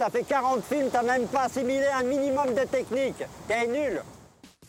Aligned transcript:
T'as 0.00 0.08
fait 0.08 0.22
40 0.22 0.64
films, 0.64 0.88
t'as 0.90 1.02
même 1.02 1.26
pas 1.26 1.42
assimilé 1.42 1.84
un 1.94 2.02
minimum 2.02 2.54
de 2.54 2.66
technique. 2.66 3.22
T'es 3.46 3.66
nul. 3.66 4.00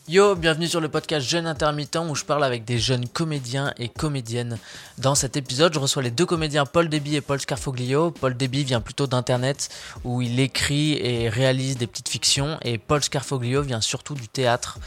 Yo, 0.06 0.34
bienvenue 0.34 0.68
sur 0.68 0.78
le 0.78 0.90
podcast 0.90 1.26
Jeune 1.26 1.46
Intermittent 1.46 1.96
où 2.06 2.14
je 2.14 2.26
parle 2.26 2.44
avec 2.44 2.66
des 2.66 2.78
jeunes 2.78 3.08
comédiens 3.08 3.72
et 3.78 3.88
comédiennes. 3.88 4.58
Dans 4.98 5.14
cet 5.14 5.38
épisode, 5.38 5.72
je 5.72 5.78
reçois 5.78 6.02
les 6.02 6.10
deux 6.10 6.26
comédiens 6.26 6.66
Paul 6.66 6.90
Deby 6.90 7.16
et 7.16 7.22
Paul 7.22 7.40
Scarfoglio. 7.40 8.10
Paul 8.10 8.36
Deby 8.36 8.64
vient 8.64 8.82
plutôt 8.82 9.06
d'internet 9.06 9.70
où 10.04 10.20
il 10.20 10.38
écrit 10.38 10.98
et 11.00 11.30
réalise 11.30 11.78
des 11.78 11.86
petites 11.86 12.10
fictions 12.10 12.58
et 12.60 12.76
Paul 12.76 13.02
Scarfoglio 13.02 13.62
vient 13.62 13.80
surtout 13.80 14.14
du 14.14 14.28
théâtre. 14.28 14.80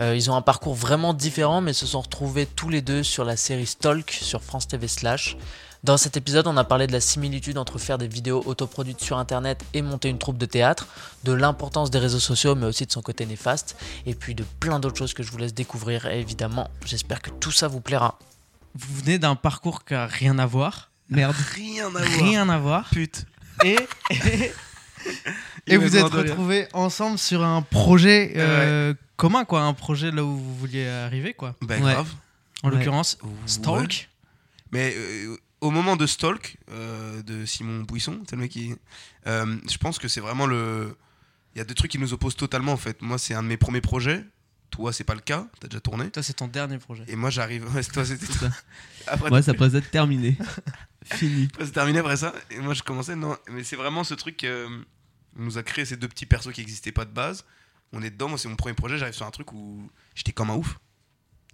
Euh, 0.00 0.14
ils 0.14 0.30
ont 0.30 0.36
un 0.36 0.42
parcours 0.42 0.74
vraiment 0.74 1.12
différent 1.12 1.60
mais 1.60 1.72
se 1.72 1.86
sont 1.86 2.02
retrouvés 2.02 2.46
tous 2.46 2.68
les 2.68 2.82
deux 2.82 3.02
sur 3.02 3.24
la 3.24 3.36
série 3.36 3.66
Stalk 3.66 4.12
sur 4.12 4.44
France 4.44 4.68
TV 4.68 4.86
Slash. 4.86 5.36
Dans 5.84 5.96
cet 5.96 6.16
épisode, 6.16 6.46
on 6.48 6.56
a 6.56 6.64
parlé 6.64 6.86
de 6.88 6.92
la 6.92 7.00
similitude 7.00 7.56
entre 7.56 7.78
faire 7.78 7.98
des 7.98 8.08
vidéos 8.08 8.42
autoproduites 8.46 9.00
sur 9.00 9.16
internet 9.18 9.60
et 9.74 9.82
monter 9.82 10.08
une 10.08 10.18
troupe 10.18 10.36
de 10.38 10.46
théâtre, 10.46 10.88
de 11.24 11.32
l'importance 11.32 11.90
des 11.90 11.98
réseaux 12.00 12.18
sociaux 12.18 12.54
mais 12.56 12.66
aussi 12.66 12.84
de 12.84 12.90
son 12.92 13.00
côté 13.00 13.26
néfaste, 13.26 13.76
et 14.04 14.14
puis 14.14 14.34
de 14.34 14.44
plein 14.58 14.80
d'autres 14.80 14.98
choses 14.98 15.14
que 15.14 15.22
je 15.22 15.30
vous 15.30 15.38
laisse 15.38 15.54
découvrir. 15.54 16.06
Et 16.06 16.18
évidemment, 16.20 16.68
j'espère 16.84 17.22
que 17.22 17.30
tout 17.30 17.52
ça 17.52 17.68
vous 17.68 17.80
plaira. 17.80 18.18
Vous 18.74 19.00
venez 19.02 19.18
d'un 19.18 19.36
parcours 19.36 19.84
qui 19.84 19.94
a 19.94 20.06
rien 20.06 20.38
à 20.38 20.46
voir. 20.46 20.90
Merde. 21.10 21.34
Rien 21.54 21.86
à 21.86 21.88
voir. 21.90 22.02
Rien 22.04 22.48
à 22.48 22.58
voir. 22.58 22.88
Pute. 22.90 23.24
Et, 23.64 23.76
et, 24.10 24.52
et 25.68 25.76
vous 25.76 25.96
êtes 25.96 26.04
retrouvés 26.12 26.66
ensemble 26.72 27.18
sur 27.18 27.42
un 27.44 27.62
projet 27.62 28.32
euh, 28.36 28.94
commun, 29.16 29.44
quoi. 29.44 29.62
Un 29.62 29.74
projet 29.74 30.10
là 30.10 30.22
où 30.24 30.36
vous 30.36 30.54
vouliez 30.56 30.86
arriver, 30.88 31.34
quoi. 31.34 31.54
Bah 31.62 31.76
Ouais. 31.76 31.92
grave. 31.92 32.08
En 32.62 32.68
Ouais. 32.70 32.74
l'occurrence, 32.76 33.16
Ouais. 33.22 33.30
Stalk. 33.46 34.08
Mais 34.72 34.92
euh, 34.96 35.36
au 35.60 35.70
moment 35.70 35.96
de 35.96 36.06
Stalk, 36.06 36.56
euh, 36.70 37.22
de 37.22 37.44
Simon 37.44 37.80
Bouisson, 37.82 38.22
c'est 38.28 38.36
le 38.36 38.42
mec 38.42 38.50
qui. 38.52 38.74
euh, 39.26 39.56
je 39.70 39.76
pense 39.78 39.98
que 39.98 40.08
c'est 40.08 40.20
vraiment 40.20 40.46
le. 40.46 40.96
Il 41.54 41.58
y 41.58 41.60
a 41.60 41.64
deux 41.64 41.74
trucs 41.74 41.90
qui 41.90 41.98
nous 41.98 42.12
opposent 42.12 42.36
totalement 42.36 42.72
en 42.72 42.76
fait. 42.76 43.02
Moi, 43.02 43.18
c'est 43.18 43.34
un 43.34 43.42
de 43.42 43.48
mes 43.48 43.56
premiers 43.56 43.80
projets. 43.80 44.24
Toi, 44.70 44.92
c'est 44.92 45.02
pas 45.04 45.14
le 45.14 45.20
cas. 45.22 45.46
T'as 45.60 45.68
déjà 45.68 45.80
tourné. 45.80 46.10
Toi, 46.10 46.22
c'est 46.22 46.34
ton 46.34 46.46
dernier 46.46 46.78
projet. 46.78 47.02
Et 47.08 47.16
moi, 47.16 47.30
j'arrive. 47.30 47.64
Ouais, 47.74 47.82
c'est 47.82 47.90
toi, 47.92 48.04
c'était 48.04 48.26
ça. 48.32 48.50
Après, 49.06 49.30
Moi, 49.30 49.40
ça 49.42 49.54
pourrait 49.54 49.74
être 49.76 49.90
terminé. 49.90 50.36
Fini. 51.04 51.48
c'est 51.58 51.72
terminé 51.72 52.00
après 52.00 52.18
ça. 52.18 52.34
Et 52.50 52.58
moi, 52.58 52.74
je 52.74 52.82
commençais. 52.82 53.16
Non, 53.16 53.36
mais 53.50 53.64
c'est 53.64 53.76
vraiment 53.76 54.04
ce 54.04 54.12
truc. 54.14 54.44
euh, 54.44 54.68
on 55.38 55.42
nous 55.44 55.56
a 55.58 55.62
créé 55.62 55.84
ces 55.86 55.96
deux 55.96 56.08
petits 56.08 56.26
persos 56.26 56.52
qui 56.52 56.60
n'existaient 56.60 56.92
pas 56.92 57.06
de 57.06 57.12
base. 57.12 57.44
On 57.92 58.02
est 58.02 58.10
dedans. 58.10 58.28
Moi, 58.28 58.36
c'est 58.38 58.48
mon 58.48 58.56
premier 58.56 58.74
projet. 58.74 58.98
J'arrive 58.98 59.14
sur 59.14 59.26
un 59.26 59.30
truc 59.30 59.52
où 59.54 59.90
j'étais 60.14 60.32
comme 60.32 60.50
un 60.50 60.54
ouf. 60.56 60.78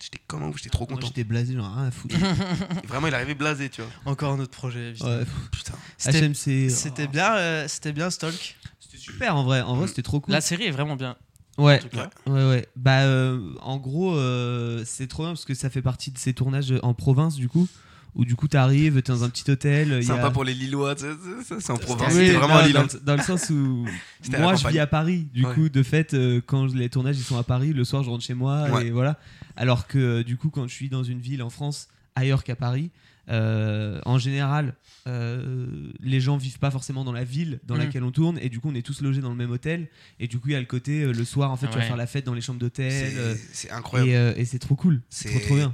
J'étais 0.02 0.20
comme 0.26 0.42
un 0.42 0.48
ouf. 0.48 0.56
J'étais 0.58 0.70
trop 0.70 0.86
content. 0.86 1.06
j'étais 1.06 1.24
blasé, 1.24 1.54
genre 1.54 1.72
rien 1.74 1.86
à 1.86 1.90
foutre. 1.90 2.16
Vraiment, 2.88 3.06
il 3.06 3.14
arrivait 3.14 3.34
blasé, 3.34 3.68
tu 3.70 3.80
vois. 3.82 3.90
Encore 4.04 4.32
un 4.32 4.40
autre 4.40 4.50
projet. 4.50 4.90
évidemment. 4.90 5.18
Ouais, 5.18 5.24
Putain. 5.52 5.74
C'était 5.96 6.28
HMC. 6.28 6.70
c'était 6.70 7.06
bien, 7.06 7.34
euh, 7.36 7.68
c'était 7.68 7.92
bien 7.92 8.10
Stalk. 8.10 8.56
C'était 8.80 8.98
super 8.98 9.36
en 9.36 9.44
vrai. 9.44 9.60
En 9.62 9.76
vrai, 9.76 9.86
c'était 9.88 10.02
trop 10.02 10.20
cool. 10.20 10.32
La 10.32 10.40
série 10.40 10.64
est 10.64 10.70
vraiment 10.72 10.96
bien. 10.96 11.16
Ouais, 11.56 11.78
en 11.78 11.82
tout 11.82 11.88
cas. 11.96 12.10
ouais, 12.26 12.48
ouais. 12.48 12.68
Bah, 12.74 13.02
euh, 13.02 13.54
en 13.62 13.76
gros, 13.78 14.16
euh, 14.16 14.82
c'est 14.84 15.06
trop 15.06 15.22
bien 15.22 15.32
parce 15.32 15.44
que 15.44 15.54
ça 15.54 15.70
fait 15.70 15.82
partie 15.82 16.10
de 16.10 16.18
ces 16.18 16.34
tournages 16.34 16.74
en 16.82 16.94
province, 16.94 17.36
du 17.36 17.48
coup. 17.48 17.68
Où 18.16 18.24
du 18.24 18.36
coup, 18.36 18.46
t'arrives, 18.46 19.02
t'es 19.02 19.10
dans 19.12 19.24
un 19.24 19.28
petit 19.28 19.50
hôtel. 19.50 19.88
y 19.88 19.94
a- 19.94 20.02
Sympa 20.02 20.30
pour 20.30 20.44
les 20.44 20.54
Lillois, 20.54 20.94
tu 20.94 21.02
sais, 21.02 21.58
c'est- 21.60 21.70
en 21.72 21.76
province. 21.76 22.14
Oui, 22.14 22.30
vraiment 22.30 22.56
à 22.58 22.62
Lille. 22.64 22.72
dans, 22.74 22.82
hein. 22.82 22.86
le- 22.92 23.00
dans 23.00 23.16
le 23.16 23.22
sens 23.22 23.50
où 23.50 23.84
moi 24.38 24.54
je 24.54 24.68
vis 24.68 24.78
à 24.78 24.86
Paris 24.86 25.26
du 25.34 25.44
Ouais. 25.44 25.52
coup 25.54 25.68
de 25.68 25.82
fait 25.82 26.14
euh, 26.14 26.40
quand 26.46 26.72
les 26.74 26.88
tournages 26.88 27.18
ils 27.18 27.24
sont 27.24 27.36
à 27.38 27.42
Paris 27.42 27.72
le 27.72 27.82
soir 27.84 28.04
je 28.04 28.10
rentre 28.10 28.22
chez 28.22 28.34
moi 28.34 28.68
Ouais. 28.70 28.86
et 28.86 28.90
voilà 28.92 29.18
alors 29.56 29.86
que 29.88 29.98
euh, 29.98 30.22
du 30.24 30.36
coup 30.36 30.48
quand 30.50 30.68
je 30.68 30.72
suis 30.74 30.88
dans 30.88 31.02
une 31.02 31.18
ville 31.18 31.42
en 31.42 31.50
France 31.50 31.88
ailleurs 32.14 32.44
qu'à 32.44 32.54
Paris 32.54 32.90
euh, 33.28 34.00
en 34.04 34.18
général 34.18 34.74
euh, 35.06 35.66
les 36.00 36.20
gens 36.20 36.36
vivent 36.38 36.58
pas 36.58 36.70
forcément 36.70 37.04
dans 37.04 37.12
la 37.12 37.24
ville 37.24 37.60
dans 37.66 37.74
Mhm. 37.74 37.80
laquelle 37.80 38.04
on 38.04 38.10
tourne 38.10 38.38
et 38.40 38.48
du 38.48 38.58
coup 38.60 38.68
on 38.70 38.74
est 38.74 38.82
tous 38.82 39.00
logés 39.02 39.20
dans 39.20 39.28
le 39.30 39.36
même 39.36 39.50
hôtel 39.50 39.88
et 40.18 40.28
du 40.28 40.38
coup 40.38 40.48
il 40.48 40.52
y 40.52 40.56
a 40.56 40.60
le 40.60 40.66
côté 40.66 41.02
euh, 41.02 41.12
le 41.12 41.24
soir 41.24 41.50
en 41.50 41.56
fait 41.56 41.68
tu 41.68 41.74
vas 41.74 41.82
faire 41.82 41.96
la 41.96 42.06
fête 42.06 42.24
dans 42.24 42.32
les 42.34 42.40
chambres 42.40 42.58
d'hôtel 42.60 42.90
C'est- 42.90 43.18
euh, 43.18 43.34
C'est 43.52 43.70
incroyable. 43.70 44.10
et, 44.10 44.16
euh, 44.16 44.32
et 44.36 44.44
c'est 44.46 44.58
trop 44.58 44.76
cool 44.76 45.02
c'est 45.10 45.28
trop 45.30 45.40
trop 45.40 45.56
bien 45.56 45.70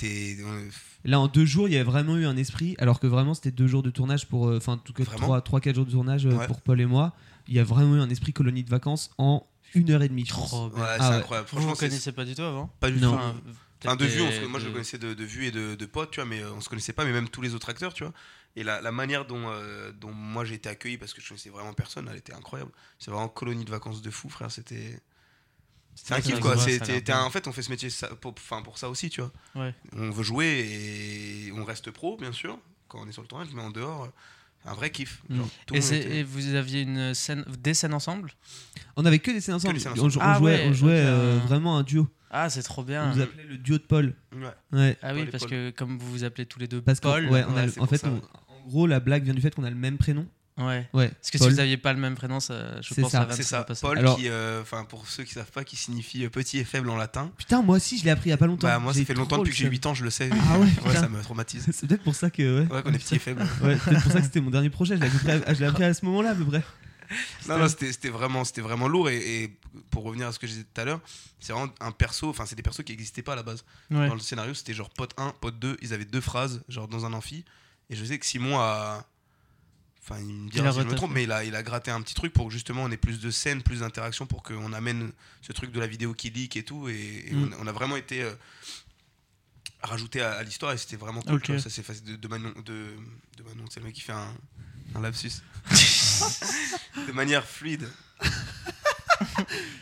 Là, 1.04 1.18
en 1.18 1.28
deux 1.28 1.46
jours, 1.46 1.66
il 1.66 1.72
y 1.72 1.78
a 1.78 1.84
vraiment 1.84 2.18
eu 2.18 2.26
un 2.26 2.36
esprit, 2.36 2.74
alors 2.78 3.00
que 3.00 3.06
vraiment, 3.06 3.32
c'était 3.32 3.50
deux 3.50 3.66
jours 3.66 3.82
de 3.82 3.88
tournage 3.88 4.26
pour. 4.26 4.48
euh, 4.48 4.58
Enfin, 4.58 4.74
en 4.74 4.76
tout 4.76 4.92
cas, 4.92 5.02
Vraiment 5.04 5.18
trois, 5.24 5.40
trois, 5.40 5.60
quatre 5.62 5.74
jours 5.76 5.86
de 5.86 5.90
tournage 5.90 6.26
Ouais. 6.26 6.46
pour 6.46 6.60
Paul 6.60 6.78
et 6.78 6.84
moi. 6.84 7.14
Il 7.48 7.54
y 7.54 7.58
a 7.58 7.64
vraiment 7.64 7.96
eu 7.96 8.00
un 8.00 8.10
esprit 8.10 8.34
colonie 8.34 8.64
de 8.64 8.68
vacances 8.68 9.10
en 9.16 9.46
une 9.74 9.90
heure 9.92 10.02
et 10.02 10.10
demie, 10.10 10.26
je 10.26 10.34
pense. 10.34 10.50
Trop 10.50 10.66
Ouais, 10.68 10.74
bien. 10.74 10.84
c'est 10.84 10.96
Ah 11.00 11.10
ouais. 11.12 11.16
incroyable. 11.16 11.48
Franchement, 11.48 11.68
vous 11.70 11.74
c'est 11.74 11.86
connaissez 11.88 12.12
pas 12.12 12.26
du 12.26 12.34
tout 12.34 12.42
avant? 12.42 12.70
Pas 12.80 12.90
du 12.90 13.00
tout. 13.00 13.16
Enfin, 13.84 13.96
de 13.96 14.04
vue, 14.06 14.20
on 14.22 14.28
des- 14.28 14.40
se- 14.40 14.44
moi 14.46 14.60
je 14.60 14.66
le 14.66 14.72
connaissais 14.72 14.98
de, 14.98 15.14
de 15.14 15.24
vue 15.24 15.46
et 15.46 15.50
de, 15.50 15.74
de 15.74 15.86
potes, 15.86 16.10
tu 16.10 16.16
vois, 16.20 16.28
mais 16.28 16.40
euh, 16.42 16.52
on 16.52 16.60
se 16.60 16.68
connaissait 16.68 16.92
pas, 16.92 17.04
mais 17.04 17.12
même 17.12 17.28
tous 17.28 17.40
les 17.42 17.54
autres 17.54 17.68
acteurs, 17.70 17.94
tu 17.94 18.04
vois. 18.04 18.12
Et 18.56 18.62
la, 18.64 18.80
la 18.80 18.92
manière 18.92 19.24
dont, 19.26 19.44
euh, 19.48 19.92
dont 19.92 20.12
moi 20.12 20.44
j'ai 20.44 20.54
été 20.56 20.68
accueilli, 20.68 20.98
parce 20.98 21.14
que 21.14 21.20
je 21.20 21.28
connaissais 21.28 21.50
vraiment 21.50 21.72
personne, 21.72 22.08
elle 22.10 22.16
était 22.18 22.34
incroyable. 22.34 22.72
C'est 22.98 23.10
vraiment 23.10 23.28
colonie 23.28 23.64
de 23.64 23.70
vacances 23.70 24.02
de 24.02 24.10
fou, 24.10 24.28
frère. 24.28 24.50
C'était. 24.50 24.98
C'est 25.94 26.14
un 26.14 26.20
kiff 26.20 26.40
quoi. 26.40 26.56
un- 27.12 27.22
en 27.24 27.30
fait, 27.30 27.46
on 27.48 27.52
fait 27.52 27.62
ce 27.62 27.70
métier 27.70 27.90
ça- 27.90 28.08
pour, 28.08 28.32
enfin, 28.32 28.62
pour 28.62 28.78
ça 28.78 28.88
aussi, 28.88 29.10
tu 29.10 29.20
vois. 29.20 29.32
Ouais. 29.54 29.74
On 29.96 30.10
veut 30.10 30.22
jouer 30.22 30.46
et 30.46 31.52
on 31.52 31.64
reste 31.64 31.90
pro, 31.90 32.16
bien 32.16 32.32
sûr, 32.32 32.58
quand 32.88 33.00
on 33.00 33.08
est 33.08 33.12
sur 33.12 33.22
le 33.22 33.28
tournage, 33.28 33.48
mais 33.54 33.62
en 33.62 33.70
dehors, 33.70 34.08
un 34.64 34.74
vrai 34.74 34.90
kiff. 34.90 35.22
Genre, 35.30 35.48
le 35.70 35.76
Et, 35.76 35.78
était- 35.78 36.22
vous 36.22 36.54
aviez 36.54 36.82
une 36.82 37.12
scène, 37.14 37.44
des 37.58 37.74
scènes 37.74 37.94
ensemble? 37.94 38.32
On 38.96 39.04
avait 39.04 39.18
que 39.18 39.30
des 39.30 39.40
scènes 39.40 39.54
ensemble. 39.56 39.78
scènes 39.80 39.92
On, 39.92 39.94
ensemble. 40.06 40.10
jou- 40.12 40.20
on 40.20 40.22
Ah 40.22 40.38
jouait, 40.38 40.52
ouais, 40.64 40.66
on 40.68 40.72
jouait 40.72 40.92
euh, 41.00 41.36
euh, 41.36 41.38
vraiment 41.46 41.76
un 41.78 41.82
duo. 41.82 42.08
Ah, 42.30 42.48
c'est 42.48 42.62
trop 42.62 42.84
bien. 42.84 43.08
On 43.10 43.12
vous 43.12 43.20
appelait 43.22 43.44
le 43.44 43.56
duo 43.58 43.78
de 43.78 43.82
Paul. 43.82 44.14
Ouais. 44.34 44.40
Ouais. 44.72 44.96
Ah 45.02 45.12
oui, 45.14 45.22
Paul 45.22 45.30
parce 45.32 45.42
Paul. 45.44 45.50
que 45.50 45.70
comme 45.70 45.98
vous 45.98 46.10
vous 46.10 46.24
appelez 46.24 46.46
tous 46.46 46.58
les 46.60 46.68
deux 46.68 46.80
Parce 46.80 47.00
que, 47.00 47.08
Paul. 47.08 47.28
ouais, 47.28 47.44
on 47.48 47.54
ouais, 47.54 47.66
en 47.80 47.86
fait, 47.86 47.98
ça, 47.98 48.08
on- 48.08 48.14
ouais. 48.14 48.20
en 48.48 48.68
gros, 48.68 48.86
la 48.86 49.00
blague 49.00 49.24
vient 49.24 49.34
du 49.34 49.40
fait 49.40 49.54
qu'on 49.54 49.64
a 49.64 49.70
le 49.70 49.76
même 49.76 49.98
prénom. 49.98 50.26
Ouais. 50.58 50.86
Ouais. 50.92 51.08
Parce 51.08 51.30
que 51.30 51.38
Paul. 51.38 51.46
si 51.48 51.50
vous 51.54 51.56
n'aviez 51.60 51.78
pas 51.78 51.92
le 51.94 51.98
même 52.00 52.14
prénom, 52.14 52.38
ça, 52.38 52.80
je 52.82 52.92
pense 52.94 53.10
ça. 53.12 53.20
que 53.22 53.26
vanne 53.28 53.36
C'est 53.36 53.42
ça, 53.42 53.64
pas. 53.64 53.74
Paul 53.80 53.98
Alors- 53.98 54.16
qui, 54.18 54.28
euh, 54.28 54.60
enfin 54.60 54.84
pour 54.84 55.06
ceux 55.08 55.24
qui 55.24 55.32
savent 55.32 55.50
pas, 55.50 55.64
qui 55.64 55.74
signifie 55.76 56.24
euh, 56.24 56.28
petit 56.28 56.58
et 56.58 56.64
faible 56.64 56.90
en 56.90 56.96
latin. 56.96 57.32
Putain, 57.38 57.62
moi 57.62 57.76
aussi, 57.76 57.98
je 57.98 58.04
l'ai 58.04 58.10
appris 58.10 58.28
il 58.28 58.30
y 58.30 58.34
a 58.34 58.36
pas 58.36 58.46
longtemps. 58.46 58.66
Bah 58.68 58.78
moi 58.78 58.92
ça 58.92 59.02
fait 59.04 59.14
longtemps 59.14 59.38
depuis 59.38 59.52
que 59.52 59.56
j'ai 59.56 59.64
le 59.64 59.70
8 59.70 59.86
ans, 59.86 59.94
je 59.94 60.04
le 60.04 60.10
sais. 60.10 60.28
Ah 60.50 60.58
ouais, 60.58 60.94
ça 60.94 61.08
me 61.08 61.20
traumatise. 61.22 61.66
C'est 61.72 61.86
peut-être 61.86 62.02
pour 62.02 62.14
ça 62.14 62.28
que. 62.30 62.66
Ouais, 62.70 62.82
qu'on 62.82 62.92
est 62.92 62.98
petit 62.98 63.14
et 63.14 63.18
faible. 63.18 63.40
ouais 63.62 63.78
c'est 63.82 63.90
peut-être 63.90 64.02
pour 64.02 64.12
ça 64.12 64.18
que 64.18 64.24
c'était 64.24 64.40
mon 64.42 64.50
dernier 64.50 64.70
projet. 64.70 64.96
Je 64.98 65.00
l'ai 65.02 65.06
appris, 65.08 65.30
à- 65.50 65.54
je 65.54 65.60
l'ai 65.60 65.66
appris 65.66 65.84
à 65.84 65.94
ce 65.94 66.04
moment-là, 66.04 66.30
à 66.30 66.34
peu 66.34 66.44
près. 66.44 66.62
Non, 67.48 67.58
non, 67.58 67.68
c'était 67.68 68.08
vraiment, 68.08 68.44
c'était 68.44 68.60
vraiment 68.60 68.86
lourd. 68.88 69.08
Et, 69.10 69.42
et 69.44 69.56
pour 69.90 70.04
revenir 70.04 70.28
à 70.28 70.32
ce 70.32 70.38
que 70.38 70.46
je 70.46 70.52
disais 70.52 70.64
tout 70.72 70.80
à 70.80 70.84
l'heure, 70.84 71.00
c'est 71.40 71.52
vraiment 71.52 71.72
un 71.80 71.92
perso, 71.92 72.28
enfin, 72.30 72.46
c'est 72.46 72.54
des 72.56 72.62
persos 72.62 72.84
qui 72.84 72.92
n'existaient 72.92 73.22
pas 73.22 73.32
à 73.32 73.36
la 73.36 73.42
base. 73.42 73.64
Ouais. 73.90 74.06
Dans 74.08 74.14
le 74.14 74.20
scénario, 74.20 74.54
c'était 74.54 74.74
genre 74.74 74.90
pote 74.90 75.12
1, 75.16 75.30
pote 75.40 75.58
2, 75.58 75.76
ils 75.82 75.92
avaient 75.94 76.04
deux 76.04 76.20
phrases, 76.20 76.62
genre 76.68 76.86
dans 76.88 77.06
un 77.06 77.12
amphi. 77.12 77.44
Et 77.88 77.96
je 77.96 78.04
sais 78.04 78.18
que 78.18 78.26
Simon 78.26 78.58
a. 78.58 79.04
Enfin, 80.02 80.18
il 80.20 80.26
me 80.26 80.46
Il 80.46 80.50
dira 80.50 80.68
a 80.68 80.72
si 80.72 80.78
je 80.78 80.84
me 80.84 80.90
trompe, 80.96 81.10
mais 81.12 81.24
il 81.24 81.32
a, 81.32 81.44
il 81.44 81.54
a 81.54 81.62
gratté 81.62 81.90
un 81.90 82.00
petit 82.00 82.14
truc 82.14 82.32
pour 82.32 82.46
que 82.46 82.52
justement 82.52 82.84
on 82.84 82.90
ait 82.90 82.96
plus 82.96 83.20
de 83.20 83.30
scènes, 83.30 83.62
plus 83.62 83.80
d'interactions, 83.80 84.26
pour 84.26 84.42
qu'on 84.42 84.72
amène 84.72 85.12
ce 85.42 85.52
truc 85.52 85.72
de 85.72 85.78
la 85.80 85.86
vidéo 85.86 86.14
qui 86.14 86.30
leak 86.30 86.56
et 86.56 86.62
tout. 86.64 86.88
Et, 86.88 87.24
et 87.28 87.32
Mm. 87.34 87.54
on, 87.58 87.64
on 87.64 87.66
a 87.66 87.72
vraiment 87.72 87.96
été 87.96 88.22
euh, 88.22 88.32
rajouté 89.82 90.20
à, 90.20 90.32
à 90.32 90.42
l'histoire 90.42 90.72
et 90.72 90.78
c'était 90.78 90.96
vraiment 90.96 91.22
cool. 91.22 91.40
Ça 91.60 91.70
s'est 91.70 91.82
fait 91.82 92.02
de, 92.04 92.16
de 92.16 92.28
Manon, 92.28 92.52
de, 92.64 92.94
de 93.36 93.42
Manon, 93.42 93.64
c'est 93.70 93.80
le 93.80 93.86
mec 93.86 93.94
qui 93.94 94.00
fait 94.02 94.12
un, 94.12 94.34
un 94.94 95.00
lapsus. 95.00 95.32
de 97.06 97.12
manière 97.12 97.44
fluide. 97.44 97.88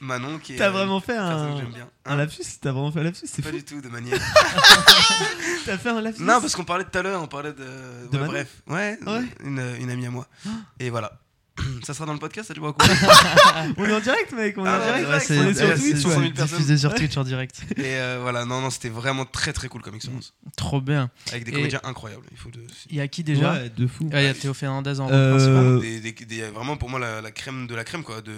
Manon 0.00 0.38
qui 0.38 0.54
est. 0.54 0.56
T'as 0.56 0.70
vraiment 0.70 1.00
fait 1.00 1.16
un, 1.16 1.52
que 1.54 1.58
j'aime 1.60 1.72
bien. 1.72 1.88
un 2.04 2.16
lapsus 2.16 2.42
T'as 2.60 2.72
vraiment 2.72 2.90
fait 2.92 3.00
un 3.00 3.04
lapsus 3.04 3.26
C'est 3.26 3.42
Pas 3.42 3.50
fou. 3.50 3.56
du 3.56 3.64
tout, 3.64 3.80
de 3.80 3.88
manière. 3.88 4.18
T'as 5.66 5.78
fait 5.78 5.90
un 5.90 6.00
lapsus 6.00 6.22
non, 6.22 6.40
parce 6.40 6.54
qu'on 6.56 6.64
parlait 6.64 6.84
tout 6.84 6.98
à 6.98 7.02
l'heure, 7.02 7.22
on 7.22 7.26
parlait 7.28 7.52
de. 7.52 8.08
De 8.10 8.18
ouais, 8.18 8.26
bref. 8.26 8.48
Ouais, 8.66 8.98
Ouais. 9.06 9.24
Une, 9.44 9.60
une 9.80 9.90
amie 9.90 10.06
à 10.06 10.10
moi. 10.10 10.26
Et 10.80 10.90
voilà. 10.90 11.20
Ça 11.84 11.94
sera 11.94 12.06
dans 12.06 12.12
le 12.12 12.18
podcast, 12.18 12.48
ça 12.48 12.54
tu 12.54 12.60
vois 12.60 12.72
quoi 12.72 12.86
On 13.76 13.84
est 13.84 13.92
en 13.92 14.00
direct, 14.00 14.32
mec. 14.32 14.56
On 14.58 14.64
est 14.64 14.68
Ah 14.68 14.80
en 14.80 14.84
direct. 14.84 15.08
ouais, 15.08 15.14
on 15.16 15.20
c'est- 15.20 15.34
est 15.36 15.54
sur 15.54 15.66
ouais, 15.68 15.74
Twitch. 15.76 15.94
ouais. 15.94 16.00
100 16.00 16.08
000 16.20 16.20
personnes. 16.32 16.58
diffusé 16.58 16.76
sur 16.78 16.94
Twitch 16.94 17.16
en 17.16 17.24
direct. 17.24 17.60
Et 17.76 17.82
euh, 17.84 18.18
voilà, 18.20 18.44
non, 18.44 18.60
non, 18.60 18.70
c'était 18.70 18.88
vraiment 18.88 19.24
très 19.24 19.52
très 19.52 19.68
cool 19.68 19.82
comme 19.82 19.94
expérience. 19.94 20.34
Trop 20.56 20.80
bien. 20.80 21.10
Avec 21.30 21.44
des 21.44 21.50
Et- 21.50 21.54
comédiens 21.54 21.80
incroyables. 21.84 22.24
Il 22.30 22.36
faut 22.36 22.50
de... 22.50 22.60
Il 22.90 22.96
y 22.96 23.00
a 23.00 23.08
qui 23.08 23.22
déjà 23.24 23.52
Ouais, 23.52 23.70
de 23.74 23.86
fou. 23.86 24.08
Ah, 24.12 24.20
Il 24.22 24.24
y 24.24 24.28
a 24.28 24.34
Théo 24.34 24.54
Fernandez 24.54 25.00
en 25.00 25.06
rôle 25.06 25.14
Euh, 25.14 25.36
principal. 25.36 25.80
Des, 25.80 26.00
des- 26.12 26.24
des- 26.24 26.42
vraiment 26.50 26.76
pour 26.76 26.88
moi 26.90 26.98
la, 27.00 27.20
la 27.20 27.30
crème 27.30 27.66
de 27.66 27.74
la 27.74 27.84
crème 27.84 28.02
quoi. 28.02 28.20
De... 28.20 28.32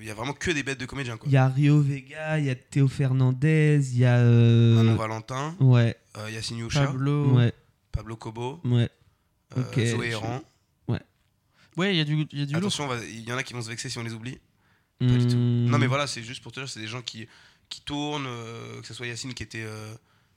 Il 0.00 0.06
y 0.06 0.10
a 0.10 0.14
vraiment 0.14 0.32
que 0.32 0.50
des 0.50 0.62
bêtes 0.62 0.80
de 0.80 0.86
comédiens 0.86 1.16
quoi. 1.16 1.28
Il 1.28 1.32
y 1.32 1.36
a 1.36 1.48
Rio 1.48 1.80
Vega, 1.80 2.38
il 2.38 2.46
y 2.46 2.50
a 2.50 2.54
Théo 2.54 2.88
Fernandez, 2.88 3.80
il 3.92 3.98
y 3.98 4.04
a. 4.04 4.16
euh, 4.16 4.74
Manon 4.76 4.96
Valentin, 4.96 5.54
Ouais, 5.60 5.96
euh, 6.18 6.30
Yacine 6.30 6.58
Youcha, 6.58 6.86
Pablo, 6.86 7.38
Pablo. 7.92 8.14
ouais, 8.14 8.18
Cobo, 8.18 8.60
ouais. 8.64 8.88
euh, 9.56 9.60
Ok, 9.60 9.74
Zoé 9.76 9.86
je- 9.86 10.12
Héran. 10.12 10.40
Ouais, 11.76 11.94
il 11.94 11.98
y 11.98 12.00
a 12.00 12.04
du, 12.04 12.16
y 12.32 12.42
a 12.42 12.46
du 12.46 12.52
lourd. 12.52 12.56
Attention, 12.58 12.88
il 13.02 13.20
y 13.28 13.32
en 13.32 13.36
a 13.36 13.42
qui 13.42 13.52
vont 13.54 13.62
se 13.62 13.68
vexer 13.68 13.88
si 13.88 13.98
on 13.98 14.02
les 14.02 14.12
oublie. 14.12 14.38
Pas 14.98 15.06
du 15.06 15.26
tout. 15.26 15.36
Hmm. 15.36 15.66
Non 15.70 15.78
mais 15.78 15.86
voilà, 15.86 16.06
c'est 16.06 16.22
juste 16.22 16.42
pour 16.42 16.52
te 16.52 16.60
dire, 16.60 16.68
c'est 16.68 16.80
des 16.80 16.86
gens 16.86 17.00
qui, 17.00 17.26
qui 17.70 17.80
tournent, 17.80 18.26
euh, 18.26 18.80
que 18.82 18.86
ce 18.86 18.92
soit 18.92 19.06
Yacine 19.06 19.32
qui 19.32 19.42
était, 19.42 19.64
euh, 19.64 19.94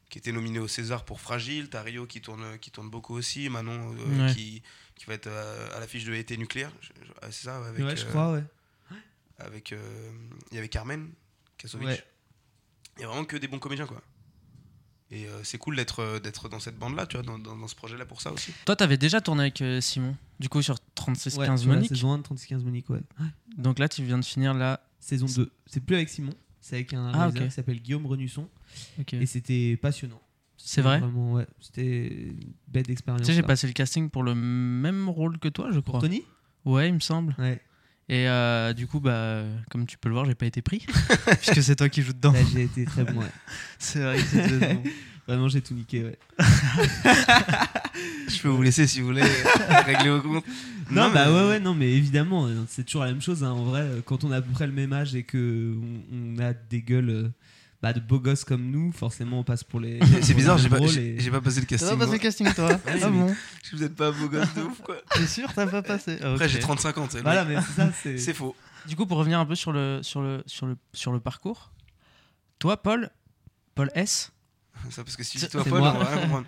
qui 0.09 0.19
était 0.19 0.31
nominé 0.31 0.59
au 0.59 0.69
César 0.69 1.03
pour 1.03 1.19
Fragile, 1.19 1.69
t'as 1.69 1.81
Rio 1.81 2.05
qui 2.05 2.21
tourne, 2.21 2.57
qui 2.59 2.71
tourne 2.71 2.89
beaucoup 2.89 3.13
aussi, 3.15 3.49
Manon 3.49 3.93
euh, 3.93 4.27
Ouais. 4.27 4.33
qui, 4.33 4.61
qui 4.95 5.05
va 5.05 5.15
être 5.15 5.27
euh, 5.27 5.75
à 5.75 5.81
l'affiche 5.81 6.05
de 6.05 6.13
Été 6.13 6.37
nucléaire, 6.37 6.71
ah, 7.21 7.27
c'est 7.31 7.43
ça, 7.45 7.57
avec, 7.65 7.83
Ouais, 7.83 7.97
je 7.97 8.05
crois, 8.05 8.31
ouais. 8.33 8.43
avec 9.39 9.71
il 10.51 10.55
y 10.55 10.57
avait 10.59 10.69
Carmen 10.69 11.09
Kasovic. 11.57 11.87
Ouais. 11.87 12.03
Il 12.97 13.01
y 13.01 13.03
a 13.03 13.07
vraiment 13.07 13.25
que 13.25 13.35
des 13.35 13.47
bons 13.49 13.59
comédiens 13.59 13.87
quoi. 13.87 14.01
Et 15.11 15.27
euh, 15.27 15.43
c'est 15.43 15.57
cool 15.59 15.75
d'être 15.75 15.99
euh, 15.99 16.19
d'être 16.19 16.49
dans 16.49 16.59
cette 16.59 16.77
bande-là, 16.79 17.05
tu 17.05 17.17
vois, 17.17 17.25
dans, 17.25 17.37
dans, 17.37 17.55
dans 17.55 17.67
ce 17.67 17.75
projet-là 17.75 18.05
pour 18.05 18.21
ça 18.21 18.31
aussi. 18.31 18.51
Toi, 18.65 18.75
t'avais 18.75 18.97
déjà 18.97 19.21
tourné 19.21 19.43
avec 19.43 19.61
euh, 19.61 19.79
Simon, 19.79 20.15
du 20.39 20.49
coup, 20.49 20.61
sur 20.61 20.75
36-15 20.95 21.37
Ouais, 21.39 21.57
sur 21.57 21.67
la 21.69 21.75
Monique. 21.75 21.89
saison 21.89 22.13
1 22.13 22.17
de 22.19 22.23
36-15 22.23 22.63
Monique, 22.63 22.89
ouais. 22.89 22.99
Donc 23.57 23.77
là, 23.79 23.87
tu 23.89 24.03
viens 24.03 24.17
de 24.17 24.25
finir 24.25 24.53
la. 24.53 24.79
Saison 24.99 25.25
2. 25.27 25.51
C'est 25.67 25.81
plus 25.81 25.95
avec 25.97 26.07
Simon, 26.09 26.33
c'est 26.61 26.77
avec 26.77 26.93
un 26.93 27.07
Ah, 27.09 27.11
réalisateur 27.11 27.43
ok. 27.43 27.49
qui 27.49 27.53
s'appelle 27.55 27.79
Guillaume 27.81 28.05
Renusson. 28.05 28.47
Et 29.11 29.25
c'était 29.25 29.77
passionnant. 29.77 30.21
C'est 30.57 30.81
vrai 30.81 30.99
Vraiment, 30.99 31.33
ouais. 31.33 31.45
C'était 31.59 32.07
une 32.07 32.53
bête 32.69 32.87
d'expérience. 32.87 33.21
Tu 33.21 33.27
sais, 33.27 33.33
j'ai 33.33 33.43
passé 33.43 33.67
le 33.67 33.73
casting 33.73 34.09
pour 34.09 34.23
le 34.23 34.33
même 34.33 35.09
rôle 35.09 35.37
que 35.39 35.49
toi, 35.49 35.69
je 35.73 35.79
crois. 35.81 35.99
Tony? 35.99 36.23
Ouais, 36.63 36.87
il 36.87 36.93
me 36.93 36.99
semble. 37.01 37.35
Ouais. 37.37 37.61
Et 38.09 38.27
euh, 38.27 38.73
du 38.73 38.85
coup, 38.87 38.99
bah, 38.99 39.43
comme 39.71 39.85
tu 39.85 39.97
peux 39.97 40.09
le 40.09 40.13
voir, 40.15 40.25
j'ai 40.25 40.35
pas 40.35 40.45
été 40.45 40.61
pris. 40.61 40.85
puisque 41.41 41.63
c'est 41.63 41.75
toi 41.75 41.87
qui 41.89 42.01
joues 42.01 42.13
dedans. 42.13 42.33
Là, 42.33 42.39
j'ai 42.53 42.63
été 42.63 42.85
très 42.85 43.03
bon, 43.05 43.21
ouais. 43.21 43.27
C'est 43.79 43.99
vrai 44.01 44.17
que 44.17 44.23
c'était 44.23 44.73
bon. 44.75 44.83
Vraiment, 45.27 45.47
j'ai 45.47 45.61
tout 45.61 45.73
niqué, 45.73 46.03
ouais. 46.03 46.17
Je 48.27 48.41
peux 48.41 48.49
vous 48.49 48.61
laisser 48.61 48.87
si 48.87 48.99
vous 48.99 49.07
voulez 49.07 49.21
régler 49.85 50.09
vos 50.09 50.21
comptes. 50.21 50.45
Non, 50.91 51.09
bah 51.11 51.27
mais- 51.27 51.31
ouais, 51.33 51.47
ouais, 51.47 51.59
non, 51.61 51.73
mais 51.73 51.91
évidemment, 51.93 52.45
euh, 52.47 52.55
c'est 52.67 52.83
toujours 52.83 53.03
la 53.03 53.11
même 53.11 53.21
chose. 53.21 53.43
hein. 53.43 53.51
En 53.51 53.63
vrai, 53.63 53.81
euh, 53.81 54.01
quand 54.05 54.23
on 54.25 54.31
a 54.31 54.37
à 54.37 54.41
peu 54.41 54.51
près 54.51 54.67
le 54.67 54.73
même 54.73 54.91
âge 54.91 55.15
et 55.15 55.23
que 55.23 55.75
on, 56.11 56.35
on 56.35 56.39
a 56.39 56.53
des 56.53 56.81
gueules 56.81 57.09
euh, 57.09 57.29
bah, 57.83 57.91
de 57.91 57.99
beaux 57.99 58.19
gosses 58.19 58.45
comme 58.45 58.71
nous, 58.71 58.93
forcément, 58.93 59.39
on 59.39 59.43
passe 59.43 59.63
pour 59.65 59.79
les. 59.81 59.99
C'est 60.21 60.33
bizarre, 60.33 60.57
j'ai 60.57 60.69
pas, 60.69 60.77
et- 60.79 61.29
pas 61.29 61.41
passé 61.41 61.59
le 61.59 61.65
T'as 61.67 61.75
casting. 61.77 61.89
pas 61.89 61.97
passé 61.97 62.11
le 62.13 62.17
casting, 62.17 62.53
toi 62.53 62.69
Ouais, 62.85 62.99
Ah 63.03 63.09
bon 63.09 63.35
Vous 63.73 63.83
êtes 63.83 63.93
pas 63.95 64.07
un 64.07 64.11
beau 64.13 64.29
gosse 64.29 64.53
de 64.55 64.61
ouf, 64.63 64.79
quoi. 64.81 64.95
T'es 65.13 65.27
sûr 65.27 65.51
T'as 65.53 65.67
pas 65.67 65.81
passé 65.81 66.13
Après, 66.21 66.45
Ok. 66.45 66.47
j'ai 66.51 66.59
35 66.59 66.97
ans, 66.97 67.07
tu 67.07 67.19
Voilà, 67.19 67.43
mais 67.43 67.57
c'est 67.61 67.73
ça, 67.73 67.91
c'est. 68.01 68.17
C'est 68.17 68.33
faux. 68.33 68.55
Du 68.87 68.95
coup, 68.95 69.05
pour 69.05 69.17
revenir 69.17 69.37
un 69.37 69.45
peu 69.45 69.55
sur 69.55 69.71
le, 69.73 69.99
sur 70.01 70.21
le, 70.21 70.43
sur 70.47 70.65
le, 70.65 70.77
sur 70.93 71.11
le 71.11 71.19
parcours, 71.19 71.71
toi, 72.57 72.81
Paul, 72.81 73.09
Paul 73.75 73.91
S, 73.95 74.31
Ça, 74.89 75.03
parce 75.03 75.17
que 75.17 75.23
si 75.23 75.37
dis 75.37 75.47
toi, 75.49 75.63
Paul, 75.65 75.79
moi. 75.79 75.93
on 75.93 75.99
va 75.99 76.05
rien 76.09 76.21
comprendre. 76.21 76.45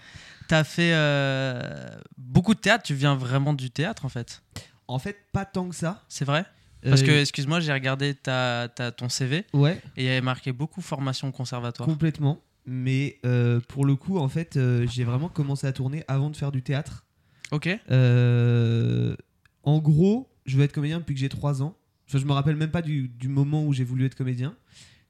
t'as 0.48 0.64
fait 0.64 0.94
euh, 0.94 1.90
beaucoup 2.18 2.54
de 2.54 2.60
théâtre. 2.62 2.84
Tu 2.86 2.94
viens 2.94 3.16
vraiment 3.16 3.54
du 3.54 3.72
théâtre, 3.72 4.06
en 4.06 4.10
fait. 4.10 4.42
En 4.88 5.00
fait, 5.00 5.18
pas 5.34 5.44
tant 5.44 5.68
que 5.68 5.76
ça. 5.76 6.02
C'est 6.08 6.24
vrai? 6.26 6.46
Parce 6.90 7.02
Euh, 7.02 7.06
que, 7.06 7.12
excuse-moi, 7.22 7.60
j'ai 7.60 7.74
regardé 7.74 8.14
ta, 8.14 8.70
ta- 8.74 8.92
ton 8.92 9.10
CV 9.10 9.46
Ouais, 9.54 9.82
et 9.98 10.04
il 10.04 10.06
y 10.06 10.10
avait 10.10 10.22
marqué 10.22 10.52
beaucoup 10.52 10.82
formation 10.82 11.32
conservatoire. 11.32 11.88
complètement. 11.88 12.42
Mais 12.68 13.20
euh, 13.26 13.60
pour 13.68 13.86
le 13.86 13.96
coup, 13.96 14.18
en 14.18 14.28
fait, 14.30 14.58
euh, 14.58 14.88
j'ai 14.88 15.04
vraiment 15.04 15.30
commencé 15.30 15.68
à 15.68 15.72
tourner 15.74 16.04
avant 16.08 16.30
de 16.30 16.36
faire 16.36 16.52
du 16.52 16.62
théâtre. 16.64 17.06
Ok 17.52 17.70
Euh, 17.92 19.16
en 19.64 19.80
gros, 19.80 20.30
je 20.46 20.58
veux 20.58 20.64
être 20.64 20.74
comédien 20.74 21.00
depuis 21.00 21.14
que 21.16 21.20
j'ai 21.20 21.30
3 21.30 21.62
ans. 21.64 21.76
Enfin, 22.08 22.18
je 22.20 22.26
me 22.26 22.32
rappelle 22.34 22.56
même 22.56 22.72
pas 22.72 22.82
du, 22.82 23.08
du 23.08 23.28
moment 23.28 23.64
où 23.66 23.74
j'ai 23.74 23.84
voulu 23.84 24.06
être 24.06 24.16
comédien. 24.16 24.56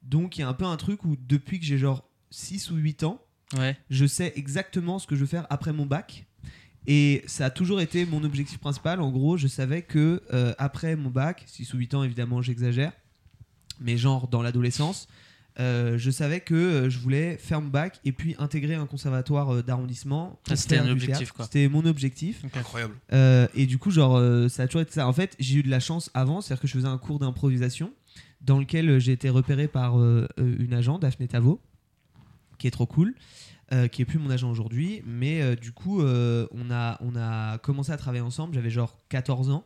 Donc 0.01 0.38
il 0.38 0.42
y 0.42 0.44
a 0.44 0.48
un 0.50 0.54
peu 0.54 0.66
un 0.66 0.77
truc 0.77 1.04
où 1.04 1.16
depuis 1.18 1.60
que 1.60 1.66
j'ai 1.66 1.77
genre 1.77 2.07
6 2.30 2.72
ou 2.72 2.75
8 2.75 3.04
ans, 3.04 3.22
Ouais. 3.57 3.77
je 3.89 4.06
sais 4.06 4.33
exactement 4.36 4.98
ce 5.00 5.07
que 5.07 5.16
je 5.16 5.22
veux 5.22 5.27
faire 5.27 5.45
après 5.50 5.72
mon 5.74 5.86
bac. 5.86 6.25
Et 6.88 7.24
ça 7.26 7.46
a 7.46 7.50
toujours 7.50 7.82
été 7.82 8.06
mon 8.06 8.24
objectif 8.24 8.60
principal. 8.60 9.02
En 9.02 9.12
gros, 9.12 9.38
je 9.38 9.48
savais 9.48 9.82
que 9.82 10.22
euh, 10.34 10.54
après 10.58 10.96
mon 10.96 11.10
bac, 11.10 11.44
6 11.48 11.74
ou 11.74 11.78
8 11.78 11.94
ans 11.96 12.04
évidemment 12.04 12.42
j'exagère, 12.42 12.92
mais 13.80 13.98
genre 13.98 14.28
dans 14.28 14.42
l'adolescence, 14.42 15.08
euh, 15.60 15.98
je 15.98 16.12
savais 16.12 16.42
que 16.42 16.54
euh, 16.54 16.90
je 16.90 17.00
voulais 17.00 17.38
faire 17.38 17.62
mon 17.62 17.70
bac 17.70 18.00
et 18.04 18.12
puis 18.12 18.36
intégrer 18.40 18.76
un 18.76 18.86
conservatoire 18.86 19.64
d'arrondissement. 19.64 20.38
Ah, 20.50 20.56
c'était 20.56 20.78
un 20.78 20.90
objectif, 20.90 21.20
théâtre. 21.20 21.34
quoi. 21.34 21.46
C'était 21.46 21.68
mon 21.70 21.86
objectif. 21.86 22.44
Incroyable. 22.54 22.96
Euh, 23.14 23.48
et 23.56 23.66
du 23.66 23.78
coup, 23.78 23.90
genre, 23.90 24.18
euh, 24.18 24.50
ça 24.50 24.64
a 24.64 24.68
toujours 24.68 24.82
été 24.82 24.92
ça. 24.92 25.08
En 25.08 25.14
fait, 25.14 25.36
j'ai 25.40 25.60
eu 25.60 25.64
de 25.64 25.70
la 25.70 25.80
chance 25.80 26.12
avant, 26.14 26.42
c'est-à-dire 26.42 26.62
que 26.62 26.68
je 26.68 26.74
faisais 26.74 26.88
un 26.88 26.98
cours 26.98 27.20
d'improvisation 27.20 27.94
dans 28.42 28.60
lequel 28.60 29.00
j'ai 29.00 29.14
été 29.14 29.30
repéré 29.30 29.68
par 29.68 29.98
une 30.38 30.74
agent, 30.74 31.00
Daphné 31.00 31.28
Tavo, 31.28 31.60
qui 32.60 32.68
est 32.68 32.72
trop 32.72 32.86
cool, 32.86 33.16
euh, 33.74 33.88
qui 33.88 34.02
est 34.02 34.06
plus 34.06 34.20
mon 34.20 34.30
agent 34.30 34.50
aujourd'hui. 34.50 35.02
Mais 35.06 35.42
euh, 35.42 35.56
du 35.56 35.72
coup, 35.72 36.02
euh, 36.02 36.48
on, 36.52 36.70
a, 36.72 36.98
on 37.02 37.16
a 37.16 37.58
commencé 37.60 37.92
à 37.92 37.98
travailler 37.98 38.22
ensemble. 38.24 38.54
J'avais 38.54 38.70
genre 38.70 38.98
14 39.10 39.50
ans. 39.50 39.66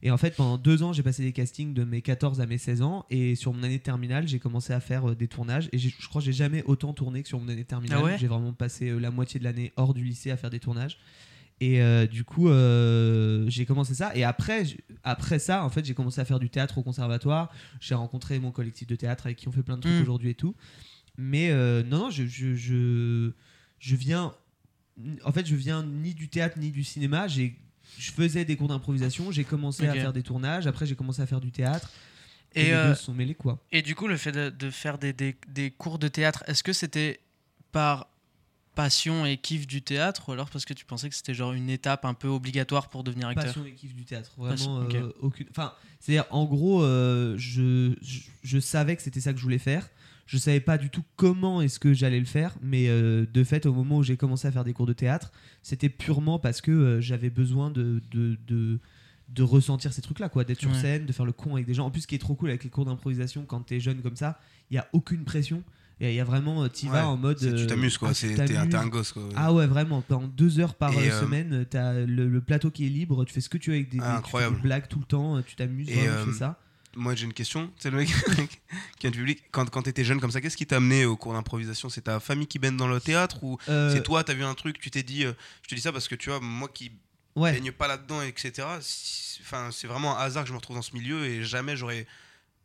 Et 0.00 0.12
en 0.12 0.16
fait, 0.16 0.36
pendant 0.36 0.58
deux 0.58 0.84
ans, 0.84 0.92
j'ai 0.92 1.02
passé 1.02 1.24
des 1.24 1.32
castings 1.32 1.74
de 1.74 1.82
mes 1.82 2.02
14 2.02 2.40
à 2.40 2.46
mes 2.46 2.58
16 2.58 2.82
ans. 2.82 3.04
Et 3.10 3.34
sur 3.34 3.52
mon 3.52 3.62
année 3.64 3.78
de 3.78 3.82
terminale, 3.82 4.28
j'ai 4.28 4.38
commencé 4.38 4.72
à 4.72 4.78
faire 4.80 5.10
euh, 5.10 5.14
des 5.16 5.26
tournages. 5.26 5.68
Et 5.72 5.78
je 5.78 5.88
crois 6.08 6.20
que 6.20 6.26
j'ai 6.26 6.32
jamais 6.32 6.62
autant 6.64 6.92
tourné 6.92 7.22
que 7.22 7.28
sur 7.28 7.40
mon 7.40 7.48
année 7.48 7.62
de 7.64 7.66
terminale. 7.68 7.98
Ah 8.00 8.04
ouais? 8.04 8.18
J'ai 8.18 8.28
vraiment 8.28 8.52
passé 8.52 8.90
euh, 8.90 8.98
la 9.00 9.10
moitié 9.10 9.40
de 9.40 9.44
l'année 9.44 9.72
hors 9.76 9.94
du 9.94 10.04
lycée 10.04 10.30
à 10.30 10.36
faire 10.36 10.50
des 10.50 10.60
tournages. 10.60 10.98
Et 11.60 11.82
euh, 11.82 12.06
du 12.06 12.22
coup, 12.22 12.48
euh, 12.48 13.44
j'ai 13.48 13.66
commencé 13.66 13.92
ça. 13.94 14.14
Et 14.14 14.22
après, 14.22 14.64
j- 14.66 14.78
après 15.02 15.40
ça, 15.40 15.64
en 15.64 15.70
fait, 15.70 15.84
j'ai 15.84 15.94
commencé 15.94 16.20
à 16.20 16.24
faire 16.24 16.38
du 16.38 16.48
théâtre 16.50 16.78
au 16.78 16.82
conservatoire. 16.84 17.50
J'ai 17.80 17.96
rencontré 17.96 18.38
mon 18.38 18.52
collectif 18.52 18.86
de 18.86 18.94
théâtre 18.94 19.26
avec 19.26 19.38
qui 19.38 19.48
on 19.48 19.52
fait 19.52 19.64
plein 19.64 19.76
de 19.76 19.80
trucs 19.82 19.94
Mm. 19.98 20.02
aujourd'hui 20.02 20.30
et 20.30 20.34
tout. 20.34 20.54
Mais 21.18 21.50
euh, 21.50 21.82
non, 21.82 21.98
non, 22.04 22.10
je, 22.10 22.24
je, 22.26 22.54
je, 22.54 23.32
je 23.80 23.96
viens. 23.96 24.32
En 25.24 25.32
fait, 25.32 25.46
je 25.46 25.54
viens 25.56 25.82
ni 25.84 26.14
du 26.14 26.28
théâtre 26.28 26.56
ni 26.58 26.70
du 26.70 26.84
cinéma. 26.84 27.26
J'ai, 27.28 27.56
je 27.98 28.10
faisais 28.12 28.44
des 28.44 28.56
cours 28.56 28.68
d'improvisation. 28.68 29.30
J'ai 29.32 29.44
commencé 29.44 29.86
à 29.86 29.92
faire 29.94 30.12
des 30.12 30.22
tournages. 30.22 30.66
Après, 30.66 30.86
j'ai 30.86 30.94
commencé 30.94 31.20
à 31.20 31.26
faire 31.26 31.40
du 31.40 31.50
théâtre. 31.50 31.90
Et, 32.54 32.60
Et, 32.62 32.64
les 32.66 32.72
euh, 32.72 32.88
deux 32.90 32.94
se 32.94 33.04
sont 33.04 33.14
mêlés, 33.14 33.34
quoi. 33.34 33.62
Et 33.72 33.82
du 33.82 33.94
coup, 33.94 34.06
le 34.08 34.16
fait 34.16 34.32
de, 34.32 34.48
de 34.48 34.70
faire 34.70 34.96
des, 34.98 35.12
des- 35.12 35.36
des 35.48 35.70
cours 35.70 35.98
de 35.98 36.08
théâtre, 36.08 36.44
est-ce 36.46 36.62
que 36.62 36.72
c'était 36.72 37.20
par 37.72 38.08
passion 38.74 39.26
et 39.26 39.36
kiff 39.36 39.66
du 39.66 39.82
théâtre 39.82 40.28
ou 40.28 40.32
alors 40.32 40.50
parce 40.50 40.64
que 40.64 40.72
tu 40.72 40.84
pensais 40.84 41.08
que 41.08 41.14
c'était 41.16 41.34
genre 41.34 41.52
une 41.52 41.68
étape 41.68 42.04
un 42.04 42.14
peu 42.14 42.28
obligatoire 42.28 42.88
pour 42.88 43.02
devenir 43.02 43.26
acteur? 43.28 43.46
Passion 43.46 43.64
et 43.66 43.72
kiff 43.72 43.92
du 43.94 44.04
théâtre. 44.04 44.30
Passion, 44.38 44.78
Vraiment, 44.78 44.88
euh, 45.04 45.10
aucune. 45.20 45.46
Enfin, 45.50 45.74
c'est-à-dire, 46.00 46.24
en 46.30 46.44
gros, 46.44 46.82
euh, 46.84 47.34
je, 47.36 47.94
je, 48.02 48.20
je 48.44 48.58
savais 48.60 48.94
que 48.96 49.02
c'était 49.02 49.20
ça 49.20 49.32
que 49.32 49.38
je 49.38 49.42
voulais 49.42 49.58
faire. 49.58 49.88
Je 50.28 50.36
savais 50.36 50.60
pas 50.60 50.76
du 50.76 50.90
tout 50.90 51.02
comment 51.16 51.62
est-ce 51.62 51.80
que 51.80 51.94
j'allais 51.94 52.20
le 52.20 52.26
faire, 52.26 52.54
mais 52.62 52.88
euh, 52.88 53.24
de 53.32 53.42
fait, 53.44 53.64
au 53.64 53.72
moment 53.72 53.96
où 53.96 54.02
j'ai 54.02 54.18
commencé 54.18 54.46
à 54.46 54.52
faire 54.52 54.62
des 54.62 54.74
cours 54.74 54.84
de 54.86 54.92
théâtre, 54.92 55.32
c'était 55.62 55.88
purement 55.88 56.38
parce 56.38 56.60
que 56.60 56.70
euh, 56.70 57.00
j'avais 57.00 57.30
besoin 57.30 57.70
de, 57.70 58.02
de, 58.10 58.36
de, 58.46 58.78
de 59.30 59.42
ressentir 59.42 59.92
ces 59.94 60.02
trucs-là, 60.02 60.28
quoi, 60.28 60.44
d'être 60.44 60.60
sur 60.60 60.74
scène, 60.76 61.06
de 61.06 61.12
faire 61.14 61.24
le 61.24 61.32
con 61.32 61.54
avec 61.54 61.64
des 61.66 61.72
gens. 61.72 61.86
En 61.86 61.90
plus, 61.90 62.02
ce 62.02 62.06
qui 62.06 62.14
est 62.14 62.18
trop 62.18 62.34
cool 62.34 62.50
avec 62.50 62.62
les 62.62 62.68
cours 62.68 62.84
d'improvisation, 62.84 63.44
quand 63.46 63.60
t'es 63.62 63.80
jeune 63.80 64.02
comme 64.02 64.16
ça, 64.16 64.38
il 64.70 64.74
y 64.74 64.78
a 64.78 64.86
aucune 64.92 65.24
pression. 65.24 65.62
Il 66.00 66.12
y 66.12 66.20
a- 66.20 66.24
vraiment, 66.24 66.62
euh, 66.62 66.68
t'y 66.68 66.86
Ouais, 66.86 66.92
vas 66.92 67.08
en 67.08 67.16
mode. 67.16 67.38
Tu 67.38 67.66
t'amuses, 67.66 67.96
quoi. 67.98 68.10
ah, 68.10 68.14
T'es 68.14 68.56
un 68.76 68.86
gosse, 68.86 69.12
quoi. 69.12 69.28
Ah 69.34 69.52
ouais, 69.54 69.66
vraiment. 69.66 70.00
Pendant 70.02 70.28
deux 70.28 70.60
heures 70.60 70.74
par 70.74 70.92
Et, 70.92 71.10
semaine, 71.10 71.64
t'as 71.68 71.94
le, 72.04 72.28
le 72.28 72.40
plateau 72.42 72.70
qui 72.70 72.86
est 72.86 72.90
libre, 72.90 73.24
tu 73.24 73.32
fais 73.32 73.40
ce 73.40 73.48
que 73.48 73.58
tu 73.58 73.70
veux 73.70 73.76
avec 73.76 73.88
des, 73.88 73.98
Ah, 74.00 74.02
des- 74.02 74.08
tu 74.08 74.12
fais 74.12 74.26
incroyable. 74.26 74.56
des 74.56 74.62
blagues 74.62 74.88
tout 74.88 74.98
le 75.00 75.06
temps, 75.06 75.42
tu 75.42 75.56
t'amuses, 75.56 75.86
tu 75.88 75.94
fais 75.94 76.38
ça. 76.38 76.60
Moi, 76.96 77.14
j'ai 77.14 77.24
une 77.26 77.32
question. 77.32 77.70
C'est 77.78 77.90
le 77.90 77.96
mec 77.98 78.08
qui 78.08 78.18
vient 79.00 79.10
du 79.10 79.18
public. 79.18 79.42
Quand, 79.50 79.68
quand 79.70 79.82
t'étais 79.82 80.04
jeune 80.04 80.20
comme 80.20 80.30
ça, 80.30 80.40
qu'est-ce 80.40 80.56
qui 80.56 80.66
t'a 80.66 80.76
amené 80.76 81.04
au 81.04 81.16
cours 81.16 81.32
d'improvisation? 81.32 81.88
C'est 81.88 82.02
ta 82.02 82.18
famille 82.20 82.46
qui 82.46 82.58
baigne 82.58 82.76
dans 82.76 82.88
le 82.88 83.00
théâtre 83.00 83.42
ou 83.44 83.58
Euh, 83.68 83.92
c'est 83.94 84.02
toi, 84.02 84.24
t'as 84.24 84.34
vu 84.34 84.44
un 84.44 84.54
truc, 84.54 84.80
tu 84.80 84.90
t'es 84.90 85.02
dit. 85.02 85.24
euh, 85.24 85.32
je 85.62 85.68
te 85.68 85.74
dis 85.74 85.80
ça 85.80 85.92
parce 85.92 86.08
que 86.08 86.14
tu 86.14 86.30
vois, 86.30 86.40
moi 86.40 86.68
qui 86.68 86.90
ouais. 87.36 87.52
baigne 87.52 87.72
pas 87.72 87.86
là-dedans, 87.88 88.22
etc. 88.22 88.66
Enfin, 89.42 89.70
c'est 89.72 89.86
vraiment 89.86 90.18
un 90.18 90.22
hasard 90.22 90.42
que 90.44 90.48
je 90.48 90.52
me 90.52 90.58
retrouve 90.58 90.76
dans 90.76 90.82
ce 90.82 90.94
milieu 90.94 91.24
et 91.26 91.44
jamais 91.44 91.76
j'aurais 91.76 92.06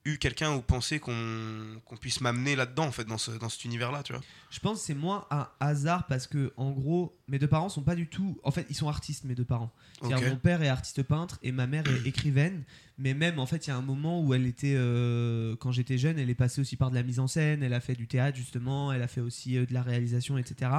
eu 0.05 0.17
quelqu'un 0.17 0.53
ou 0.53 0.61
pensé 0.61 0.99
qu'on 0.99 1.79
qu'on 1.85 1.95
puisse 1.95 2.19
m'amener 2.19 2.55
là-dedans, 2.57 2.85
en 2.85 2.91
fait, 2.91 3.05
dans, 3.05 3.17
ce, 3.17 3.31
dans 3.31 3.47
cet 3.47 3.63
univers-là, 3.63 4.03
tu 4.03 4.11
vois. 4.11 4.21
Je 4.49 4.59
pense 4.59 4.79
que 4.79 4.85
c'est 4.85 4.93
moins 4.93 5.25
un 5.31 5.47
hasard 5.61 6.07
parce 6.07 6.27
que, 6.27 6.51
en 6.57 6.71
gros, 6.71 7.17
mes 7.29 7.39
deux 7.39 7.47
parents 7.47 7.69
sont 7.69 7.83
pas 7.83 7.95
du 7.95 8.07
tout. 8.07 8.37
En 8.43 8.51
fait, 8.51 8.65
ils 8.69 8.75
sont 8.75 8.89
artistes, 8.89 9.23
mes 9.23 9.33
deux 9.35 9.45
parents. 9.45 9.71
C'est-à-dire, 10.01 10.27
Ok. 10.27 10.33
Mon 10.33 10.35
père 10.39 10.61
est 10.61 10.67
artiste 10.67 11.03
peintre 11.03 11.39
et 11.41 11.53
ma 11.53 11.67
mère 11.67 11.85
est 11.87 12.05
écrivaine. 12.07 12.63
Mais 12.97 13.13
même, 13.13 13.39
en 13.39 13.45
fait, 13.45 13.65
il 13.65 13.69
y 13.69 13.73
a 13.73 13.77
un 13.77 13.81
moment 13.81 14.21
où 14.21 14.33
elle 14.33 14.45
était. 14.45 14.75
euh, 14.75 15.55
quand 15.55 15.71
j'étais 15.71 15.97
jeune, 15.97 16.19
elle 16.19 16.29
est 16.29 16.35
passée 16.35 16.59
aussi 16.59 16.75
par 16.75 16.89
de 16.89 16.95
la 16.95 17.03
mise 17.03 17.19
en 17.19 17.27
scène. 17.27 17.63
Elle 17.63 17.73
a 17.73 17.79
fait 17.79 17.95
du 17.95 18.07
théâtre, 18.07 18.37
justement. 18.37 18.91
Elle 18.91 19.01
a 19.01 19.07
fait 19.07 19.21
aussi 19.21 19.57
euh, 19.57 19.65
de 19.65 19.73
la 19.73 19.83
réalisation, 19.83 20.37
etc. 20.37 20.69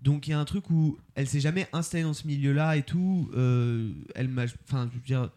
Donc, 0.00 0.28
il 0.28 0.30
y 0.30 0.32
a 0.34 0.38
un 0.38 0.44
truc 0.44 0.70
où 0.70 0.96
elle 1.16 1.26
s'est 1.28 1.40
jamais 1.40 1.66
installée 1.72 2.04
dans 2.04 2.14
ce 2.14 2.26
milieu-là 2.26 2.76
et 2.76 2.82
tout. 2.84 3.30
Euh, 3.34 3.92
elle 4.14 4.28
m'a. 4.28 4.44
Enfin, 4.68 4.88
je 4.92 4.96
veux 4.96 5.04
dire. 5.04 5.30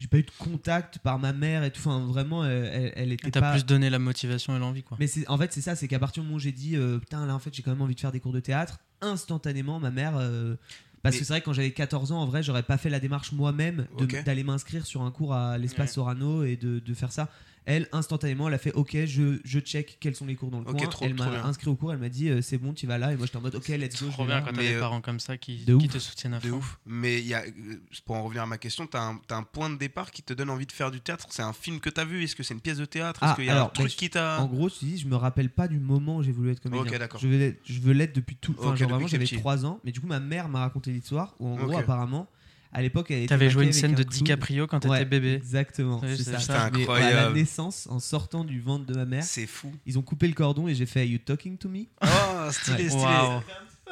J'ai 0.00 0.08
pas 0.08 0.16
eu 0.18 0.22
de 0.22 0.30
contact 0.38 0.98
par 0.98 1.18
ma 1.18 1.32
mère 1.32 1.62
et 1.62 1.70
tout. 1.70 1.78
Enfin, 1.80 2.00
vraiment, 2.06 2.44
elle, 2.44 2.64
elle, 2.72 2.92
elle 2.96 3.12
était 3.12 3.28
Et 3.28 3.30
t'as 3.30 3.40
pas. 3.40 3.52
plus 3.52 3.64
donné 3.66 3.90
la 3.90 3.98
motivation 3.98 4.56
et 4.56 4.58
l'envie, 4.58 4.82
quoi. 4.82 4.96
Mais 4.98 5.06
c'est 5.06 5.28
en 5.28 5.36
fait 5.38 5.52
c'est 5.52 5.60
ça, 5.60 5.76
c'est 5.76 5.86
qu'à 5.88 5.98
partir 5.98 6.22
du 6.22 6.26
moment 6.26 6.36
où 6.36 6.40
j'ai 6.40 6.52
dit 6.52 6.76
euh, 6.76 6.98
putain 6.98 7.26
là 7.26 7.34
en 7.34 7.38
fait 7.38 7.54
j'ai 7.54 7.62
quand 7.62 7.70
même 7.70 7.82
envie 7.82 7.94
de 7.94 8.00
faire 8.00 8.10
des 8.12 8.18
cours 8.20 8.32
de 8.32 8.40
théâtre, 8.40 8.78
instantanément 9.02 9.78
ma 9.78 9.90
mère 9.90 10.14
euh, 10.16 10.56
parce 11.02 11.14
Mais- 11.14 11.20
que 11.20 11.24
c'est 11.26 11.32
vrai 11.34 11.40
que 11.40 11.46
quand 11.46 11.52
j'avais 11.52 11.72
14 11.72 12.12
ans 12.12 12.20
en 12.20 12.26
vrai 12.26 12.42
j'aurais 12.42 12.62
pas 12.62 12.78
fait 12.78 12.90
la 12.90 13.00
démarche 13.00 13.32
moi-même 13.32 13.86
de- 13.98 14.22
d'aller 14.22 14.42
m'inscrire 14.44 14.86
sur 14.86 15.02
un 15.02 15.10
cours 15.10 15.34
à 15.34 15.58
l'espace 15.58 15.90
Ouais. 15.90 15.94
Sorano 15.94 16.44
et 16.44 16.56
de, 16.56 16.78
de 16.78 16.94
faire 16.94 17.12
ça. 17.12 17.28
Elle 17.72 17.88
instantanément 17.92 18.48
elle 18.48 18.54
a 18.54 18.58
fait 18.58 18.72
ok 18.72 18.96
je, 19.06 19.38
je 19.44 19.60
check 19.60 19.96
quels 20.00 20.14
sont 20.16 20.26
les 20.26 20.34
cours 20.34 20.50
dans 20.50 20.60
le 20.60 20.66
Ok, 20.68 20.76
coin. 20.78 20.86
trop- 20.88 21.04
elle 21.06 21.14
trop 21.14 21.24
m'a 21.26 21.30
bien. 21.30 21.44
inscrit 21.44 21.68
au 21.70 21.76
cours, 21.76 21.92
elle 21.92 21.98
m'a 21.98 22.08
dit 22.08 22.28
euh, 22.28 22.42
c'est 22.42 22.58
bon 22.58 22.72
tu 22.72 22.86
vas 22.86 22.98
là 22.98 23.12
et 23.12 23.16
moi 23.16 23.26
j'étais 23.26 23.38
en 23.38 23.42
mode 23.42 23.54
ok 23.54 23.68
let's 23.68 24.00
go. 24.00 24.06
Je 24.08 24.12
trop 24.12 24.24
bien 24.26 24.34
là. 24.36 24.40
quand 24.40 24.52
t'as 24.52 24.60
Mais, 24.60 24.68
des 24.70 24.74
euh, 24.74 24.80
parents 24.80 25.00
comme 25.00 25.20
ça 25.20 25.36
qui, 25.36 25.64
de 25.64 25.76
qui 25.76 25.86
ouf. 25.86 25.92
te 25.92 25.98
soutiennent 25.98 26.34
à 26.34 26.40
De 26.40 26.48
fond. 26.48 26.56
ouf. 26.56 26.78
Mais 26.86 27.18
il 27.20 27.26
y 27.26 27.34
a, 27.34 27.42
euh, 27.42 27.76
pour 28.04 28.16
en 28.16 28.24
revenir 28.24 28.42
à 28.42 28.46
ma 28.46 28.58
question, 28.58 28.86
t'as 28.86 29.00
un, 29.02 29.20
t'as 29.28 29.36
un 29.36 29.42
point 29.44 29.70
de 29.70 29.76
départ 29.76 30.10
qui 30.10 30.22
te 30.22 30.32
donne 30.32 30.50
envie 30.50 30.66
de 30.66 30.72
faire 30.72 30.90
du 30.90 31.00
théâtre? 31.00 31.26
C'est 31.30 31.42
un 31.42 31.52
film 31.52 31.80
que 31.80 31.90
t'as 31.90 32.04
vu? 32.04 32.24
Est-ce 32.24 32.34
que 32.34 32.42
c'est 32.42 32.54
une 32.54 32.60
pièce 32.60 32.78
de 32.78 32.84
théâtre? 32.86 33.22
Est-ce 33.22 33.32
Ah, 33.32 33.36
qu'il 33.36 33.44
y 33.44 33.48
a 33.48 33.52
un 33.52 33.56
alors, 33.56 33.72
truc 33.72 33.86
bah, 33.88 33.94
qui 33.96 34.10
t'a. 34.10 34.40
En 34.40 34.46
gros, 34.46 34.68
je 34.68 34.74
te 34.74 34.84
dis, 34.84 34.98
je 34.98 35.06
me 35.06 35.16
rappelle 35.16 35.50
pas 35.50 35.68
du 35.68 35.78
moment 35.78 36.16
où 36.16 36.22
j'ai 36.22 36.32
voulu 36.32 36.50
être 36.50 36.60
comédien. 36.60 36.90
Ok, 36.90 36.98
d'accord. 36.98 37.20
Je 37.20 37.28
veux 37.28 37.38
l'être, 37.38 37.60
je 37.64 37.80
veux 37.80 37.92
l'être 37.92 38.14
depuis 38.14 38.36
tout. 38.36 38.54
Enfin, 38.58 38.70
Ok, 38.70 38.76
genre 38.78 38.88
vraiment, 38.90 39.06
j'avais 39.06 39.24
petit. 39.24 39.36
3 39.36 39.64
ans. 39.64 39.80
Mais 39.84 39.92
du 39.92 40.00
coup, 40.00 40.06
ma 40.08 40.18
mère 40.20 40.48
m'a 40.48 40.60
raconté 40.60 40.90
l'histoire 40.90 41.34
où, 41.38 41.46
en 41.48 41.56
gros, 41.56 41.76
apparemment, 41.78 42.28
à 42.72 42.82
l'époque, 42.82 43.10
elle 43.10 43.18
était 43.18 43.26
T'avais 43.28 43.50
joué 43.50 43.64
une 43.64 43.72
scène 43.72 43.94
de. 43.94 44.02
DiCaprio 44.02 44.66
quand 44.66 44.80
t'étais 44.80 44.92
Ouais, 44.92 45.04
bébé. 45.04 45.34
Exactement, 45.34 46.00
Oui, 46.02 46.16
c'est 46.16 46.38
ça. 46.40 46.68
ouais, 46.70 46.80
incroyable. 46.80 47.16
à 47.18 47.22
la 47.28 47.30
naissance, 47.32 47.86
en 47.90 47.98
sortant 47.98 48.44
du 48.44 48.60
ventre 48.60 48.86
de 48.86 48.94
ma 48.94 49.04
mère, 49.04 49.24
C'est 49.24 49.46
fou. 49.46 49.72
ils 49.86 49.98
ont 49.98 50.02
coupé 50.02 50.28
le 50.28 50.34
cordon 50.34 50.68
et 50.68 50.74
j'ai 50.74 50.86
fait 50.86 51.06
You 51.08 51.18
talking 51.18 51.56
to 51.58 51.68
me? 51.68 51.84
Oh, 52.02 52.06
stylé, 52.50 52.88
stylé. 52.88 53.02
Waouh. 53.04 53.42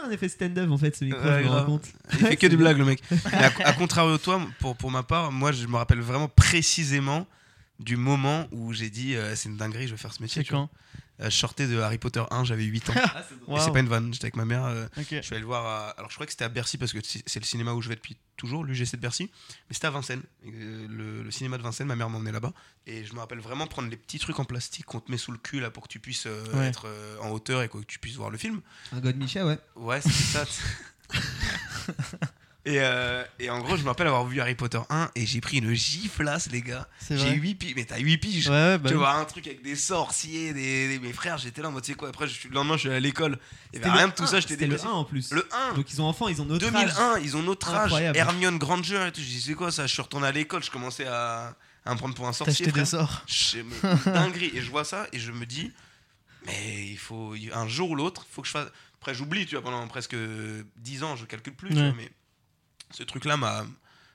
un 0.05 0.11
effet 0.13 0.29
stand-up 0.29 0.71
en 0.71 0.79
fait 0.79 0.95
ce 0.97 1.05
micro, 1.05 1.21
Ouais, 1.21 1.43
je 1.43 1.49
me 1.49 1.51
rends 1.53 1.65
compte. 1.65 1.87
Il 2.13 2.19
fait 2.19 2.37
que 2.37 2.47
des 2.49 2.57
blagues, 2.57 2.79
le 2.79 2.85
mec. 2.85 3.03
Mais 3.11 3.19
à, 3.35 3.53
à 3.69 3.73
contrario 3.73 4.13
de 4.13 4.17
toi, 4.23 4.41
pour, 4.61 4.77
pour 4.77 4.91
ma 4.93 5.03
part, 5.03 5.33
moi, 5.33 5.51
je 5.51 5.67
me 5.67 5.77
rappelle 5.77 6.01
vraiment 6.01 6.29
précisément 6.29 7.27
du 7.79 7.97
moment 7.97 8.49
où 8.53 8.73
j'ai 8.73 8.91
dit 8.91 9.15
euh, 9.15 9.35
c'est 9.37 9.49
une 9.49 9.57
dinguerie, 9.57 9.87
je 9.87 9.93
vais 9.93 9.97
faire 10.01 10.13
ce 10.13 10.23
métier. 10.23 10.43
C'est 10.43 10.49
quand 10.51 10.69
Euh, 11.21 11.31
je 11.31 11.37
sortais 11.37 11.67
de 11.67 11.77
Harry 11.81 11.99
Potter 11.99 12.23
1, 12.31 12.45
j'avais 12.45 12.63
8 12.63 12.91
ans. 12.91 12.95
Ah, 12.97 13.25
Et 13.57 13.61
c'est 13.61 13.73
pas 13.73 13.81
une 13.81 13.89
vanne, 13.89 14.13
j'étais 14.15 14.27
avec 14.27 14.37
ma 14.37 14.45
mère. 14.45 14.65
euh, 14.67 14.87
Ok. 14.97 15.07
je 15.11 15.21
suis 15.21 15.33
allé 15.35 15.41
le 15.41 15.47
voir 15.47 15.67
à- 15.67 15.89
Alors, 15.99 16.11
je 16.11 16.15
crois 16.15 16.27
que 16.27 16.31
c'était 16.33 16.45
à 16.45 16.49
Bercy 16.49 16.79
parce 16.79 16.93
que 16.93 16.99
c'est 17.03 17.23
c'est 17.29 17.41
le 17.41 17.45
cinéma 17.45 17.73
où 17.73 17.83
je 17.83 17.89
vais 17.89 17.97
depuis 17.97 18.17
toujours, 18.37 18.63
l'UGC 18.65 18.93
de 18.97 19.01
Bercy. 19.01 19.29
Mais 19.69 19.75
c'était 19.75 19.89
à 19.89 19.91
Vincennes. 19.91 20.23
Euh, 20.47 20.87
le, 20.89 21.23
le 21.25 21.31
cinéma 21.33 21.59
de 21.59 21.63
Vincennes, 21.65 21.89
ma 21.89 21.97
mère 21.97 22.09
m'emmenait 22.09 22.31
là-bas. 22.31 22.53
Et 22.87 23.05
je 23.05 23.13
me 23.15 23.19
rappelle 23.19 23.41
vraiment 23.41 23.67
prendre 23.67 23.89
les 23.91 23.97
petits 23.97 24.21
trucs 24.21 24.39
en 24.39 24.45
plastique 24.45 24.85
qu'on 24.87 25.01
te 25.01 25.11
met 25.11 25.19
sous 25.19 25.33
le 25.33 25.39
cul 25.39 25.59
là 25.59 25.71
pour 25.73 25.83
que 25.85 25.89
tu 25.89 25.99
puisses 25.99 26.27
euh, 26.27 26.45
Ouais. 26.55 26.67
être 26.69 26.85
euh, 26.87 27.19
en 27.21 27.31
hauteur 27.31 27.63
et 27.63 27.69
que 27.69 27.79
tu 27.79 27.99
puisses 27.99 28.15
voir 28.17 28.31
le 28.31 28.39
film. 28.39 28.61
Un 28.93 29.01
God 29.01 29.17
Micha, 29.17 29.45
ouais. 29.45 29.59
Ouais, 29.75 30.01
c'est 30.01 30.11
ça. 30.11 30.45
et, 32.65 32.81
euh, 32.81 33.25
et 33.39 33.49
en 33.51 33.61
gros, 33.61 33.77
je 33.77 33.83
me 33.83 33.89
rappelle 33.89 34.09
avoir 34.09 34.27
vu 34.27 34.41
Harry 34.41 34.55
Potter 34.55 34.81
1 34.91 35.11
et 35.15 35.25
j'ai 35.27 35.41
pris 35.41 35.59
une 35.59 35.73
giflasse, 35.73 36.51
les 36.51 36.61
gars. 36.61 36.87
J'ai 37.09 37.17
vrai. 37.17 37.33
8 37.35 37.55
piges. 37.55 37.73
Mais 37.77 37.85
t'as 37.85 37.99
8 37.99 38.19
piges. 38.19 38.49
Ouais, 38.49 38.77
bah 38.79 38.89
tu 38.89 38.95
oui. 38.95 38.99
vois 39.01 39.13
un 39.15 39.25
truc 39.25 39.47
avec 39.47 39.63
des 39.63 39.77
sorciers, 39.77 40.53
des, 40.53 40.89
des- 40.89 40.99
mes 40.99 41.13
frères, 41.13 41.39
j'étais 41.39 41.63
là 41.63 41.69
en 41.69 41.73
mode, 41.73 41.83
tu 41.85 41.93
sais 41.93 41.97
quoi, 41.97 42.09
après 42.11 42.27
je 42.29 42.49
le 42.49 42.55
lendemain 42.55 42.75
je 42.75 42.81
suis 42.81 42.89
allé 42.89 42.97
à 42.97 43.01
l'école, 43.01 43.39
avait 43.75 43.85
le 43.87 43.91
rien 43.91 44.09
de 44.09 44.13
tout 44.13 44.25
1, 44.25 44.27
ça, 44.27 44.41
j'étais 44.41 44.55
le 44.55 44.61
dépressif. 44.75 44.87
1 44.87 44.91
en 44.91 45.05
plus. 45.05 45.31
Le 45.33 45.49
1 45.71 45.75
Donc 45.75 45.91
ils 45.93 46.03
ont 46.03 46.07
enfants, 46.07 46.29
ils 46.29 46.43
ont 46.43 46.45
notre 46.45 46.67
âge. 46.67 46.73
2001, 46.73 47.19
ils 47.21 47.37
ont 47.37 47.43
notre 47.43 47.71
âge, 47.71 47.85
Incroyable. 47.87 48.19
Hermione 48.19 48.59
Granger 48.59 49.07
et 49.09 49.13
tout, 49.13 49.21
je 49.21 49.27
dis 49.27 49.41
c'est 49.41 49.55
quoi 49.55 49.71
ça, 49.73 49.87
je 49.87 49.93
suis 49.93 50.03
retourné 50.03 50.27
à 50.27 50.33
l'école, 50.33 50.63
je 50.63 50.71
commençais 50.71 51.07
à, 51.07 51.55
à 51.87 51.93
me 51.95 51.99
prendre 51.99 52.15
pour 52.15 52.27
un 52.29 52.33
sorcier. 52.35 52.67
des 52.67 52.85
sorts. 52.85 53.23
Je- 53.27 53.59
dinguerie, 54.11 54.51
et 54.55 54.61
je 54.61 54.71
vois 54.71 54.85
ça 54.85 55.07
et 55.13 55.19
je 55.19 55.33
me 55.33 55.47
dis, 55.47 55.73
mais 56.47 56.87
il 56.89 56.99
faut, 56.99 57.35
un 57.55 57.69
jour 57.69 57.91
ou 57.91 57.95
l'autre, 57.95 58.27
il 58.31 58.35
faut 58.35 58.43
que 58.43 58.49
je 58.49 58.53
fasse, 58.53 58.69
après 59.01 59.15
j'oublie, 59.15 59.47
tu 59.47 59.55
vois, 59.55 59.63
pendant 59.65 59.87
presque 59.89 60.17
10 60.77 61.03
ans, 61.05 61.17
je 61.17 61.25
calcule 61.25 61.55
plus, 61.55 61.69
tu 61.71 61.77
vois, 61.77 61.93
mais 61.97 62.11
ce 62.91 63.03
truc-là 63.03 63.37
m'a 63.37 63.65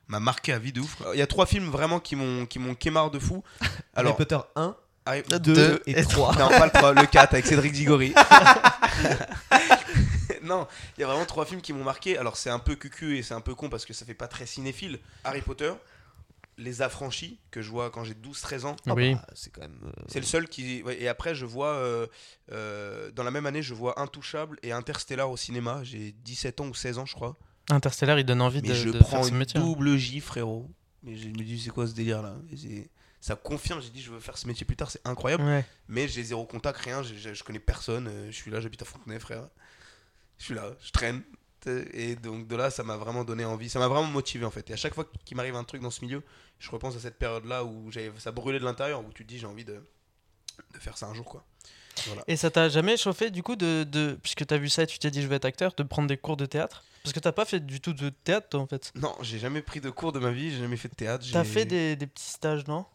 m'a 0.07 0.19
marqué 0.19 0.53
à 0.53 0.59
vie 0.59 0.73
de 0.73 0.81
ouf. 0.81 0.97
Il 1.13 1.19
y 1.19 1.21
a 1.21 1.27
trois 1.27 1.45
films 1.45 1.69
vraiment 1.69 1.99
qui 1.99 2.15
m'ont 2.15 2.45
qui 2.45 2.59
m'ont 2.59 2.75
quémard 2.75 3.11
de 3.11 3.19
fou. 3.19 3.43
Harry 3.95 4.13
Potter 4.17 4.37
1, 4.55 4.75
Harry- 5.05 5.23
2, 5.23 5.39
Deux 5.39 5.81
et 5.87 5.99
et 5.99 6.03
3. 6.05 6.35
non, 6.37 6.49
pas 6.49 6.65
le 6.65 6.71
3, 6.71 6.93
le 6.93 7.05
4 7.05 7.33
avec 7.33 7.45
Cédric 7.45 7.71
Diggory. 7.73 8.13
non, 10.43 10.67
il 10.97 11.01
y 11.01 11.03
a 11.03 11.07
vraiment 11.07 11.25
trois 11.25 11.45
films 11.45 11.61
qui 11.61 11.73
m'ont 11.73 11.83
marqué. 11.83 12.17
Alors, 12.17 12.37
c'est 12.37 12.49
un 12.49 12.59
peu 12.59 12.75
cucu 12.75 13.17
et 13.17 13.23
c'est 13.23 13.33
un 13.33 13.41
peu 13.41 13.55
con 13.55 13.69
parce 13.69 13.85
que 13.85 13.93
ça 13.93 14.05
fait 14.05 14.13
pas 14.13 14.27
très 14.27 14.45
cinéphile. 14.45 14.99
Harry 15.23 15.41
Potter, 15.41 15.71
Les 16.57 16.81
Affranchis, 16.81 17.39
que 17.51 17.61
je 17.61 17.69
vois 17.69 17.89
quand 17.89 18.03
j'ai 18.03 18.13
12-13 18.13 18.65
ans. 18.65 18.75
Oui. 18.87 19.15
bah, 19.15 19.25
c'est 19.35 19.51
quand 19.53 19.61
même. 19.61 19.79
euh, 19.85 19.91
C'est 20.07 20.19
le 20.19 20.25
seul 20.25 20.47
qui. 20.47 20.83
ouais, 20.83 21.01
et 21.01 21.07
après, 21.07 21.35
je 21.35 21.45
vois. 21.45 21.73
euh, 21.75 22.07
euh, 22.51 23.11
dans 23.11 23.23
la 23.23 23.31
même 23.31 23.45
année, 23.45 23.61
je 23.61 23.73
vois 23.73 23.99
Intouchable 24.01 24.59
et 24.63 24.71
Interstellar 24.71 25.29
au 25.31 25.37
cinéma. 25.37 25.79
J'ai 25.83 26.11
17 26.23 26.61
ans 26.61 26.67
ou 26.67 26.73
16 26.75 26.97
ans, 26.97 27.05
je 27.05 27.15
crois. 27.15 27.37
Interstellar, 27.73 28.19
il 28.19 28.25
donne 28.25 28.41
envie 28.41 28.61
Mais 28.61 28.69
de, 28.69 28.73
je 28.73 28.89
de 28.89 28.99
prends 28.99 29.09
faire 29.09 29.25
ce 29.25 29.29
une 29.29 29.37
métier. 29.37 29.59
double 29.59 29.95
J, 29.97 30.19
frérot. 30.19 30.69
Mais 31.03 31.17
je 31.17 31.27
me 31.27 31.33
dis, 31.43 31.59
c'est 31.59 31.69
quoi 31.69 31.85
ce 31.87 31.93
délire 31.93 32.21
là 32.21 32.35
Et 32.65 32.89
Ça 33.19 33.35
confirme, 33.35 33.81
j'ai 33.81 33.89
dit, 33.89 34.01
je 34.01 34.11
veux 34.11 34.19
faire 34.19 34.37
ce 34.37 34.47
métier 34.47 34.65
plus 34.65 34.75
tard, 34.75 34.89
c'est 34.91 35.05
incroyable. 35.05 35.43
Ouais. 35.43 35.65
Mais 35.87 36.07
j'ai 36.07 36.23
zéro 36.23 36.45
contact, 36.45 36.77
rien, 36.79 37.01
je 37.03 37.43
connais 37.43 37.59
personne, 37.59 38.07
euh, 38.07 38.27
je 38.27 38.31
suis 38.35 38.51
là, 38.51 38.59
j'habite 38.61 38.81
à 38.81 38.85
Fontenay, 38.85 39.19
frère. 39.19 39.47
Je 40.37 40.45
suis 40.45 40.53
là, 40.55 40.71
je 40.83 40.91
traîne. 40.91 41.21
Et 41.93 42.17
donc 42.17 42.47
de 42.49 42.55
là, 42.57 42.69
ça 42.69 42.83
m'a 42.83 42.97
vraiment 42.97 43.23
donné 43.23 43.45
envie, 43.45 43.69
ça 43.69 43.79
m'a 43.79 43.87
vraiment 43.87 44.07
motivé 44.07 44.43
en 44.43 44.51
fait. 44.51 44.69
Et 44.69 44.73
à 44.73 44.75
chaque 44.75 44.93
fois 44.93 45.05
qu'il 45.23 45.37
m'arrive 45.37 45.55
un 45.55 45.63
truc 45.63 45.81
dans 45.81 45.91
ce 45.91 46.03
milieu, 46.03 46.21
je 46.59 46.69
repense 46.69 46.97
à 46.97 46.99
cette 46.99 47.17
période-là 47.17 47.63
où 47.63 47.89
j'avais- 47.89 48.11
ça 48.19 48.33
brûlait 48.33 48.59
de 48.59 48.65
l'intérieur, 48.65 48.99
où 48.99 49.09
tu 49.13 49.23
te 49.23 49.29
dis 49.29 49.39
j'ai 49.39 49.45
envie 49.45 49.63
de, 49.63 49.81
de 50.73 50.79
faire 50.79 50.97
ça 50.97 51.07
un 51.07 51.13
jour 51.13 51.23
quoi. 51.23 51.45
Voilà. 52.07 52.23
Et 52.27 52.35
ça 52.35 52.49
t'a 52.51 52.69
jamais 52.69 52.97
chauffé 52.97 53.29
du 53.29 53.43
coup 53.43 53.55
de, 53.55 53.83
de 53.83 54.17
puisque 54.21 54.45
t'as 54.45 54.57
vu 54.57 54.69
ça 54.69 54.83
et 54.83 54.87
tu 54.87 54.99
t'es 54.99 55.11
dit 55.11 55.21
je 55.21 55.27
vais 55.27 55.35
être 55.35 55.45
acteur, 55.45 55.73
de 55.75 55.83
prendre 55.83 56.07
des 56.07 56.17
cours 56.17 56.37
de 56.37 56.45
théâtre? 56.45 56.83
Parce 57.03 57.13
que 57.13 57.19
t'as 57.19 57.31
pas 57.31 57.45
fait 57.45 57.59
du 57.59 57.81
tout 57.81 57.93
de 57.93 58.09
théâtre 58.09 58.47
toi 58.49 58.61
en 58.61 58.67
fait. 58.67 58.91
Non, 58.95 59.13
j'ai 59.21 59.37
jamais 59.39 59.61
pris 59.61 59.81
de 59.81 59.89
cours 59.89 60.11
de 60.11 60.19
ma 60.19 60.31
vie, 60.31 60.51
j'ai 60.51 60.59
jamais 60.59 60.77
fait 60.77 60.89
de 60.89 60.95
théâtre. 60.95 61.25
T'as 61.31 61.43
fait 61.43 61.65
des, 61.65 61.95
des 61.95 62.07
petits 62.07 62.29
stages 62.29 62.65
non? 62.67 62.85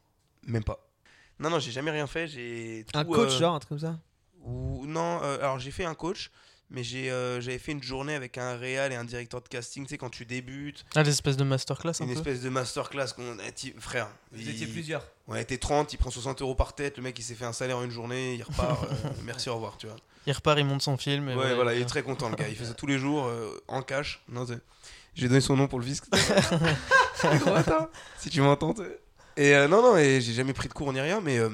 Même 0.46 0.64
pas. 0.64 0.78
Non, 1.38 1.50
non, 1.50 1.58
j'ai 1.60 1.70
jamais 1.70 1.90
rien 1.90 2.06
fait. 2.06 2.26
J'ai 2.26 2.84
Un 2.94 3.04
coach, 3.04 3.34
euh, 3.34 3.38
genre, 3.38 3.54
un 3.54 3.58
truc 3.60 3.68
comme 3.68 3.78
ça? 3.78 3.98
Ou 4.42 4.86
non, 4.86 5.20
euh, 5.22 5.38
alors 5.38 5.58
j'ai 5.58 5.70
fait 5.70 5.84
un 5.84 5.94
coach, 5.94 6.30
mais 6.70 6.82
j'ai 6.84 7.10
euh, 7.10 7.40
j'avais 7.40 7.58
fait 7.58 7.72
une 7.72 7.82
journée 7.82 8.14
avec 8.14 8.36
un 8.38 8.56
réal 8.56 8.92
et 8.92 8.96
un 8.96 9.04
directeur 9.04 9.40
de 9.40 9.48
casting. 9.48 9.84
Tu 9.84 9.90
sais, 9.90 9.98
quand 9.98 10.10
tu 10.10 10.24
débutes, 10.26 10.84
Ah 10.94 11.02
des 11.02 11.10
espèces 11.10 11.36
de 11.36 11.44
masterclass 11.44 11.92
un 12.00 12.04
une 12.04 12.12
peu. 12.12 12.18
espèce 12.18 12.42
de 12.42 12.48
masterclass 12.48 13.06
qu'on 13.16 13.38
a 13.38 13.50
ti- 13.50 13.74
frère. 13.78 14.08
Vous 14.32 14.40
il- 14.40 14.50
étiez 14.50 14.66
plusieurs. 14.66 15.06
On 15.26 15.32
a 15.34 15.40
été 15.40 15.58
30, 15.58 15.92
il 15.92 15.96
prend 15.96 16.10
60 16.10 16.40
euros 16.42 16.54
par 16.54 16.74
tête. 16.74 16.96
Le 16.96 17.02
mec, 17.02 17.18
il 17.18 17.22
s'est 17.22 17.34
fait 17.34 17.44
un 17.44 17.52
salaire 17.52 17.78
en 17.78 17.84
une 17.84 17.90
journée, 17.90 18.34
il 18.34 18.42
repart. 18.42 18.82
euh, 18.90 19.08
merci, 19.24 19.48
au 19.48 19.54
revoir, 19.54 19.76
tu 19.78 19.86
vois. 19.86 19.96
Il 20.26 20.32
repart, 20.32 20.58
il 20.58 20.64
monte 20.66 20.82
son 20.82 20.96
film. 20.98 21.28
Et 21.30 21.34
ouais, 21.34 21.54
voilà, 21.54 21.74
il 21.74 21.80
est 21.80 21.84
euh, 21.84 21.86
très 21.86 22.02
content, 22.02 22.28
le 22.28 22.36
gars. 22.36 22.48
Il 22.48 22.56
fait 22.56 22.64
ça 22.66 22.74
tous 22.74 22.86
les 22.86 22.98
jours, 22.98 23.26
euh, 23.26 23.50
en 23.68 23.82
cash. 23.82 24.22
Non, 24.28 24.46
c'est- 24.46 24.60
j'ai 25.14 25.26
donné 25.28 25.40
son 25.40 25.56
nom 25.56 25.66
pour 25.68 25.78
le 25.80 25.84
fisc. 25.86 26.04
Gros 27.22 27.50
bâtard, 27.50 27.88
si 28.18 28.30
tu 28.30 28.40
m'entends. 28.40 28.74
tu 28.74 28.82
sais. 28.82 29.00
Et 29.36 29.54
euh, 29.54 29.68
non, 29.68 29.82
non, 29.82 29.96
et 29.96 30.20
j'ai 30.20 30.32
jamais 30.32 30.52
pris 30.52 30.68
de 30.68 30.74
cours 30.74 30.92
ni 30.92 31.00
rien, 31.00 31.20
mais 31.20 31.38
euh, 31.38 31.48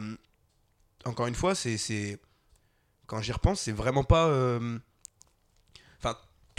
encore 1.04 1.26
une 1.26 1.34
fois, 1.34 1.54
c'est, 1.54 1.76
c'est 1.76 2.18
quand 3.06 3.20
j'y 3.22 3.32
repense, 3.32 3.60
c'est 3.60 3.72
vraiment 3.72 4.04
pas. 4.04 4.26
euh, 4.26 4.78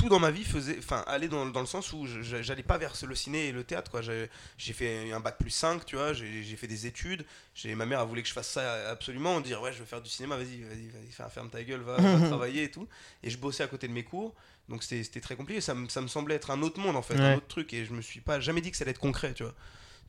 tout 0.05 0.09
dans 0.09 0.19
ma 0.19 0.29
vie 0.29 0.43
faisait, 0.43 0.75
enfin, 0.77 1.03
aller 1.07 1.27
dans, 1.27 1.47
dans 1.47 1.61
le 1.61 1.65
sens 1.65 1.91
où 1.91 2.05
j'allais 2.05 2.61
pas 2.63 2.77
vers 2.77 2.93
le 3.07 3.15
ciné 3.15 3.47
et 3.47 3.51
le 3.51 3.63
théâtre, 3.63 3.89
quoi. 3.89 4.01
J'ai, 4.01 4.29
fait 4.73 5.11
un 5.11 5.19
bac 5.19 5.37
plus 5.39 5.49
5, 5.49 5.83
tu 5.83 5.95
vois. 5.95 6.13
J'ai, 6.13 6.43
fait 6.55 6.67
des 6.67 6.85
études. 6.85 7.25
J'ai, 7.55 7.73
ma 7.73 7.87
mère 7.87 7.99
a 7.99 8.05
voulu 8.05 8.21
que 8.21 8.27
je 8.27 8.33
fasse 8.33 8.49
ça 8.49 8.89
absolument, 8.91 9.41
dire 9.41 9.61
ouais, 9.61 9.73
je 9.73 9.79
veux 9.79 9.85
faire 9.85 10.01
du 10.01 10.09
cinéma, 10.09 10.37
vas-y, 10.37 10.61
vas-y, 10.61 10.87
vas-y, 10.89 11.11
ferme- 11.11 11.31
ferme 11.31 11.49
ta 11.49 11.63
gueule, 11.63 11.81
va, 11.81 11.97
va 11.97 12.27
travailler 12.27 12.63
et 12.63 12.71
tout. 12.71 12.87
Et 13.23 13.31
je 13.31 13.37
bossais 13.37 13.63
à 13.63 13.67
côté 13.67 13.87
de 13.87 13.93
mes 13.93 14.03
cours. 14.03 14.35
Donc 14.69 14.83
c'était 14.83 15.21
très 15.21 15.35
compliqué, 15.35 15.59
ça, 15.61 15.73
me- 15.73 15.89
ça 15.89 16.01
me 16.01 16.07
semblait 16.07 16.35
être 16.35 16.51
un 16.51 16.61
autre 16.61 16.79
monde 16.79 16.95
en 16.95 17.01
fait, 17.01 17.15
Ouais. 17.15 17.21
un 17.21 17.37
autre 17.37 17.47
truc, 17.47 17.73
et 17.73 17.85
je 17.85 17.93
me 17.93 18.01
suis 18.01 18.19
pas 18.21 18.39
jamais 18.39 18.61
dit 18.61 18.69
que 18.71 18.77
ça 18.77 18.83
allait 18.83 18.91
être 18.91 18.99
concret, 18.99 19.33
tu 19.33 19.43
vois. 19.43 19.53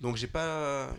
Donc 0.03 0.17
j'ai 0.17 0.27
pas. 0.27 0.91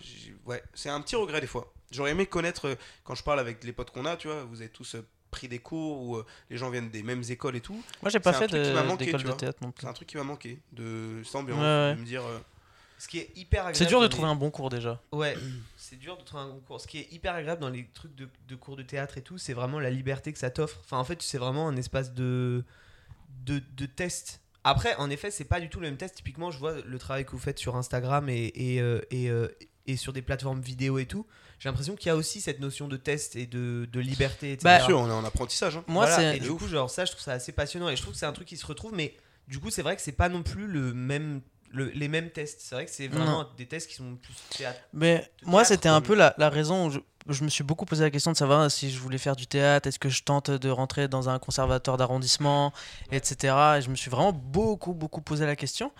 Ouais, 0.45 0.63
c'est 0.73 0.89
un 0.89 1.01
petit 1.01 1.15
regret 1.15 1.39
des 1.41 1.47
fois. 1.47 1.71
J'aurais 1.91 2.11
aimé 2.11 2.25
connaître, 2.25 2.67
euh, 2.67 2.75
quand 3.03 3.15
je 3.15 3.23
parle 3.23 3.39
avec 3.39 3.63
les 3.63 3.71
potes 3.73 3.91
qu'on 3.91 4.05
a, 4.05 4.17
tu 4.17 4.27
vois, 4.27 4.43
vous 4.43 4.61
avez 4.61 4.69
tous 4.69 4.95
euh, 4.95 5.05
pris 5.37 5.47
des 5.47 5.59
cours 5.59 6.01
où 6.01 6.15
euh, 6.17 6.25
les 6.49 6.57
gens 6.57 6.69
viennent 6.69 6.89
des 6.89 7.03
mêmes 7.03 7.23
écoles 7.29 7.55
et 7.55 7.61
tout. 7.61 7.81
Moi 8.01 8.09
j'ai 8.09 8.19
pas 8.19 8.33
fait 8.33 8.47
de- 8.47 8.95
d'école 8.97 9.21
de 9.21 9.27
vois. 9.27 9.35
théâtre 9.37 9.59
non 9.61 9.71
plus. 9.71 9.81
C'est 9.83 9.87
un 9.89 9.93
truc 9.93 10.07
qui 10.07 10.17
m'a 10.17 10.23
manqué, 10.23 10.59
de 10.73 11.21
cette 11.23 11.35
ambiance, 11.35 11.59
Ouais, 11.59 11.63
ouais. 11.65 11.95
de 11.95 11.99
me 12.01 12.05
dire. 12.05 12.23
euh, 12.25 12.39
Ce 12.99 13.07
qui 13.07 13.19
est 13.19 13.29
hyper 13.35 13.59
agréable. 13.61 13.77
C'est 13.77 13.85
dur 13.85 14.01
de 14.01 14.07
trouver 14.07 14.25
les- 14.27 14.31
un 14.33 14.35
bon 14.35 14.49
cours 14.49 14.69
déjà. 14.69 15.01
Ouais, 15.11 15.37
c'est 15.77 15.97
dur 15.99 16.17
de 16.17 16.23
trouver 16.23 16.43
un 16.43 16.49
concours. 16.49 16.81
Ce 16.81 16.87
qui 16.87 16.97
est 16.99 17.13
hyper 17.13 17.35
agréable 17.35 17.61
dans 17.61 17.69
les 17.69 17.85
trucs 17.93 18.15
de, 18.15 18.27
de 18.47 18.55
cours 18.55 18.75
de 18.75 18.83
théâtre 18.83 19.17
et 19.17 19.21
tout, 19.21 19.37
c'est 19.37 19.53
vraiment 19.53 19.79
la 19.79 19.89
liberté 19.91 20.33
que 20.33 20.39
ça 20.39 20.49
t'offre. 20.49 20.79
Enfin, 20.83 20.97
en 20.97 21.03
fait, 21.03 21.21
c'est 21.21 21.37
vraiment 21.37 21.67
un 21.67 21.77
espace 21.77 22.13
de, 22.13 22.63
de, 23.45 23.61
de 23.77 23.85
test. 23.85 24.41
Après, 24.63 24.95
en 24.97 25.09
effet, 25.09 25.31
c'est 25.31 25.45
pas 25.45 25.59
du 25.61 25.69
tout 25.69 25.79
le 25.79 25.87
même 25.87 25.97
test. 25.97 26.15
Typiquement, 26.15 26.51
je 26.51 26.57
vois 26.59 26.73
le 26.83 26.99
travail 26.99 27.23
que 27.25 27.31
vous 27.31 27.39
faites 27.39 27.59
sur 27.59 27.75
Instagram 27.77 28.27
et, 28.29 28.47
et, 28.55 28.77
et, 29.11 29.29
euh, 29.29 29.47
et 29.85 29.95
sur 29.95 30.11
des 30.11 30.21
plateformes 30.21 30.59
vidéo 30.59 30.97
et 30.97 31.05
tout. 31.05 31.25
J'ai 31.59 31.69
l'impression 31.69 31.95
qu'il 31.95 32.07
y 32.07 32.11
a 32.11 32.15
aussi 32.15 32.39
cette 32.41 32.59
notion 32.59 32.87
de 32.87 32.97
test 32.97 33.35
et 33.35 33.47
de, 33.47 33.87
de 33.91 33.99
liberté, 33.99 34.51
etc. 34.53 34.63
Bah, 34.63 34.77
Bien 34.77 34.85
sûr, 34.85 34.99
on 34.99 35.07
est 35.09 35.11
en 35.13 35.25
apprentissage. 35.25 35.77
hein. 35.77 35.83
Moi 35.87 36.05
Voilà, 36.05 36.31
c'est 36.31 36.37
et 36.37 36.39
du 36.39 36.51
coup, 36.51 36.67
genre, 36.67 36.89
ça, 36.89 37.05
je 37.05 37.11
trouve 37.11 37.23
ça 37.23 37.33
assez 37.33 37.51
passionnant. 37.51 37.89
Et 37.89 37.95
je 37.95 38.01
trouve 38.01 38.13
que 38.13 38.19
c'est 38.19 38.25
un 38.27 38.31
truc 38.33 38.47
qui 38.47 38.57
se 38.57 38.65
retrouve, 38.65 38.93
mais 38.93 39.15
du 39.47 39.59
coup, 39.59 39.69
c'est 39.71 39.81
vrai 39.81 39.95
que 39.95 40.01
c'est 40.01 40.11
pas 40.11 40.29
non 40.29 40.43
plus 40.43 40.67
le 40.67 40.93
même, 40.93 41.41
le- 41.71 41.89
les 41.89 42.07
mêmes 42.07 42.29
tests. 42.29 42.61
C'est 42.61 42.75
vrai 42.75 42.85
que 42.85 42.91
c'est 42.91 43.07
vraiment 43.07 43.45
des 43.57 43.65
tests 43.65 43.89
qui 43.89 43.95
sont 43.95 44.15
plus 44.17 44.35
théâtre. 44.57 44.79
Mais 44.93 45.29
moi, 45.45 45.63
c'était 45.65 45.89
un 45.89 46.01
peu 46.01 46.13
la, 46.15 46.35
la 46.37 46.49
raison 46.49 46.87
où 46.87 46.91
je, 46.91 46.99
je 47.29 47.43
me 47.43 47.49
suis 47.49 47.63
beaucoup 47.63 47.85
posé 47.85 48.03
la 48.03 48.11
question 48.11 48.31
de 48.31 48.37
savoir 48.37 48.69
si 48.69 48.91
je 48.91 48.99
voulais 48.99 49.17
faire 49.17 49.35
du 49.35 49.47
théâtre, 49.47 49.87
est-ce 49.87 49.99
que 49.99 50.09
je 50.09 50.21
tente 50.23 50.51
de 50.51 50.69
rentrer 50.69 51.07
dans 51.07 51.27
un 51.27 51.39
conservatoire 51.39 51.97
d'arrondissement, 51.97 52.71
etc. 53.11 53.77
Et 53.77 53.81
je 53.81 53.89
me 53.89 53.95
suis 53.95 54.09
vraiment 54.11 54.31
beaucoup, 54.33 54.93
beaucoup 54.93 55.21
posé 55.21 55.45
la 55.45 55.55
question. 55.55 55.91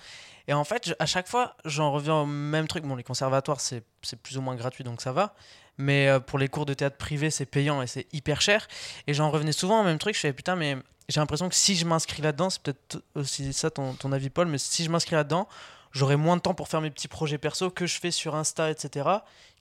Et 0.47 0.53
en 0.53 0.63
fait, 0.63 0.89
je- 0.89 0.93
à 0.99 1.05
chaque 1.05 1.27
fois, 1.27 1.55
j'en 1.65 1.91
reviens 1.91 2.15
au 2.21 2.25
même 2.25 2.67
truc. 2.67 2.83
Bon, 2.85 2.95
les 2.95 3.03
conservatoires, 3.03 3.59
c'est 3.59 3.83
c'est 4.01 4.19
plus 4.21 4.37
ou 4.37 4.41
moins 4.41 4.55
gratuit, 4.55 4.83
donc 4.83 5.01
ça 5.01 5.11
va. 5.11 5.33
Mais 5.77 6.07
euh, 6.07 6.19
pour 6.19 6.39
les 6.39 6.47
cours 6.47 6.65
de 6.65 6.73
théâtre 6.73 6.97
privé, 6.97 7.29
c'est 7.29 7.45
payant 7.45 7.81
et 7.81 7.87
c'est 7.87 8.07
hyper 8.13 8.41
cher. 8.41 8.67
Et 9.07 9.13
j'en 9.13 9.29
revenais 9.29 9.51
souvent 9.51 9.81
au 9.81 9.83
même 9.83 9.97
truc. 9.99 10.15
Je 10.15 10.21
fais 10.21 10.33
putain, 10.33 10.55
mais 10.55 10.77
j'ai 11.09 11.19
l'impression 11.19 11.49
que 11.49 11.55
si 11.55 11.75
je 11.75 11.85
m'inscris 11.85 12.21
là-dedans, 12.21 12.49
c'est 12.49 12.61
peut-être 12.61 13.01
aussi 13.15 13.53
ça 13.53 13.69
ton, 13.69 13.93
ton 13.93 14.11
avis, 14.11 14.29
Paul, 14.29 14.47
mais 14.47 14.57
si 14.57 14.83
je 14.83 14.89
m'inscris 14.89 15.15
là-dedans, 15.15 15.47
j'aurai 15.91 16.15
moins 16.15 16.37
de 16.37 16.41
temps 16.41 16.53
pour 16.53 16.67
faire 16.67 16.81
mes 16.81 16.89
petits 16.91 17.07
projets 17.07 17.37
perso 17.37 17.69
que 17.69 17.85
je 17.85 17.99
fais 17.99 18.11
sur 18.11 18.35
Insta, 18.35 18.71
etc., 18.71 19.09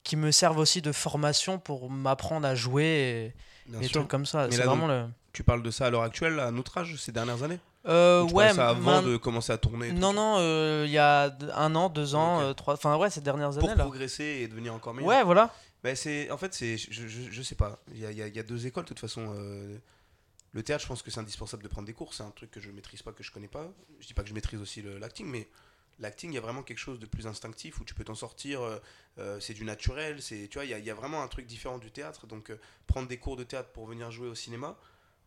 qui 0.03 0.15
me 0.15 0.31
servent 0.31 0.57
aussi 0.57 0.81
de 0.81 0.91
formation 0.91 1.59
pour 1.59 1.89
m'apprendre 1.89 2.47
à 2.47 2.55
jouer 2.55 3.33
et 3.81 3.83
sûr. 3.83 3.91
trucs 4.01 4.07
comme 4.07 4.25
ça. 4.25 4.47
C'est 4.49 4.63
vraiment 4.63 4.87
le. 4.87 5.05
Tu 5.33 5.43
parles 5.43 5.61
de 5.61 5.69
ça 5.69 5.85
à 5.87 5.89
l'heure 5.89 6.03
actuelle, 6.03 6.39
à 6.39 6.49
notre 6.51 6.77
âge, 6.79 6.95
ces 6.97 7.11
dernières 7.11 7.43
années? 7.43 7.59
Euh, 7.87 8.23
ouais, 8.31 8.53
ça 8.53 8.69
avant 8.69 9.01
de 9.01 9.15
commencer 9.17 9.51
à 9.53 9.57
tourner 9.57 9.91
non, 9.93 10.11
non, 10.13 10.35
euh, 10.39 10.83
il 10.85 10.91
y 10.91 10.97
a 10.97 11.35
un 11.55 11.73
an, 11.75 11.87
deux 11.89 12.15
ans, 12.15 12.37
Ok. 12.37 12.43
euh, 12.43 12.53
trois. 12.53 12.73
Enfin, 12.73 12.97
ouais, 12.97 13.09
ces 13.09 13.21
dernières 13.21 13.51
Pour 13.51 13.63
années 13.69 13.77
là. 13.77 13.83
progresser 13.83 14.23
et 14.23 14.47
devenir 14.47 14.73
encore 14.73 14.93
meilleur. 14.93 15.07
Ouais, 15.09 15.23
voilà. 15.23 15.53
Bah, 15.83 15.95
c'est, 15.95 16.29
en 16.31 16.37
fait, 16.37 16.53
c'est, 16.53 16.77
je, 16.77 17.07
je, 17.07 17.31
je 17.31 17.41
sais 17.41 17.55
pas. 17.55 17.79
Il 17.93 17.99
y 17.99 18.05
a, 18.05 18.11
y 18.11 18.21
a- 18.21 18.27
y 18.27 18.39
a 18.39 18.43
deux 18.43 18.65
écoles, 18.67 18.83
de 18.83 18.89
toute 18.89 18.99
façon. 18.99 19.33
euh, 19.37 19.77
le 20.53 20.63
théâtre, 20.63 20.81
je 20.83 20.87
pense 20.87 21.01
que 21.03 21.11
c'est 21.11 21.19
indispensable 21.19 21.61
de 21.63 21.67
prendre 21.67 21.85
des 21.85 21.93
cours. 21.93 22.13
C'est 22.13 22.23
un 22.23 22.31
truc 22.31 22.51
que 22.51 22.59
je 22.59 22.71
maîtrise 22.71 23.01
pas, 23.03 23.11
que 23.11 23.23
je 23.23 23.31
connais 23.31 23.47
pas. 23.47 23.67
Je 23.99 24.07
dis 24.07 24.13
pas 24.13 24.23
que 24.23 24.29
je 24.29 24.33
maîtrise 24.33 24.59
aussi 24.59 24.81
l'acting, 24.99 25.27
mais 25.27 25.47
l'acting, 25.99 26.31
il 26.31 26.35
y 26.35 26.37
a 26.37 26.41
vraiment 26.41 26.63
quelque 26.63 26.79
chose 26.79 26.99
de 26.99 27.05
plus 27.05 27.27
instinctif 27.27 27.79
où 27.79 27.85
tu 27.85 27.93
peux 27.93 28.03
t'en 28.03 28.15
sortir. 28.15 28.61
euh, 29.19 29.39
c'est 29.39 29.53
du 29.53 29.63
naturel. 29.65 30.21
C'est, 30.21 30.47
tu 30.49 30.57
vois, 30.57 30.65
il 30.65 30.77
y 30.77 30.81
y 30.83 30.89
a 30.89 30.93
vraiment 30.93 31.21
un 31.23 31.27
truc 31.27 31.45
différent 31.45 31.77
du 31.77 31.91
théâtre. 31.91 32.27
Donc, 32.27 32.51
prendre 32.87 33.07
des 33.07 33.17
cours 33.17 33.35
de 33.37 33.43
théâtre 33.43 33.69
pour 33.69 33.85
venir 33.85 34.09
jouer 34.11 34.27
au 34.27 34.35
cinéma, 34.35 34.75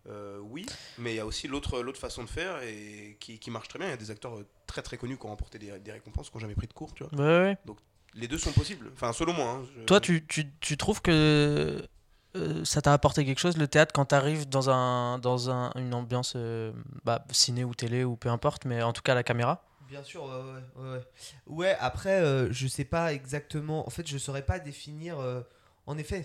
euh, 0.08 0.38
oui, 0.38 0.66
mais 0.98 1.12
il 1.12 1.16
y 1.16 1.20
a 1.20 1.26
aussi 1.26 1.46
l'autre 1.48 1.92
façon 1.94 2.24
de 2.24 2.28
faire 2.28 2.62
et 2.62 3.16
qui, 3.20 3.38
qui 3.38 3.50
marche 3.50 3.68
très 3.68 3.78
bien. 3.78 3.88
Il 3.88 3.90
y 3.90 3.94
a 3.94 3.98
des 3.98 4.10
acteurs 4.10 4.36
euh, 4.38 4.46
très 4.66 4.82
très 4.82 4.96
connus 4.96 5.18
qui 5.18 5.26
ont 5.26 5.30
remporté 5.30 5.58
des, 5.58 5.78
des 5.78 5.92
récompenses, 5.92 6.30
qui 6.30 6.36
n'ont 6.36 6.40
jamais 6.40 6.54
pris 6.54 6.66
de 6.66 6.72
cours, 6.72 6.94
tu 6.94 7.04
vois. 7.04 7.12
Ouais, 7.18 7.58
ouais. 7.66 7.74
Les 8.14 8.26
deux 8.26 8.38
sont 8.38 8.52
possibles. 8.52 8.90
Enfin, 8.94 9.12
selon 9.12 9.32
moi. 9.32 9.46
hein, 9.50 9.62
je- 9.76 9.84
Toi, 9.84 10.00
tu, 10.00 10.26
tu, 10.26 10.50
tu 10.60 10.76
trouves 10.76 11.00
que 11.00 11.82
euh, 12.36 12.64
ça 12.64 12.80
t'a 12.82 12.92
apporté 12.92 13.24
quelque 13.24 13.38
chose, 13.38 13.56
le 13.56 13.68
théâtre, 13.68 13.92
quand 13.92 14.06
t'arrives 14.06 14.48
dans, 14.48 14.70
un, 14.70 15.18
dans 15.18 15.50
un, 15.50 15.72
une 15.76 15.94
ambiance 15.94 16.32
euh, 16.36 16.72
bah, 17.04 17.24
ciné 17.30 17.62
ou 17.64 17.74
télé 17.74 18.02
ou 18.04 18.16
peu 18.16 18.28
importe, 18.28 18.64
mais 18.64 18.82
en 18.82 18.92
tout 18.92 19.02
cas 19.02 19.14
la 19.14 19.22
caméra? 19.22 19.64
Bien 19.88 20.02
sûr, 20.04 20.24
ouais, 20.24 20.30
ouais, 20.30 20.84
ouais, 20.84 20.90
ouais. 20.98 21.04
Ouais, 21.46 21.76
après, 21.80 22.20
euh, 22.20 22.52
je 22.52 22.68
sais 22.68 22.84
pas 22.84 23.12
exactement. 23.12 23.86
En 23.86 23.90
fait, 23.90 24.06
je 24.06 24.18
saurais 24.18 24.42
pas 24.46 24.58
définir. 24.60 25.18
En 25.86 25.98
effet, 25.98 26.24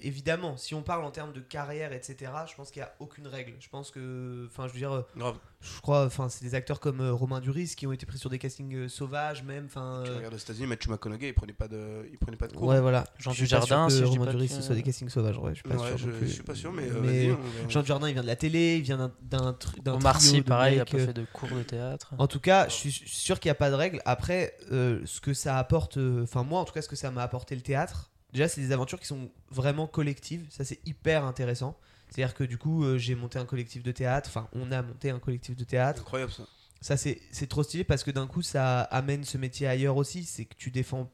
évidemment, 0.00 0.56
si 0.56 0.74
on 0.74 0.82
parle 0.82 1.04
en 1.04 1.10
termes 1.12 1.32
de 1.32 1.38
carrière, 1.40 1.92
etc., 1.92 2.32
je 2.50 2.54
pense 2.56 2.70
qu'il 2.72 2.80
n'y 2.82 2.86
a 2.88 2.94
aucune 2.98 3.28
règle. 3.28 3.52
Je 3.60 3.68
pense 3.68 3.90
que. 3.92 4.46
Enfin, 4.50 4.66
je 4.66 4.72
veux 4.72 4.78
dire, 4.78 4.90
euh, 4.92 5.02
Grave. 5.16 5.36
je 5.60 5.80
crois, 5.82 6.04
enfin, 6.06 6.28
c'est 6.28 6.42
des 6.44 6.54
acteurs 6.56 6.80
comme 6.80 7.00
euh, 7.00 7.12
Romain 7.12 7.40
Duris 7.40 7.74
qui 7.76 7.86
ont 7.86 7.92
été 7.92 8.06
pris 8.06 8.18
sur 8.18 8.28
des 8.28 8.38
castings 8.40 8.74
euh, 8.74 8.88
sauvages, 8.88 9.44
même. 9.44 9.66
Enfin. 9.66 10.02
Tu 10.04 10.10
euh, 10.10 10.16
regardes 10.16 10.34
aux 10.34 10.38
États-Unis, 10.38 10.66
Matthew 10.66 10.88
McConaughey, 10.88 11.28
il 11.28 11.34
prenait 11.34 11.52
pas 11.52 11.68
de, 11.68 12.08
il 12.10 12.18
prenait 12.18 12.36
pas 12.36 12.48
de 12.48 12.54
cours. 12.54 12.66
Ouais, 12.66 12.80
voilà. 12.80 13.04
Jean 13.18 13.30
Dujardin, 13.32 13.88
si 13.88 14.02
Romain 14.02 14.30
Duris, 14.32 14.48
ce 14.48 14.62
soit 14.62 14.74
des 14.74 14.82
castings 14.82 15.10
sauvages. 15.10 15.38
Ouais, 15.38 15.50
je 15.54 15.60
suis 15.60 15.62
pas 15.68 15.76
Ouais, 15.76 15.88
sûr. 15.90 15.98
je, 15.98 16.08
non 16.10 16.18
plus. 16.18 16.26
je 16.26 16.32
suis 16.32 16.42
pas 16.42 16.54
sûr, 16.56 16.72
mais, 16.72 16.88
Mais 17.02 17.30
on. 17.32 17.68
Jean 17.68 17.82
Dujardin, 17.82 18.08
il 18.08 18.14
vient 18.14 18.22
de 18.22 18.26
la 18.26 18.36
télé, 18.36 18.76
il 18.78 18.82
vient 18.82 18.96
d'un- 18.96 19.12
d'un 19.22 19.52
tru- 19.52 19.80
d'un 19.82 19.94
Omar 19.94 20.20
Sy, 20.20 20.42
pareil, 20.42 20.76
il 20.76 20.80
a 20.80 20.84
pas 20.86 20.98
fait 20.98 21.12
de 21.12 21.26
cours 21.32 21.50
de 21.50 21.62
théâtre. 21.62 22.14
En 22.18 22.26
tout 22.26 22.40
cas, 22.40 22.68
je 22.68 22.74
suis 22.74 22.90
sûr 22.90 23.38
qu'il 23.38 23.48
n'y 23.48 23.52
a 23.52 23.56
pas 23.56 23.70
de 23.70 23.76
règle. 23.76 24.00
Après, 24.06 24.56
euh, 24.72 25.00
ce 25.04 25.20
que 25.20 25.34
ça 25.34 25.58
apporte, 25.58 25.98
euh, 25.98 26.22
enfin 26.24 26.42
moi 26.42 26.58
en 26.60 26.64
tout 26.64 26.72
cas, 26.72 26.82
ce 26.82 26.88
que 26.88 26.96
ça 26.96 27.10
m'a 27.12 27.22
apporté 27.22 27.54
le 27.54 27.60
théâtre, 27.60 28.10
déjà 28.34 28.48
c'est 28.48 28.60
des 28.60 28.72
aventures 28.72 29.00
qui 29.00 29.06
sont 29.06 29.30
vraiment 29.50 29.86
collectives. 29.86 30.44
Ça 30.50 30.64
c'est 30.64 30.80
hyper 30.86 31.24
intéressant. 31.24 31.78
C'est-à-dire 32.10 32.34
que 32.34 32.44
du 32.44 32.58
coup, 32.58 32.84
euh, 32.84 32.98
j'ai 32.98 33.14
monté 33.14 33.38
un 33.38 33.46
collectif 33.46 33.82
de 33.82 33.90
théâtre. 33.90 34.28
Enfin, 34.28 34.48
on 34.52 34.70
a 34.70 34.82
monté 34.82 35.10
un 35.10 35.18
collectif 35.18 35.56
de 35.56 35.64
théâtre. 35.64 36.02
Incroyable 36.02 36.32
ça. 36.32 36.44
Ça 36.80 36.96
c'est 36.98 37.20
c'est 37.32 37.46
trop 37.48 37.62
stylé 37.62 37.82
parce 37.82 38.04
que 38.04 38.10
d'un 38.10 38.26
coup, 38.26 38.42
ça 38.42 38.82
amène 38.82 39.24
ce 39.24 39.38
métier 39.38 39.66
ailleurs 39.66 39.96
aussi. 39.96 40.24
C'est 40.24 40.44
que 40.44 40.54
tu 40.56 40.70
défends, 40.70 41.10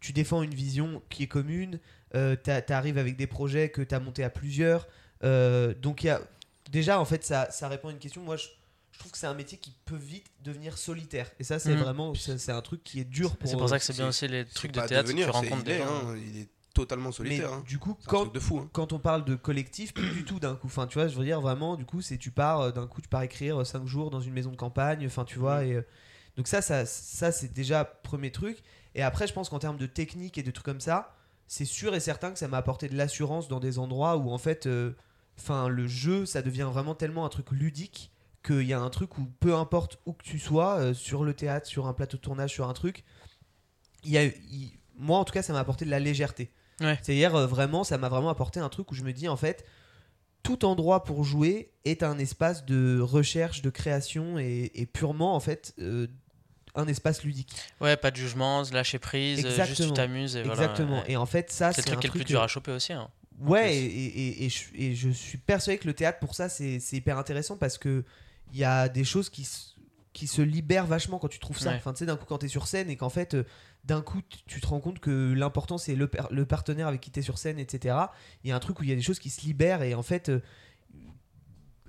tu 0.00 0.12
défends 0.14 0.42
une 0.42 0.54
vision 0.54 1.02
qui 1.10 1.24
est 1.24 1.28
commune. 1.28 1.78
Euh, 2.14 2.34
tu 2.42 2.72
arrives 2.72 2.96
avec 2.98 3.16
des 3.16 3.26
projets 3.26 3.68
que 3.70 3.82
tu 3.82 3.94
as 3.94 4.00
montés 4.00 4.24
à 4.24 4.30
plusieurs. 4.30 4.88
Euh, 5.22 5.74
donc 5.74 6.02
il 6.02 6.06
y 6.06 6.10
a 6.10 6.20
déjà 6.70 6.98
en 6.98 7.04
fait 7.04 7.22
ça, 7.24 7.50
ça 7.50 7.68
répond 7.68 7.88
à 7.88 7.92
une 7.92 7.98
question. 7.98 8.22
Moi 8.22 8.36
je, 8.36 8.46
je 8.92 8.98
trouve 8.98 9.12
que 9.12 9.18
c'est 9.18 9.26
un 9.26 9.34
métier 9.34 9.58
qui 9.58 9.74
peut 9.84 9.94
vite 9.96 10.26
devenir 10.42 10.78
solitaire. 10.78 11.30
Et 11.38 11.44
ça 11.44 11.58
c'est 11.58 11.74
Mhm. 11.74 11.82
vraiment 11.82 12.14
c'est 12.14 12.50
un 12.50 12.62
truc 12.62 12.82
qui 12.82 12.98
est 13.00 13.04
dur 13.04 13.36
pour. 13.36 13.48
C'est 13.50 13.56
pour 13.58 13.68
ça 13.68 13.78
que 13.78 13.82
euh, 13.84 13.86
c'est 13.86 13.92
bien 13.92 14.08
aussi 14.08 14.26
les 14.26 14.46
trucs 14.46 14.72
de 14.72 14.80
théâtre, 14.80 15.04
devenir, 15.06 15.26
tu 15.26 15.30
rencontres 15.32 15.56
il 15.58 15.64
des 15.64 15.78
gens. 15.78 15.84
hein, 16.08 16.16
il 16.16 16.38
est 16.40 16.48
totalement 16.74 17.06
Mais 17.10 17.12
solitaire. 17.12 17.52
hein. 17.52 17.62
du 17.66 17.78
coup 17.78 17.96
quand 18.06 18.22
truc 18.22 18.34
de 18.34 18.40
fou. 18.40 18.58
hein. 18.60 18.68
quand 18.72 18.92
on 18.92 18.98
parle 18.98 19.24
de 19.24 19.34
collectif, 19.34 19.92
plus 19.94 20.10
du 20.10 20.24
tout 20.24 20.38
d'un 20.40 20.54
coup. 20.56 20.66
Enfin, 20.68 20.86
tu 20.86 20.98
vois, 20.98 21.08
je 21.08 21.16
veux 21.16 21.24
dire 21.24 21.40
vraiment, 21.40 21.76
du 21.76 21.84
coup, 21.84 22.00
c'est 22.00 22.16
tu 22.18 22.30
pars 22.30 22.60
euh, 22.60 22.70
d'un 22.72 22.86
coup, 22.86 23.00
tu 23.00 23.08
pars 23.08 23.22
écrire 23.22 23.66
5 23.66 23.86
jours 23.86 24.10
dans 24.10 24.20
une 24.20 24.32
maison 24.32 24.50
de 24.50 24.56
campagne. 24.56 25.04
Enfin, 25.06 25.24
tu 25.24 25.38
vois. 25.38 25.62
Mhm. 25.62 25.68
Et, 25.70 25.74
euh, 25.74 25.82
donc 26.36 26.46
ça, 26.48 26.62
ça, 26.62 26.86
ça 26.86 27.32
c'est 27.32 27.52
déjà 27.52 27.84
premier 27.84 28.30
truc. 28.30 28.62
Et 28.94 29.02
après, 29.02 29.26
je 29.26 29.32
pense 29.32 29.48
qu'en 29.48 29.58
termes 29.58 29.76
de 29.78 29.86
technique 29.86 30.38
et 30.38 30.42
de 30.42 30.50
trucs 30.50 30.64
comme 30.64 30.80
ça, 30.80 31.14
c'est 31.46 31.64
sûr 31.64 31.94
et 31.94 32.00
certain 32.00 32.30
que 32.32 32.38
ça 32.38 32.46
m'a 32.48 32.58
apporté 32.58 32.88
de 32.88 32.96
l'assurance 32.96 33.48
dans 33.48 33.60
des 33.60 33.78
endroits 33.80 34.16
où 34.16 34.30
en 34.30 34.38
fait, 34.38 34.66
euh, 34.66 34.92
enfin, 35.38 35.68
le 35.68 35.86
jeu, 35.88 36.24
ça 36.26 36.40
devient 36.42 36.68
vraiment 36.72 36.94
tellement 36.94 37.24
un 37.26 37.28
truc 37.28 37.50
ludique 37.50 38.12
qu'il 38.44 38.62
y 38.62 38.72
a 38.72 38.80
un 38.80 38.88
truc 38.90 39.18
où 39.18 39.26
peu 39.40 39.54
importe 39.54 39.98
où 40.06 40.12
que 40.12 40.22
tu 40.22 40.38
sois, 40.38 40.76
euh, 40.78 40.94
sur 40.94 41.24
le 41.24 41.34
théâtre, 41.34 41.66
sur 41.66 41.86
un 41.88 41.92
plateau 41.92 42.16
de 42.16 42.22
tournage, 42.22 42.50
sur 42.52 42.68
un 42.68 42.72
truc, 42.72 43.04
il 44.04 44.12
y 44.12 44.18
a, 44.18 44.30
moi 44.96 45.18
en 45.18 45.24
tout 45.24 45.32
cas, 45.32 45.42
ça 45.42 45.52
m'a 45.52 45.58
apporté 45.58 45.84
de 45.84 45.90
la 45.90 45.98
légèreté. 45.98 46.50
Ouais. 46.80 46.98
C'est-à-dire 47.02 47.34
euh, 47.34 47.46
vraiment, 47.46 47.84
ça 47.84 47.98
m'a 47.98 48.08
vraiment 48.08 48.30
apporté 48.30 48.60
un 48.60 48.68
truc 48.68 48.90
où 48.90 48.94
je 48.94 49.02
me 49.02 49.12
dis 49.12 49.28
en 49.28 49.36
fait, 49.36 49.64
tout 50.42 50.64
endroit 50.64 51.04
pour 51.04 51.24
jouer 51.24 51.70
est 51.84 52.02
un 52.02 52.18
espace 52.18 52.64
de 52.64 52.98
recherche, 53.00 53.62
de 53.62 53.70
création 53.70 54.38
et, 54.38 54.70
et 54.74 54.86
purement 54.86 55.34
en 55.34 55.40
fait 55.40 55.74
euh, 55.78 56.06
un 56.74 56.86
espace 56.86 57.22
ludique. 57.24 57.54
Ouais, 57.80 57.96
pas 57.96 58.10
de 58.10 58.16
jugement, 58.16 58.62
lâcher 58.72 58.98
prise, 58.98 59.40
euh, 59.44 59.48
juste 59.48 59.58
Exactement. 59.60 59.88
tu 59.88 59.94
t'amuses 59.94 60.36
et 60.36 60.42
voilà. 60.42 60.62
Exactement. 60.62 61.02
Et 61.06 61.16
en 61.16 61.26
fait, 61.26 61.50
ça, 61.50 61.72
C'est 61.72 61.86
le 61.86 61.92
un 61.92 61.96
truc 61.96 62.00
qui 62.00 62.06
est 62.06 62.08
le 62.08 62.12
plus 62.12 62.18
truc 62.20 62.28
dur 62.28 62.42
à 62.42 62.48
choper 62.48 62.72
aussi. 62.72 62.92
hein. 62.92 63.08
Ouais, 63.40 63.74
et, 63.76 64.44
et- 64.44 64.48
je, 64.50 64.64
et 64.74 64.94
je 64.94 65.08
suis 65.10 65.38
persuadé 65.38 65.78
que 65.78 65.86
le 65.86 65.94
théâtre, 65.94 66.18
pour 66.18 66.34
ça, 66.34 66.48
c'est 66.50 66.78
hyper 66.92 67.16
intéressant 67.18 67.56
parce 67.56 67.78
que 67.78 68.04
il 68.52 68.58
y 68.58 68.64
a 68.64 68.88
des 68.90 69.02
choses 69.04 69.30
qui, 69.30 69.48
qui 70.12 70.26
se 70.26 70.42
libèrent 70.42 70.86
vachement 70.86 71.18
quand 71.18 71.28
tu 71.28 71.38
trouves 71.38 71.58
ça. 71.58 71.70
Ouais. 71.70 71.76
Enfin, 71.76 71.92
tu 71.94 72.00
sais, 72.00 72.06
d'un 72.06 72.16
coup, 72.16 72.26
quand 72.26 72.38
tu 72.38 72.46
es 72.46 72.48
sur 72.50 72.66
scène 72.66 72.90
et 72.90 72.96
qu'en 72.96 73.08
fait, 73.08 73.34
d'un 73.84 74.02
coup, 74.02 74.20
tu- 74.46 74.60
te 74.60 74.66
rends 74.66 74.80
compte 74.80 74.98
que 75.00 75.32
l'important, 75.34 75.78
c'est 75.78 75.94
le, 75.94 76.06
per- 76.06 76.24
le 76.30 76.44
partenaire 76.46 76.86
avec 76.86 77.00
qui 77.00 77.10
tu 77.10 77.20
es 77.20 77.22
sur 77.22 77.38
scène, 77.38 77.58
etc. 77.58 77.96
Il 78.44 78.50
y 78.50 78.52
a 78.52 78.56
un 78.56 78.60
truc 78.60 78.78
où 78.80 78.82
il 78.84 78.88
y 78.90 78.92
a 78.92 78.96
des 78.96 79.02
choses 79.02 79.18
qui 79.18 79.30
se 79.30 79.40
libèrent 79.42 79.82
et 79.82 79.94
en 79.94 80.02
fait. 80.02 80.28
euh, 80.28 80.40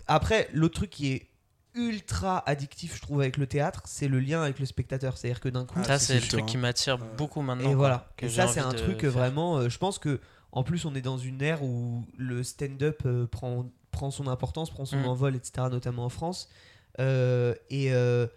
après, 0.08 0.50
l'autre 0.54 0.76
truc 0.76 0.90
qui 0.90 1.12
est 1.14 1.28
ultra 1.74 2.40
addictif, 2.50 2.96
je 2.98 3.02
trouve, 3.02 3.22
avec 3.22 3.38
le 3.38 3.48
théâtre, 3.48 3.84
c'est 3.86 4.08
le 4.10 4.20
lien 4.20 4.42
avec 4.44 4.60
le 4.60 4.66
spectateur. 4.66 5.18
C'est-à-dire 5.18 5.40
que 5.40 5.48
d'un 5.50 5.66
coup. 5.66 5.80
Ah, 5.80 5.84
ça, 5.86 6.00
c'est 6.00 6.06
c'est 6.08 6.14
le 6.16 6.20
sûr, 6.22 6.30
truc 6.30 6.42
hein. 6.42 6.46
qui 6.48 6.58
m'attire 6.58 7.00
Ouais. 7.00 7.08
beaucoup 7.18 7.42
maintenant. 7.42 7.64
Et 7.64 7.68
quoi, 7.68 7.76
voilà. 7.76 8.12
que 8.18 8.26
Et 8.26 8.30
ça, 8.30 8.48
c'est 8.48 8.60
un 8.60 8.74
truc 8.74 9.02
faire. 9.02 9.12
vraiment. 9.12 9.58
euh, 9.58 9.70
je 9.70 9.78
pense 9.78 9.98
que 10.00 10.20
en 10.52 10.64
plus, 10.64 10.84
on 10.86 10.94
est 10.96 11.02
dans 11.02 11.18
une 11.18 11.42
ère 11.42 11.64
où 11.64 12.06
le 12.18 12.44
stand-up 12.44 13.04
euh, 13.06 13.26
prend, 13.26 13.70
prend 13.92 14.12
son 14.12 14.28
importance, 14.28 14.70
prend 14.70 14.84
son 14.86 14.98
Mm. 14.98 15.06
envol, 15.06 15.36
etc., 15.36 15.68
notamment 15.72 16.04
en 16.06 16.10
France. 16.10 16.50
Euh, 17.00 17.56
et 17.70 17.94
euh, 17.94 18.28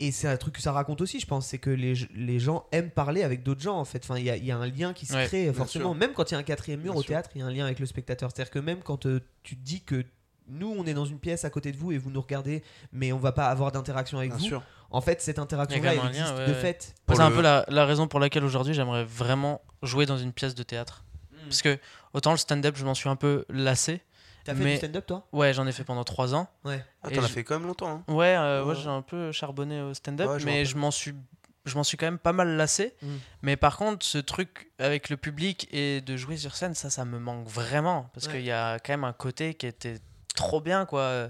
et 0.00 0.12
c'est 0.12 0.28
un 0.28 0.36
truc 0.36 0.54
que 0.54 0.60
ça 0.62 0.72
raconte 0.72 1.00
aussi, 1.00 1.18
je 1.20 1.26
pense, 1.26 1.46
c'est 1.46 1.58
que 1.58 1.70
les, 1.70 1.94
les 2.14 2.38
gens 2.38 2.66
aiment 2.72 2.90
parler 2.90 3.22
avec 3.22 3.42
d'autres 3.42 3.60
gens, 3.60 3.76
en 3.78 3.84
fait. 3.84 4.02
Enfin, 4.04 4.18
il 4.18 4.24
y 4.24 4.30
a, 4.30 4.36
il 4.36 4.44
y 4.44 4.52
a 4.52 4.56
un 4.56 4.66
lien 4.66 4.92
qui 4.92 5.06
se 5.06 5.14
Ouais, 5.14 5.26
crée, 5.26 5.52
forcément. 5.52 5.94
Même 5.94 6.12
quand 6.12 6.30
il 6.30 6.34
y 6.34 6.36
a 6.36 6.38
un 6.38 6.42
quatrième 6.44 6.80
mur 6.80 6.92
Bien 6.92 7.00
au 7.00 7.02
sûr. 7.02 7.08
théâtre, 7.08 7.30
il 7.34 7.40
y 7.40 7.42
a 7.42 7.46
un 7.46 7.50
lien 7.50 7.64
avec 7.64 7.78
le 7.80 7.86
spectateur. 7.86 8.30
C'est-à-dire 8.32 8.50
que 8.52 8.58
même 8.60 8.80
quand 8.82 9.06
euh, 9.06 9.20
tu 9.42 9.56
te 9.56 9.62
dis 9.64 9.80
que 9.82 10.04
nous, 10.48 10.74
on 10.78 10.86
est 10.86 10.94
dans 10.94 11.04
une 11.04 11.18
pièce 11.18 11.44
à 11.44 11.50
côté 11.50 11.72
de 11.72 11.76
vous 11.76 11.92
et 11.92 11.98
vous 11.98 12.10
nous 12.10 12.20
regardez, 12.20 12.62
mais 12.92 13.12
on 13.12 13.18
va 13.18 13.32
pas 13.32 13.46
avoir 13.48 13.72
d'interaction 13.72 14.18
avec 14.18 14.30
Bien 14.30 14.38
vous. 14.38 14.44
sûr. 14.44 14.62
En 14.90 15.00
fait, 15.00 15.20
cette 15.20 15.38
interaction-là, 15.38 15.92
Il 15.92 15.96
y 15.96 15.98
a 15.98 16.00
quand 16.02 16.06
elle 16.08 16.12
même 16.14 16.22
un 16.22 16.24
lien, 16.26 16.32
existe 16.32 16.38
ouais, 16.38 16.46
de 16.46 16.52
ouais. 16.52 16.60
fait. 16.74 16.94
C'est 17.12 17.20
un 17.20 17.30
peu 17.30 17.42
la, 17.42 17.64
la 17.68 17.84
raison 17.84 18.06
pour 18.08 18.20
laquelle 18.20 18.44
aujourd'hui 18.44 18.72
j'aimerais 18.74 19.04
vraiment 19.04 19.60
jouer 19.82 20.06
dans 20.06 20.16
une 20.16 20.32
pièce 20.32 20.54
de 20.54 20.62
théâtre. 20.62 21.04
Parce 21.44 21.60
que 21.62 21.78
autant 22.14 22.30
le 22.30 22.36
stand-up, 22.36 22.76
je 22.76 22.84
m'en 22.84 22.94
suis 22.94 23.08
un 23.08 23.16
peu 23.16 23.44
lassé. 23.48 24.00
T'as 24.48 24.54
fait 24.54 24.64
Mais- 24.64 24.70
du 24.72 24.76
stand-up, 24.78 25.06
toi? 25.06 25.26
Ouais, 25.32 25.52
j'en 25.52 25.66
ai 25.66 25.72
fait 25.72 25.84
pendant 25.84 26.04
trois 26.04 26.34
ans. 26.34 26.48
Ouais. 26.64 26.82
Ah, 27.02 27.10
t'en 27.10 27.22
as 27.22 27.28
fait 27.28 27.44
quand 27.44 27.58
même 27.58 27.66
longtemps. 27.68 28.02
hein. 28.08 28.12
Ouais, 28.12 28.34
euh, 28.36 28.62
ouais, 28.64 28.70
Ouais. 28.70 28.74
j'ai 28.82 28.88
un 28.88 29.02
peu 29.02 29.30
charbonné 29.30 29.80
au 29.82 29.92
stand-up, 29.94 30.28
Ouais, 30.28 30.38
mais 30.44 30.64
je 30.64 30.76
m'en 30.76 30.90
suis, 30.90 31.14
je 31.66 31.74
m'en 31.76 31.84
suis 31.84 31.96
quand 31.98 32.06
même 32.06 32.18
pas 32.18 32.32
mal 32.32 32.56
lassé. 32.56 32.94
Mm. 33.02 33.06
Mais 33.42 33.56
par 33.56 33.76
contre, 33.76 34.06
ce 34.06 34.16
truc 34.18 34.70
avec 34.78 35.10
le 35.10 35.16
public 35.18 35.68
et 35.70 36.00
de 36.00 36.16
jouer 36.16 36.36
sur 36.38 36.56
scène, 36.56 36.74
ça, 36.74 36.88
ça 36.88 37.04
me 37.04 37.18
manque 37.18 37.46
vraiment 37.46 38.08
parce 38.14 38.26
Ouais. 38.26 38.32
qu'il 38.34 38.44
y 38.44 38.50
a 38.52 38.78
quand 38.78 38.92
même 38.94 39.04
un 39.04 39.12
côté 39.12 39.52
qui 39.54 39.66
était 39.66 39.98
trop 40.34 40.60
bien, 40.62 40.86
quoi. 40.86 41.28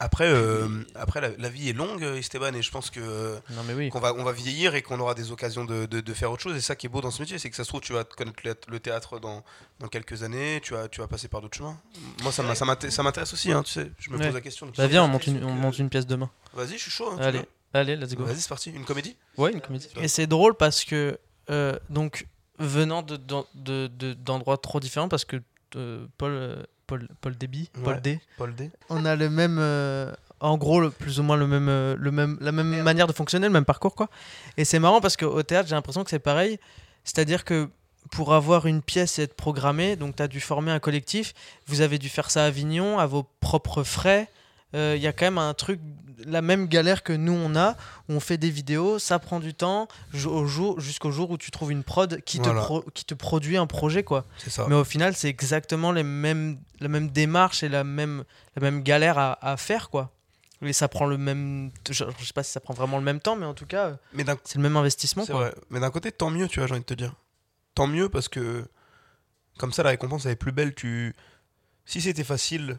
Après, 0.00 0.26
euh, 0.28 0.68
après 0.94 1.20
la, 1.20 1.30
la 1.38 1.48
vie 1.48 1.70
est 1.70 1.72
longue, 1.72 2.02
Esteban, 2.04 2.54
et 2.54 2.62
je 2.62 2.70
pense 2.70 2.88
que 2.88 3.00
euh, 3.00 3.36
Non 3.50 3.64
mais 3.66 3.74
oui. 3.74 3.88
qu'on 3.90 3.98
va, 3.98 4.14
on 4.14 4.22
va 4.22 4.30
vieillir 4.30 4.76
et 4.76 4.82
qu'on 4.82 5.00
aura 5.00 5.14
des 5.14 5.32
occasions 5.32 5.64
de, 5.64 5.86
de- 5.86 6.00
de 6.00 6.14
faire 6.14 6.30
autre 6.30 6.42
chose. 6.42 6.56
Et 6.56 6.60
ça 6.60 6.76
qui 6.76 6.86
est 6.86 6.88
beau 6.88 7.00
dans 7.00 7.10
ce 7.10 7.20
métier, 7.20 7.36
c'est 7.40 7.50
que 7.50 7.56
ça 7.56 7.64
se 7.64 7.68
trouve, 7.68 7.80
tu 7.80 7.92
vas 7.94 8.04
connaître 8.04 8.40
le, 8.68 8.78
théâtre 8.78 9.18
dans, 9.18 9.42
dans 9.80 9.88
quelques 9.88 10.22
années, 10.22 10.60
tu 10.62 10.74
vas, 10.74 10.86
tu 10.88 11.00
vas 11.00 11.08
passer 11.08 11.26
par 11.26 11.40
d'autres 11.40 11.58
chemins. 11.58 11.76
Moi, 12.22 12.30
ça 12.30 12.54
ça 12.54 12.64
m'inté- 12.64 12.90
ça 12.92 13.02
m'intéresse 13.02 13.32
aussi, 13.32 13.50
hein, 13.50 13.64
tu 13.64 13.72
sais. 13.72 13.90
Je 13.98 14.10
me 14.10 14.18
Ouais. 14.18 14.26
pose 14.26 14.34
la 14.34 14.40
question. 14.40 14.70
Bah 14.76 14.86
viens, 14.86 15.02
on 15.02 15.08
monte, 15.08 15.26
une, 15.26 15.42
on 15.42 15.50
monte 15.52 15.78
une 15.80 15.90
pièce 15.90 16.06
demain. 16.06 16.30
Vas-y, 16.54 16.74
je 16.78 16.82
suis 16.82 16.90
chaud. 16.92 17.10
hein, 17.10 17.16
Allez, 17.20 17.42
allez, 17.74 17.96
let's 17.96 18.14
go. 18.14 18.24
Vas-y, 18.24 18.36
c'est 18.40 18.48
parti. 18.48 18.70
Une 18.70 18.84
comédie 18.84 19.16
Ouais, 19.36 19.50
une 19.52 19.60
comédie. 19.60 19.88
Et 19.96 20.06
c'est 20.06 20.28
drôle 20.28 20.54
parce 20.54 20.84
que, 20.84 21.18
euh, 21.50 21.76
donc, 21.90 22.24
venant 22.60 23.02
de- 23.02 23.16
d'en- 23.16 23.46
de- 23.54 23.88
de- 23.88 24.14
d'endroits 24.14 24.58
trop 24.58 24.78
différents, 24.78 25.08
parce 25.08 25.24
que 25.24 25.42
euh, 25.74 26.06
Paul, 26.18 26.30
euh, 26.30 26.62
Paul, 26.88 27.06
Paul 27.20 27.36
Déby, 27.36 27.70
Paul 27.84 27.94
Ouais. 27.94 28.00
D, 28.00 28.20
Paul 28.36 28.54
D. 28.56 28.70
on 28.88 29.04
a 29.04 29.14
le 29.14 29.30
même, 29.30 29.58
euh, 29.60 30.12
en 30.40 30.56
gros, 30.58 30.80
le- 30.80 30.90
plus 30.90 31.20
ou 31.20 31.22
moins 31.22 31.36
le 31.36 31.46
même, 31.46 31.68
euh, 31.68 31.94
le 31.98 32.10
même, 32.10 32.36
la 32.40 32.50
même 32.50 32.82
manière 32.82 33.06
de 33.06 33.12
fonctionner, 33.12 33.46
le 33.46 33.52
même 33.52 33.64
parcours, 33.66 33.94
quoi. 33.94 34.08
Et 34.56 34.64
c'est 34.64 34.78
marrant 34.80 35.00
parce 35.00 35.16
qu'au 35.16 35.42
théâtre, 35.44 35.68
j'ai 35.68 35.74
l'impression 35.76 36.02
que 36.02 36.10
c'est 36.10 36.18
pareil. 36.18 36.58
C'est-à-dire 37.04 37.44
que 37.44 37.68
pour 38.10 38.32
avoir 38.34 38.66
une 38.66 38.80
pièce 38.80 39.18
et 39.18 39.22
être 39.24 39.34
programmé, 39.36 39.94
donc 39.96 40.16
tu 40.16 40.22
as 40.22 40.28
dû 40.28 40.40
former 40.40 40.72
un 40.72 40.78
collectif, 40.80 41.34
vous 41.66 41.82
avez 41.82 41.98
dû 41.98 42.08
faire 42.08 42.30
ça 42.30 42.44
à 42.44 42.46
Avignon, 42.46 42.98
à 42.98 43.06
vos 43.06 43.24
propres 43.40 43.82
frais. 43.84 44.28
Euh, 44.74 44.94
Il 44.96 45.02
y 45.02 45.06
a 45.06 45.12
quand 45.12 45.26
même 45.26 45.38
un 45.38 45.54
truc, 45.54 45.80
la 46.26 46.42
même 46.42 46.66
galère 46.66 47.02
que 47.02 47.12
nous 47.12 47.32
on 47.32 47.56
a, 47.56 47.72
où 48.08 48.12
on 48.14 48.20
fait 48.20 48.36
des 48.38 48.50
vidéos, 48.50 48.98
ça 48.98 49.18
prend 49.18 49.40
du 49.40 49.54
temps, 49.54 49.88
jusqu'au 50.12 51.10
jour 51.10 51.30
où 51.30 51.38
tu 51.38 51.50
trouves 51.50 51.72
une 51.72 51.84
prod 51.84 52.20
qui, 52.22 52.38
Voilà. 52.38 52.60
te, 52.60 52.64
pro- 52.64 52.84
qui 52.94 53.04
te 53.04 53.14
produit 53.14 53.56
un 53.56 53.66
projet, 53.66 54.02
quoi. 54.02 54.26
Ça. 54.46 54.66
Mais 54.68 54.74
au 54.74 54.84
final, 54.84 55.14
c'est 55.14 55.28
exactement 55.28 55.92
les 55.92 56.02
mêmes, 56.02 56.58
la 56.80 56.88
même 56.88 57.08
démarche 57.10 57.62
et 57.62 57.68
la 57.68 57.84
même, 57.84 58.24
la 58.56 58.62
même 58.62 58.82
galère 58.82 59.18
à, 59.18 59.38
à 59.46 59.56
faire, 59.56 59.90
quoi. 59.90 60.12
Et 60.60 60.72
ça 60.72 60.88
prend 60.88 61.06
le 61.06 61.18
même. 61.18 61.70
Je, 61.88 61.92
je 62.18 62.24
sais 62.24 62.32
pas 62.34 62.42
si 62.42 62.50
ça 62.50 62.58
prend 62.60 62.74
vraiment 62.74 62.98
le 62.98 63.04
même 63.04 63.20
temps, 63.20 63.36
mais 63.36 63.46
en 63.46 63.54
tout 63.54 63.64
cas, 63.66 63.96
euh, 64.16 64.34
c'est 64.44 64.56
le 64.56 64.62
même 64.62 64.76
investissement, 64.76 65.24
quoi. 65.24 65.34
vrai. 65.36 65.54
Mais 65.70 65.78
d'un 65.78 65.90
côté, 65.90 66.10
tant 66.10 66.30
mieux, 66.30 66.48
tu 66.48 66.58
vois, 66.58 66.66
j'ai 66.66 66.72
envie 66.74 66.80
de 66.80 66.86
te 66.86 66.94
dire. 66.94 67.14
Tant 67.76 67.86
mieux 67.86 68.08
parce 68.08 68.26
que 68.28 68.66
comme 69.56 69.72
ça, 69.72 69.84
la 69.84 69.90
récompense 69.90 70.26
elle 70.26 70.32
est 70.32 70.36
plus 70.36 70.50
belle. 70.50 70.74
Tu... 70.74 71.14
Si 71.86 72.00
c'était 72.00 72.24
facile 72.24 72.78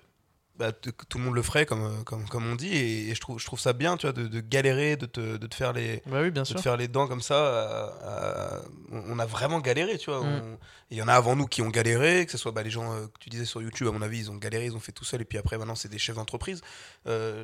bah, 0.60 0.72
tout 0.74 1.18
le 1.18 1.24
monde 1.24 1.34
le 1.36 1.42
ferait, 1.42 1.66
comme, 1.66 1.82
euh, 1.84 2.04
comme, 2.04 2.28
comme 2.28 2.46
on 2.46 2.56
dit, 2.56 2.76
et, 2.76 3.10
et 3.10 3.16
je, 3.16 3.22
trouve, 3.22 3.40
je 3.40 3.46
trouve 3.46 3.60
ça 3.60 3.72
bien, 3.74 3.96
tu 3.98 4.06
vois, 4.06 4.12
de, 4.14 4.28
de 4.28 4.40
galérer, 4.42 4.98
de 4.98 5.06
te, 5.06 5.38
de 5.38 5.48
te 5.48 5.56
faire 5.56 5.72
les, 5.74 6.04
Bah 6.06 6.20
oui, 6.22 6.32
bien 6.32 6.44
de 6.44 6.48
te 6.54 6.60
faire 6.62 6.76
les 6.78 6.88
dents 6.90 7.08
comme 7.08 7.22
ça. 7.22 7.34
euh, 7.36 7.90
euh, 8.04 8.60
on 8.92 9.04
on 9.16 9.20
a 9.20 9.26
vraiment 9.26 9.60
galéré, 9.62 9.98
tu 9.98 10.12
vois. 10.12 10.22
Mm. 10.24 10.58
Il 10.92 10.98
y 10.98 11.02
en 11.02 11.08
a 11.08 11.14
avant 11.14 11.36
nous 11.36 11.46
qui 11.48 11.62
ont 11.62 11.70
galéré, 11.70 12.26
que 12.26 12.32
ce 12.32 12.38
soit 12.38 12.52
bah, 12.52 12.62
les 12.64 12.70
gens 12.72 12.94
euh, 12.94 13.06
que 13.08 13.20
tu 13.20 13.30
disais 13.30 13.46
sur 13.46 13.62
YouTube, 13.62 13.88
à 13.88 13.92
mon 13.92 14.02
avis, 14.02 14.20
ils 14.20 14.32
ont 14.32 14.36
galéré, 14.36 14.66
ils 14.66 14.76
ont 14.76 14.80
fait 14.80 14.92
tout 14.92 15.06
seul, 15.06 15.22
et 15.22 15.26
puis 15.26 15.38
après, 15.38 15.58
maintenant, 15.58 15.76
c'est 15.76 15.88
des 15.90 15.98
chefs 16.00 16.16
d'entreprise. 16.18 16.62
Euh, 17.08 17.44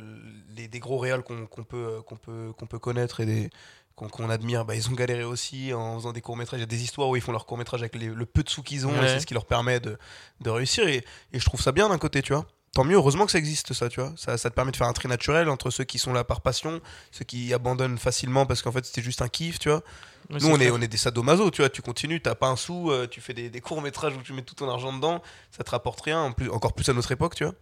les, 0.56 0.68
des 0.68 0.80
gros 0.80 0.98
réals 0.98 1.24
qu'on 1.24 1.46
qu'on 1.48 1.64
peut, 1.64 2.02
qu'on 2.06 2.18
peut, 2.18 2.52
qu'on 2.58 2.68
peut 2.68 2.80
connaître 2.80 3.22
et 3.22 3.26
des 3.26 3.50
qu'on 3.96 4.30
admire, 4.30 4.66
bah, 4.66 4.76
ils 4.76 4.90
ont 4.90 4.94
galéré 4.94 5.24
aussi 5.24 5.74
en 5.74 5.96
faisant 5.98 6.12
des 6.12 6.20
courts-métrages. 6.20 6.58
Il 6.60 6.64
y 6.64 6.64
a 6.64 6.68
des 6.68 6.84
histoires 6.84 7.08
où 7.08 7.16
ils 7.16 7.22
font 7.22 7.32
leurs 7.32 7.46
courts-métrages 7.46 7.80
avec 7.82 7.96
les- 7.96 8.10
le 8.10 8.26
peu 8.26 8.44
de 8.44 8.50
sous 8.50 8.62
qu'ils 8.62 8.86
ont, 8.86 8.94
et 8.94 9.00
Ouais. 9.00 9.08
c'est 9.08 9.22
ce 9.22 9.26
qui 9.26 9.34
leur 9.34 9.46
permet 9.46 9.80
de, 9.80 9.98
de 10.42 10.50
réussir. 10.50 10.86
Et, 10.90 11.06
et 11.32 11.40
je 11.40 11.46
trouve 11.46 11.62
ça 11.62 11.72
bien 11.72 11.88
d'un 11.88 11.98
côté, 11.98 12.22
tu 12.22 12.34
vois. 12.34 12.46
Tant 12.76 12.84
mieux, 12.84 12.98
heureusement 12.98 13.26
que 13.26 13.32
ça 13.32 13.38
existe, 13.38 13.72
ça, 13.72 13.88
tu 13.88 14.02
vois. 14.02 14.12
Ça, 14.18 14.38
ça 14.38 14.50
te 14.50 14.54
permet 14.54 14.74
de 14.74 14.76
faire 14.76 14.88
un 14.88 14.92
tri 14.92 15.08
naturel 15.08 15.48
entre 15.48 15.70
ceux 15.70 15.86
qui 15.86 15.98
sont 15.98 16.12
là 16.12 16.26
par 16.26 16.42
passion, 16.42 16.82
ceux 17.10 17.24
qui 17.24 17.54
abandonnent 17.54 17.98
facilement 17.98 18.46
parce 18.46 18.62
qu'en 18.62 18.74
fait 18.74 18.86
c'était 18.86 19.02
juste 19.02 19.22
un 19.22 19.30
kiff, 19.30 19.60
tu 19.60 19.70
vois. 19.70 19.82
Oui, 20.30 20.40
Nous, 20.42 20.50
on 20.50 20.60
est, 20.60 20.70
on 20.72 20.82
est 20.82 20.90
des 20.90 20.98
sadomaso, 20.98 21.52
tu 21.52 21.62
vois. 21.62 21.70
Tu 21.70 21.82
continues, 21.82 22.22
t'as 22.22 22.36
pas 22.36 22.48
un 22.50 22.58
sou, 22.58 22.92
euh, 22.92 23.08
tu 23.08 23.22
fais 23.22 23.34
des, 23.34 23.50
des 23.50 23.62
courts-métrages 23.62 24.18
où 24.18 24.22
tu 24.22 24.34
mets 24.34 24.42
tout 24.42 24.56
ton 24.56 24.70
argent 24.70 24.92
dedans, 24.92 25.22
ça 25.52 25.64
te 25.64 25.72
rapporte 25.72 26.02
rien, 26.02 26.20
en 26.20 26.34
plus, 26.34 26.50
encore 26.50 26.74
plus 26.74 26.90
à 26.90 26.94
notre 26.94 27.14
époque, 27.14 27.36
tu 27.36 27.46
vois. 27.46 27.54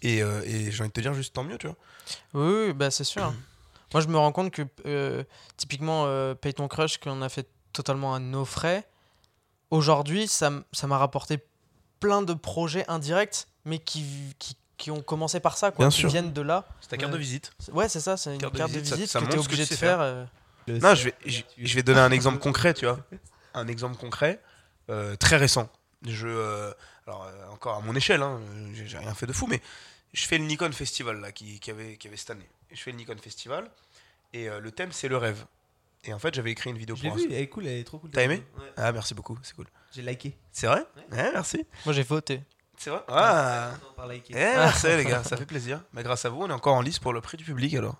Et, 0.00 0.22
euh, 0.22 0.40
et 0.46 0.70
j'ai 0.70 0.80
envie 0.80 0.88
de 0.88 0.94
te 0.94 1.02
dire 1.02 1.12
juste 1.12 1.34
tant 1.34 1.44
mieux, 1.44 1.58
tu 1.58 1.66
vois. 1.66 1.76
Oui, 2.32 2.68
oui, 2.68 2.72
bah 2.72 2.90
c'est 2.90 3.04
sûr. 3.04 3.34
Moi, 3.92 4.00
je 4.00 4.08
me 4.08 4.16
rends 4.16 4.32
compte 4.32 4.52
que 4.52 4.62
euh, 4.86 5.22
typiquement 5.58 6.06
Paye 6.36 6.54
ton 6.54 6.66
crush 6.66 6.96
qu'on 6.96 7.20
a 7.20 7.28
fait 7.28 7.46
totalement 7.74 8.14
à 8.14 8.20
nos 8.20 8.46
frais, 8.46 8.88
aujourd'hui, 9.70 10.28
ça 10.28 10.48
m'a 10.50 10.96
rapporté 10.96 11.40
plein 11.98 12.22
de 12.22 12.32
projets 12.32 12.86
indirects, 12.88 13.46
mais 13.64 13.78
qui, 13.78 14.04
qui, 14.38 14.56
qui 14.76 14.90
ont 14.90 15.02
commencé 15.02 15.40
par 15.40 15.56
ça, 15.58 15.70
quoi, 15.70 15.84
Bien 15.86 15.90
qui 15.90 16.00
sûr. 16.00 16.10
viennent 16.10 16.32
de 16.32 16.40
là. 16.42 16.66
C'est 16.80 16.88
ta 16.88 16.96
carte 16.96 17.12
de 17.12 17.18
visite. 17.18 17.52
Ouais, 17.72 17.88
c'est 17.88 18.00
ça, 18.00 18.16
c'est 18.16 18.34
une 18.34 18.40
Carte 18.40 18.56
carte, 18.56 18.70
de 18.72 18.76
de 18.76 18.80
visite, 18.80 19.06
ça- 19.06 19.18
ça 19.18 19.20
que 19.20 19.24
tu 19.26 19.32
es 19.32 19.36
montre 19.36 19.42
ce 19.44 19.48
que 19.48 19.52
obligé 19.54 19.64
tu 19.66 19.70
de 19.74 19.74
sais 19.74 19.80
faire. 19.86 19.98
faire. 19.98 20.26
euh, 20.68 20.78
Non, 20.80 20.94
je 20.94 21.04
vais, 21.04 21.14
je, 21.26 21.42
je 21.58 21.74
vais 21.74 21.82
donner 21.82 22.00
un 22.00 22.10
exemple 22.12 22.38
concret, 22.38 22.74
tu 22.74 22.86
vois. 22.86 22.98
Un 23.54 23.66
exemple 23.68 23.96
concret, 23.96 24.40
euh, 24.88 25.16
très 25.16 25.36
récent. 25.36 25.68
Je, 26.06 26.26
euh, 26.28 26.72
alors, 27.06 27.24
euh, 27.24 27.48
encore 27.48 27.76
à 27.76 27.80
mon 27.80 27.94
échelle, 27.94 28.22
hein, 28.22 28.40
j'ai 28.72 28.86
j'ai 28.86 28.96
rien 28.98 29.12
fait 29.14 29.26
de 29.26 29.32
fou, 29.32 29.46
mais 29.46 29.60
je 30.14 30.24
fais 30.26 30.38
le 30.38 30.44
Nikon 30.44 30.72
Festival 30.72 31.20
là, 31.20 31.30
qui, 31.32 31.60
qui 31.60 31.70
avait, 31.70 31.96
qui 31.96 32.08
avait 32.08 32.16
cette 32.16 32.30
année. 32.30 32.48
Et 32.70 32.76
je 32.76 32.80
fais 32.82 32.90
le 32.92 32.96
Nikon 32.96 33.16
Festival 33.18 33.70
et 34.32 34.48
euh, 34.48 34.60
le 34.60 34.70
thème 34.72 34.92
c'est 34.92 35.08
le 35.08 35.16
rêve. 35.18 35.44
Et 36.04 36.14
en 36.14 36.18
fait, 36.18 36.32
j'avais 36.34 36.52
écrit 36.52 36.70
une 36.70 36.78
vidéo 36.78 36.96
Je 36.96 37.02
l'ai 37.02 37.08
pour 37.10 37.18
vu, 37.18 37.24
un- 37.24 37.30
elle 37.30 37.42
est 37.42 37.48
cool, 37.48 37.66
elle 37.66 37.78
est 37.80 37.84
trop 37.84 37.98
cool. 37.98 38.10
T'as 38.10 38.22
aimé 38.22 38.42
Ouais. 38.56 38.72
Ah, 38.78 38.90
merci 38.92 39.12
beaucoup, 39.14 39.38
c'est 39.42 39.54
cool. 39.54 39.66
J'ai 39.92 40.00
liké. 40.00 40.34
C'est 40.52 40.66
vrai? 40.68 40.86
Ouais, 41.12 41.30
merci. 41.32 41.66
Moi, 41.84 41.92
j'ai 41.92 42.02
voté. 42.04 42.40
C'est 42.80 42.88
vrai 42.88 43.02
Ah 43.08 43.72
liker. 44.08 44.32
Eh, 44.32 44.56
merci 44.56 44.86
les 44.86 45.04
gars, 45.04 45.22
ça 45.22 45.36
fait 45.38 45.44
plaisir. 45.44 45.82
Mais 45.92 46.02
grâce 46.02 46.24
à 46.24 46.30
vous, 46.30 46.40
on 46.40 46.48
est 46.48 46.52
encore 46.52 46.74
en 46.74 46.80
lice 46.80 46.98
pour 46.98 47.12
le 47.12 47.20
prix 47.20 47.36
du 47.36 47.44
public 47.44 47.74
alors. 47.74 47.96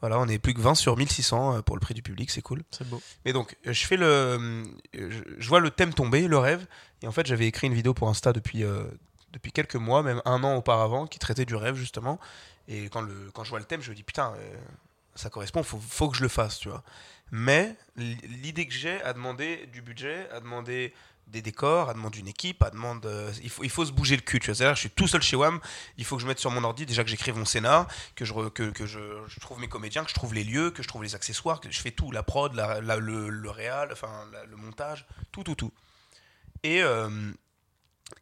Voilà, 0.00 0.18
on 0.20 0.28
est 0.28 0.38
plus 0.38 0.52
que 0.52 0.60
20 0.60 0.74
sur 0.74 0.98
1600 0.98 1.56
euh, 1.56 1.62
pour 1.62 1.74
le 1.74 1.80
prix 1.80 1.94
du 1.94 2.02
public, 2.02 2.30
c'est 2.30 2.42
cool. 2.42 2.62
C'est 2.70 2.86
beau. 2.86 3.00
Mais 3.24 3.32
donc, 3.32 3.56
euh, 3.66 3.72
je 3.72 3.86
fais 3.86 3.96
le, 3.96 4.06
euh, 4.06 5.22
je, 5.38 5.48
vois 5.48 5.60
le 5.60 5.70
thème 5.70 5.94
tomber, 5.94 6.28
le 6.28 6.36
rêve, 6.36 6.66
et 7.00 7.06
en 7.06 7.12
fait, 7.12 7.24
j'avais 7.26 7.46
écrit 7.46 7.66
une 7.66 7.72
vidéo 7.72 7.94
pour 7.94 8.10
Insta 8.10 8.34
depuis 8.34 8.62
euh, 8.62 8.84
depuis 9.32 9.52
quelques 9.52 9.76
mois, 9.76 10.02
même 10.02 10.20
un 10.26 10.44
an 10.44 10.56
auparavant, 10.56 11.06
qui 11.06 11.18
traitait 11.18 11.46
du 11.46 11.56
rêve 11.56 11.74
justement. 11.74 12.20
Et 12.68 12.90
quand 12.90 13.00
le 13.00 13.30
quand 13.32 13.44
je 13.44 13.50
vois 13.50 13.58
le 13.58 13.64
thème, 13.64 13.80
je 13.80 13.90
me 13.90 13.96
dis 13.96 14.02
putain, 14.02 14.34
euh, 14.38 14.56
ça 15.14 15.30
correspond, 15.30 15.62
faut 15.62 15.78
faut 15.78 16.10
que 16.10 16.16
je 16.18 16.22
le 16.22 16.28
fasse, 16.28 16.58
tu 16.58 16.68
vois. 16.68 16.82
Mais 17.30 17.74
l'idée 17.96 18.66
que 18.66 18.74
j'ai 18.74 19.02
a 19.02 19.12
demandé 19.12 19.66
du 19.72 19.82
budget, 19.82 20.28
a 20.30 20.40
demandé 20.40 20.92
des 21.26 21.42
décors, 21.42 21.88
a 21.88 21.94
demandé 21.94 22.20
une 22.20 22.28
équipe, 22.28 22.62
a 22.62 22.70
demandé 22.70 23.08
euh, 23.08 23.32
il 23.42 23.50
faut 23.50 23.64
il 23.64 23.70
faut 23.70 23.84
se 23.84 23.92
bouger 23.92 24.16
le 24.16 24.22
cul, 24.22 24.38
tu 24.40 24.46
vois. 24.46 24.54
C'est-à-dire, 24.54 24.74
je 24.74 24.80
suis 24.80 24.90
tout 24.90 25.06
seul 25.06 25.22
chez 25.22 25.36
WAM, 25.36 25.60
il 25.98 26.04
faut 26.04 26.16
que 26.16 26.22
je 26.22 26.26
mette 26.26 26.38
sur 26.38 26.50
mon 26.50 26.62
ordi 26.64 26.86
déjà 26.86 27.02
que 27.02 27.10
j'écrive 27.10 27.36
mon 27.36 27.44
scénar, 27.44 27.88
que 28.14 28.24
je 28.24 28.32
que, 28.50 28.70
que 28.70 28.86
je, 28.86 29.00
trouve 29.40 29.58
mes 29.58 29.68
comédiens, 29.68 30.04
que 30.04 30.10
je 30.10 30.14
trouve 30.14 30.34
les 30.34 30.44
lieux, 30.44 30.70
que 30.70 30.82
je 30.82 30.88
trouve 30.88 31.02
les 31.02 31.14
accessoires, 31.14 31.60
que 31.60 31.70
je 31.70 31.80
fais 31.80 31.90
tout, 31.90 32.10
la 32.10 32.22
prod, 32.22 32.54
la, 32.54 32.80
le, 32.80 33.28
le 33.28 33.50
réal, 33.50 33.90
enfin 33.92 34.28
le 34.48 34.56
montage, 34.56 35.06
tout, 35.32 35.42
tout, 35.42 35.54
tout. 35.54 35.72
Et, 36.62 36.82
euh, 36.82 37.08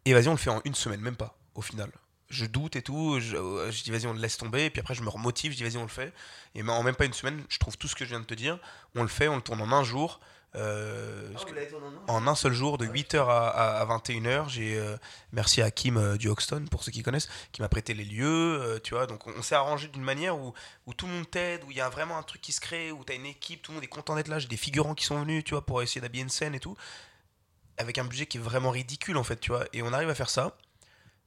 vas-y, 0.07 0.29
on 0.29 0.33
le 0.33 0.37
fait 0.37 0.51
en 0.51 0.61
une 0.65 0.75
semaine, 0.75 1.01
même 1.01 1.17
pas, 1.17 1.39
au 1.55 1.63
final. 1.63 1.91
Je 2.29 2.47
doute 2.47 2.77
et 2.77 2.83
tout, 2.83 3.21
je, 3.21 3.37
euh, 3.37 3.71
je 3.71 3.83
dis 3.85 3.91
vas-y, 3.91 4.07
on 4.07 4.15
le 4.15 4.21
laisse 4.21 4.39
tomber, 4.39 4.65
et 4.65 4.71
puis 4.71 4.81
après 4.81 4.95
je 4.95 5.03
me 5.03 5.11
remotive, 5.11 5.53
je 5.53 5.59
dis 5.59 5.65
vas-y, 5.65 5.77
on 5.77 5.83
le 5.83 5.89
fait. 5.89 6.13
Et 6.55 6.63
en 6.63 6.83
même 6.83 6.97
pas 6.97 7.05
une 7.05 7.13
semaine, 7.13 7.45
je 7.49 7.59
trouve 7.59 7.77
tout 7.77 7.89
ce 7.89 7.95
que 7.95 8.05
je 8.05 8.11
viens 8.11 8.21
de 8.21 8.25
te 8.25 8.35
dire, 8.35 8.59
on 8.95 9.03
le 9.03 9.09
fait, 9.09 9.29
on 9.29 9.37
le 9.37 9.43
tourne 9.43 9.61
en 9.61 9.71
un 9.73 9.85
jour. 9.85 10.21
Euh, 10.55 11.29
Ah, 11.35 11.41
en 12.09 12.17
un 12.17 12.25
en 12.25 12.27
un 12.27 12.35
seul 12.35 12.53
jour, 12.53 12.77
de 12.79 12.87
8h 12.87 13.17
à, 13.29 13.49
à- 13.49 13.81
à 13.81 13.85
21h. 13.87 14.49
J'ai 14.49 14.77
euh, 14.79 14.97
merci 15.33 15.63
à 15.63 15.71
Kim 15.71 15.97
euh, 15.97 16.17
du 16.17 16.29
Hoxton, 16.29 16.65
pour 16.71 16.83
ceux 16.85 16.93
qui 16.93 17.03
connaissent, 17.03 17.29
qui 17.53 17.63
m'a 17.63 17.69
prêté 17.69 17.95
les 17.95 18.05
lieux. 18.05 18.81
tu 18.85 18.95
vois, 18.95 19.07
donc 19.07 19.27
on, 19.27 19.33
on 19.39 19.43
s'est 19.43 19.55
arrangé 19.55 19.89
d'une 19.89 20.03
manière 20.03 20.37
où, 20.39 20.53
où 20.87 20.95
tout 20.95 21.07
le 21.07 21.13
monde 21.13 21.31
t'aide, 21.31 21.63
où 21.67 21.71
il 21.71 21.77
y 21.77 21.81
a 21.81 21.89
vraiment 21.89 22.19
un 22.19 22.23
truc 22.23 22.41
qui 22.43 22.53
se 22.53 22.61
crée, 22.61 22.93
où 22.93 23.05
tu 23.05 23.13
as 23.13 23.17
une 23.17 23.27
équipe, 23.27 23.63
tout 23.63 23.73
le 23.73 23.77
monde 23.77 23.85
est 23.85 23.89
content 23.89 24.15
d'être 24.17 24.29
là. 24.29 24.39
J'ai 24.39 24.49
des 24.49 24.57
figurants 24.57 24.95
qui 24.95 25.05
sont 25.05 25.21
venus, 25.21 25.45
tu 25.45 25.53
vois, 25.55 25.65
pour 25.65 25.81
essayer 25.83 26.01
d'habiller 26.01 26.23
une 26.25 26.29
scène 26.31 26.55
et 26.55 26.61
tout. 26.61 26.77
Avec 27.79 27.97
un 27.99 28.05
budget 28.05 28.27
qui 28.27 28.37
est 28.37 28.41
vraiment 28.41 28.71
ridicule, 28.71 29.17
en 29.17 29.25
fait, 29.25 29.41
tu 29.41 29.51
vois. 29.51 29.65
Et 29.73 29.83
on 29.83 29.93
arrive 29.93 30.11
à 30.11 30.15
faire 30.15 30.29
ça. 30.31 30.57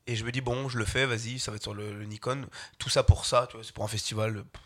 Et 0.08 0.16
je 0.16 0.24
me 0.24 0.32
dis, 0.32 0.42
bon, 0.42 0.70
je 0.70 0.78
le 0.78 0.86
fais, 0.86 1.08
vas-y, 1.08 1.40
ça 1.40 1.50
va 1.50 1.58
être 1.58 1.64
sur 1.64 1.74
le, 1.74 1.92
le 1.98 2.06
Nikon. 2.06 2.46
Tout 2.78 2.90
ça 2.90 3.02
pour 3.02 3.26
ça, 3.26 3.48
tu 3.50 3.58
vois, 3.58 3.64
c'est 3.66 3.74
pour 3.74 3.84
un 3.84 3.88
festival. 3.88 4.44
pff, 4.44 4.62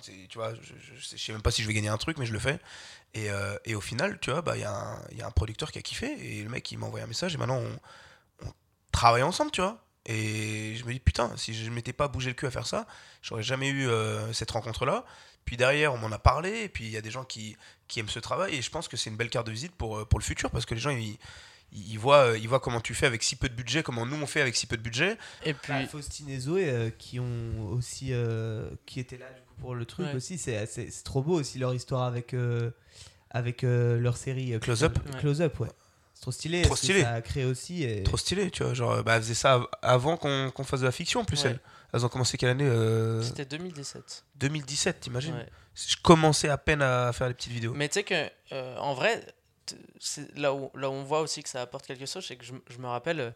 Tu 0.00 0.26
vois, 0.34 0.54
je, 0.54 0.74
je 0.96 1.16
sais 1.16 1.32
même 1.32 1.42
pas 1.42 1.50
si 1.50 1.62
je 1.62 1.68
vais 1.68 1.74
gagner 1.74 1.88
un 1.88 1.98
truc, 1.98 2.18
mais 2.18 2.26
je 2.26 2.32
le 2.32 2.38
fais. 2.38 2.58
Et, 3.14 3.30
euh, 3.30 3.56
et 3.64 3.74
au 3.74 3.80
final, 3.80 4.18
tu 4.20 4.30
vois, 4.30 4.42
bah, 4.42 4.56
il 4.56 4.60
y, 4.60 5.16
y 5.18 5.22
a 5.22 5.26
un 5.26 5.30
producteur 5.30 5.72
qui 5.72 5.78
a 5.78 5.82
kiffé 5.82 6.12
et 6.20 6.42
le 6.42 6.50
mec 6.50 6.70
il 6.70 6.78
m'a 6.78 6.86
envoyé 6.86 7.04
un 7.04 7.08
message 7.08 7.34
et 7.34 7.38
maintenant 7.38 7.60
on, 7.60 7.78
travaille 8.92 9.22
ensemble, 9.22 9.50
tu 9.50 9.60
vois. 9.60 9.78
Et 10.06 10.74
je 10.76 10.84
me 10.84 10.92
dis, 10.92 11.00
putain, 11.00 11.30
si 11.36 11.54
je 11.54 11.70
m'étais 11.70 11.92
pas 11.92 12.08
bougé 12.08 12.30
le 12.30 12.34
cul 12.34 12.46
à 12.46 12.50
faire 12.50 12.66
ça, 12.66 12.86
j'aurais 13.22 13.42
jamais 13.42 13.68
eu 13.68 13.86
euh, 13.88 14.32
cette 14.32 14.50
rencontre-là. 14.50 15.04
Puis 15.44 15.56
derrière, 15.56 15.94
on 15.94 15.98
m'en 15.98 16.10
a 16.12 16.18
parlé 16.18 16.62
et 16.62 16.68
puis 16.68 16.84
il 16.84 16.90
y 16.90 16.96
a 16.96 17.00
des 17.00 17.10
gens 17.10 17.24
qui, 17.24 17.56
qui 17.86 18.00
aiment 18.00 18.08
ce 18.08 18.18
travail 18.18 18.54
et 18.54 18.62
je 18.62 18.70
pense 18.70 18.88
que 18.88 18.96
c'est 18.96 19.10
une 19.10 19.16
belle 19.16 19.30
carte 19.30 19.46
de 19.46 19.52
visite 19.52 19.74
pour, 19.74 19.98
euh, 19.98 20.04
pour 20.04 20.18
le 20.18 20.24
futur 20.24 20.50
parce 20.50 20.66
que 20.66 20.74
les 20.74 20.80
gens 20.80 20.90
ils, 21.72 21.98
voient, 21.98 22.36
ils 22.38 22.48
voient 22.48 22.60
comment 22.60 22.80
tu 22.80 22.94
fais 22.94 23.06
avec 23.06 23.22
si 23.22 23.36
peu 23.36 23.48
de 23.48 23.54
budget, 23.54 23.82
comment 23.82 24.06
nous 24.06 24.16
on 24.20 24.26
fait 24.26 24.40
avec 24.40 24.56
si 24.56 24.66
peu 24.66 24.76
de 24.76 24.82
budget. 24.82 25.16
Et 25.44 25.54
puis, 25.54 25.72
Bah, 25.72 25.86
Faustine 25.86 26.28
et 26.30 26.38
Zoé 26.40 26.68
euh, 26.70 26.90
qui 26.90 27.20
ont 27.20 27.68
aussi 27.72 28.08
euh, 28.12 28.68
qui 28.86 29.00
étaient 29.00 29.18
là 29.18 29.26
du 29.26 29.40
coup 29.42 29.54
pour 29.60 29.74
le 29.74 29.84
truc 29.84 30.06
Ouais. 30.06 30.14
aussi 30.14 30.38
c'est 30.38 30.64
c'est 30.66 30.90
c'est 30.90 31.02
trop 31.04 31.22
beau 31.22 31.34
aussi 31.34 31.58
leur 31.58 31.74
histoire 31.74 32.02
avec 32.04 32.32
euh, 32.34 32.70
avec 33.30 33.64
euh, 33.64 33.98
leur 33.98 34.16
série 34.16 34.54
euh, 34.54 34.58
Close 34.58 34.82
Up. 34.84 34.98
Ouais. 35.12 35.20
Close 35.20 35.40
Up 35.42 35.60
ouais 35.60 35.68
c'est 36.14 36.22
trop 36.22 36.32
stylé 36.32 36.62
Trop 36.62 36.74
stylé. 36.76 37.02
ça 37.02 37.12
a 37.12 37.20
créé 37.22 37.44
aussi 37.44 37.84
et... 37.84 38.02
Trop 38.02 38.16
stylé, 38.16 38.50
tu 38.50 38.64
vois. 38.64 38.74
Genre, 38.74 39.04
bah, 39.04 39.14
elle 39.16 39.22
faisait 39.22 39.34
ça 39.34 39.54
av- 39.54 39.68
avant 39.82 40.16
qu'on 40.16 40.50
qu'on 40.50 40.64
fasse 40.64 40.80
de 40.80 40.84
la 40.86 40.90
fiction 40.90 41.20
en 41.20 41.24
plus. 41.24 41.44
Ouais. 41.44 41.50
Elles. 41.50 41.60
elles 41.94 42.04
ont 42.04 42.08
commencé 42.08 42.36
quelle 42.36 42.48
année 42.48 42.64
euh, 42.64 43.22
c'était 43.22 43.44
2017. 43.44 44.24
2017, 44.34 44.98
t'imagines 45.00 45.34
Ouais. 45.34 45.46
Je 45.76 45.94
commençais 46.02 46.48
à 46.48 46.58
peine 46.58 46.82
à 46.82 47.12
faire 47.12 47.28
les 47.28 47.34
petites 47.34 47.52
vidéos. 47.52 47.72
Mais 47.72 47.86
tu 47.88 47.94
sais 47.94 48.02
que, 48.02 48.28
euh, 48.50 48.76
en 48.78 48.94
vrai, 48.94 49.24
là 50.36 50.52
où, 50.54 50.70
là 50.74 50.88
où 50.90 50.92
on 50.92 51.02
voit 51.04 51.20
aussi 51.20 51.42
que 51.42 51.48
ça 51.48 51.62
apporte 51.62 51.86
quelque 51.86 52.06
chose, 52.06 52.24
c'est 52.26 52.36
que 52.36 52.44
je, 52.44 52.52
je 52.70 52.78
me 52.78 52.86
rappelle, 52.86 53.20
euh, 53.20 53.30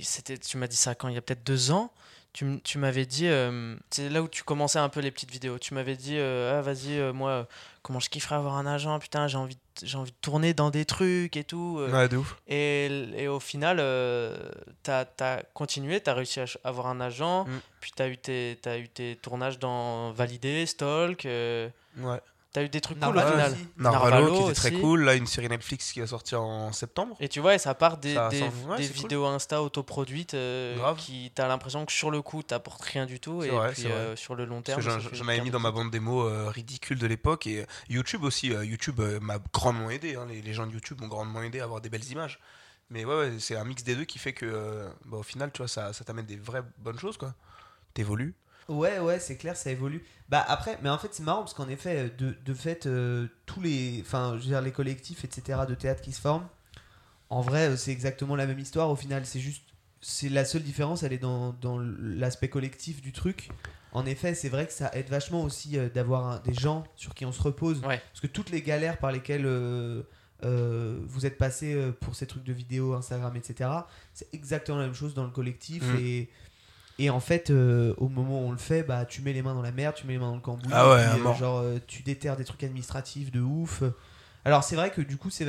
c'était, 0.00 0.38
tu 0.38 0.56
m'as 0.56 0.66
dit 0.68 0.76
ça 0.76 0.94
quand 0.94 1.08
il 1.08 1.14
y 1.14 1.18
a 1.18 1.22
peut-être 1.22 1.44
deux 1.44 1.70
ans, 1.70 1.92
tu, 2.32 2.60
tu 2.64 2.78
m'avais 2.78 3.04
dit, 3.04 3.26
euh, 3.28 3.76
c'est 3.90 4.08
là 4.08 4.22
où 4.22 4.28
tu 4.28 4.42
commençais 4.42 4.78
un 4.78 4.88
peu 4.88 5.00
les 5.00 5.10
petites 5.10 5.30
vidéos, 5.30 5.58
tu 5.58 5.74
m'avais 5.74 5.96
dit, 5.96 6.16
euh, 6.16 6.58
ah 6.58 6.62
vas-y, 6.62 6.98
euh, 6.98 7.12
moi, 7.12 7.46
comment 7.82 8.00
je 8.00 8.08
kifferais 8.08 8.36
avoir 8.36 8.56
un 8.56 8.64
agent, 8.64 8.98
putain, 9.00 9.26
j'ai 9.28 9.36
envie, 9.36 9.56
de- 9.56 9.86
j'ai 9.86 9.98
envie 9.98 10.12
de 10.12 10.16
tourner 10.22 10.54
dans 10.54 10.70
des 10.70 10.86
trucs 10.86 11.36
et 11.36 11.44
tout. 11.44 11.84
Ouais, 11.92 12.08
de 12.08 12.16
ouf. 12.16 12.36
et, 12.48 12.86
et 13.16 13.28
au 13.28 13.38
final, 13.38 13.76
t'as 14.82 15.04
as 15.20 15.42
continué, 15.54 16.00
t'as 16.00 16.14
réussi 16.14 16.40
à 16.40 16.46
avoir 16.64 16.86
un 16.86 17.00
agent, 17.02 17.44
Mm. 17.44 17.60
puis 17.80 17.92
t'as 17.94 18.08
eu, 18.08 18.16
tes- 18.16 18.58
t'as 18.62 18.78
eu 18.78 18.88
tes 18.88 19.16
tournages 19.16 19.58
dans 19.58 20.12
Validé, 20.12 20.64
Stalk, 20.66 21.24
Ouais. 21.24 22.20
T'as 22.52 22.62
eu 22.62 22.68
des 22.68 22.80
trucs 22.80 23.00
cool 23.00 23.16
au 23.16 23.20
final. 23.20 23.56
Narvalo, 23.76 24.36
qui 24.36 24.42
était 24.44 24.52
très 24.54 24.70
aussi. 24.72 24.80
cool. 24.80 25.02
Là, 25.04 25.14
une 25.14 25.26
série 25.26 25.48
Netflix 25.48 25.92
qui 25.92 26.00
va 26.00 26.06
sortir 26.06 26.42
en 26.42 26.70
septembre. 26.72 27.16
Et 27.20 27.28
tu 27.28 27.40
vois, 27.40 27.54
et 27.54 27.58
ça 27.58 27.74
part 27.74 27.96
des, 27.98 28.14
Ça 28.14 28.28
des, 28.28 28.38
semble- 28.40 28.70
ouais, 28.70 28.76
des 28.76 28.84
c'est 28.84 28.92
cool. 28.92 29.02
vidéos 29.02 29.26
Insta 29.26 29.62
autoproduites 29.62 30.34
euh, 30.34 30.76
Grave. 30.76 30.96
qui 30.98 31.32
t'as 31.34 31.48
l'impression 31.48 31.86
que 31.86 31.92
sur 31.92 32.10
le 32.10 32.20
coup 32.22 32.42
t'apportes 32.42 32.82
rien 32.82 33.06
du 33.06 33.20
tout 33.20 33.42
et 33.42 33.48
vrai, 33.48 33.72
puis 33.72 33.86
euh, 33.86 34.14
sur 34.16 34.34
le 34.34 34.44
long 34.44 34.62
terme. 34.62 34.80
j'en- 34.80 34.98
avais 35.28 35.40
mis 35.40 35.50
dans 35.50 35.60
ma 35.60 35.70
bande 35.70 35.90
démo 35.90 36.22
euh, 36.28 36.48
ridicule 36.48 36.98
de 36.98 37.06
l'époque. 37.06 37.46
Et 37.46 37.62
euh, 37.62 37.66
YouTube 37.88 38.24
aussi. 38.24 38.52
euh, 38.54 38.64
YouTube 38.64 39.00
euh, 39.00 39.18
m'a 39.20 39.38
grandement 39.52 39.90
aidé. 39.90 40.16
hein. 40.16 40.26
Les, 40.28 40.42
les 40.42 40.52
gens 40.54 40.66
de 40.66 40.72
YouTube 40.72 41.00
m'ont 41.00 41.08
grandement 41.08 41.42
aidé 41.42 41.60
à 41.60 41.64
avoir 41.64 41.80
des 41.80 41.88
belles 41.90 42.08
images. 42.10 42.38
Mais 42.90 43.06
ouais, 43.06 43.14
ouais, 43.16 43.32
c'est 43.38 43.56
un 43.56 43.64
mix 43.64 43.82
des 43.84 43.94
deux 43.94 44.04
qui 44.04 44.18
fait 44.18 44.34
que, 44.34 44.44
euh, 44.44 44.88
bah, 45.06 45.16
au 45.16 45.22
final, 45.22 45.50
tu 45.50 45.58
vois, 45.58 45.68
ça, 45.68 45.94
ça 45.94 46.04
t'amène 46.04 46.26
des 46.26 46.36
vraies 46.36 46.62
bonnes 46.78 46.98
choses, 46.98 47.16
quoi. 47.16 47.34
T'évolues. 47.94 48.34
Ouais, 48.68 48.98
ouais, 48.98 49.18
c'est 49.18 49.36
clair, 49.36 49.56
ça 49.56 49.70
évolue. 49.70 50.04
Bah 50.28 50.44
après, 50.48 50.78
mais 50.82 50.88
en 50.88 50.98
fait, 50.98 51.08
c'est 51.12 51.22
marrant 51.22 51.40
parce 51.40 51.54
qu'en 51.54 51.68
effet, 51.68 52.10
de, 52.16 52.34
de 52.44 52.54
fait, 52.54 52.86
euh, 52.86 53.26
tous 53.46 53.60
les, 53.60 54.00
enfin, 54.00 54.32
je 54.36 54.42
veux 54.42 54.48
dire, 54.48 54.62
les 54.62 54.72
collectifs, 54.72 55.24
etc., 55.24 55.60
de 55.68 55.74
théâtre 55.74 56.00
qui 56.00 56.12
se 56.12 56.20
forment, 56.20 56.46
en 57.30 57.40
vrai, 57.40 57.70
euh, 57.70 57.76
c'est 57.76 57.92
exactement 57.92 58.36
la 58.36 58.46
même 58.46 58.58
histoire. 58.58 58.90
Au 58.90 58.96
final, 58.96 59.26
c'est 59.26 59.40
juste, 59.40 59.62
c'est 60.00 60.28
la 60.28 60.44
seule 60.44 60.62
différence, 60.62 61.02
elle 61.02 61.12
est 61.12 61.18
dans, 61.18 61.52
dans 61.60 61.78
l'aspect 61.78 62.48
collectif 62.48 63.02
du 63.02 63.12
truc. 63.12 63.50
En 63.92 64.06
effet, 64.06 64.34
c'est 64.34 64.48
vrai 64.48 64.66
que 64.66 64.72
ça 64.72 64.90
aide 64.94 65.08
vachement 65.08 65.42
aussi 65.42 65.78
euh, 65.78 65.88
d'avoir 65.88 66.40
des 66.42 66.54
gens 66.54 66.84
sur 66.96 67.14
qui 67.14 67.26
on 67.26 67.32
se 67.32 67.42
repose. 67.42 67.80
Ouais. 67.80 68.00
Parce 68.10 68.20
que 68.20 68.26
toutes 68.26 68.50
les 68.50 68.62
galères 68.62 68.98
par 68.98 69.12
lesquelles 69.12 69.44
euh, 69.44 70.02
euh, 70.44 70.98
vous 71.06 71.24
êtes 71.26 71.38
passé 71.38 71.74
euh, 71.74 71.92
pour 71.92 72.14
ces 72.14 72.26
trucs 72.26 72.42
de 72.42 72.52
vidéo, 72.52 72.94
Instagram, 72.94 73.36
etc., 73.36 73.70
c'est 74.12 74.32
exactement 74.34 74.78
la 74.78 74.84
même 74.84 74.94
chose 74.94 75.14
dans 75.14 75.24
le 75.24 75.30
collectif. 75.30 75.82
Mm. 75.84 75.96
Et 76.00 76.30
Et 77.04 77.10
en 77.10 77.18
fait, 77.20 77.50
euh, 77.50 77.94
au 77.96 78.08
moment 78.08 78.42
où 78.44 78.48
on 78.48 78.52
le 78.52 78.58
fait, 78.58 78.82
bah, 78.84 79.04
tu 79.04 79.22
mets 79.22 79.32
les 79.32 79.42
mains 79.42 79.54
dans 79.54 79.62
la 79.62 79.72
merde, 79.72 79.94
tu 79.96 80.06
mets 80.06 80.12
les 80.12 80.18
mains 80.20 80.28
dans 80.28 80.34
le 80.36 80.40
cambouis. 80.40 80.70
Ah 80.72 80.88
ouais, 80.90 81.04
puis, 81.14 81.20
mort. 81.20 81.34
genre, 81.36 81.58
euh, 81.58 81.78
tu 81.86 82.02
déterres 82.02 82.36
des 82.36 82.44
trucs 82.44 82.62
administratifs 82.62 83.32
de 83.32 83.40
ouf. 83.40 83.82
Alors, 84.44 84.62
c'est 84.62 84.76
vrai 84.76 84.90
que 84.90 85.00
du 85.00 85.16
coup, 85.16 85.28
c'est 85.30 85.44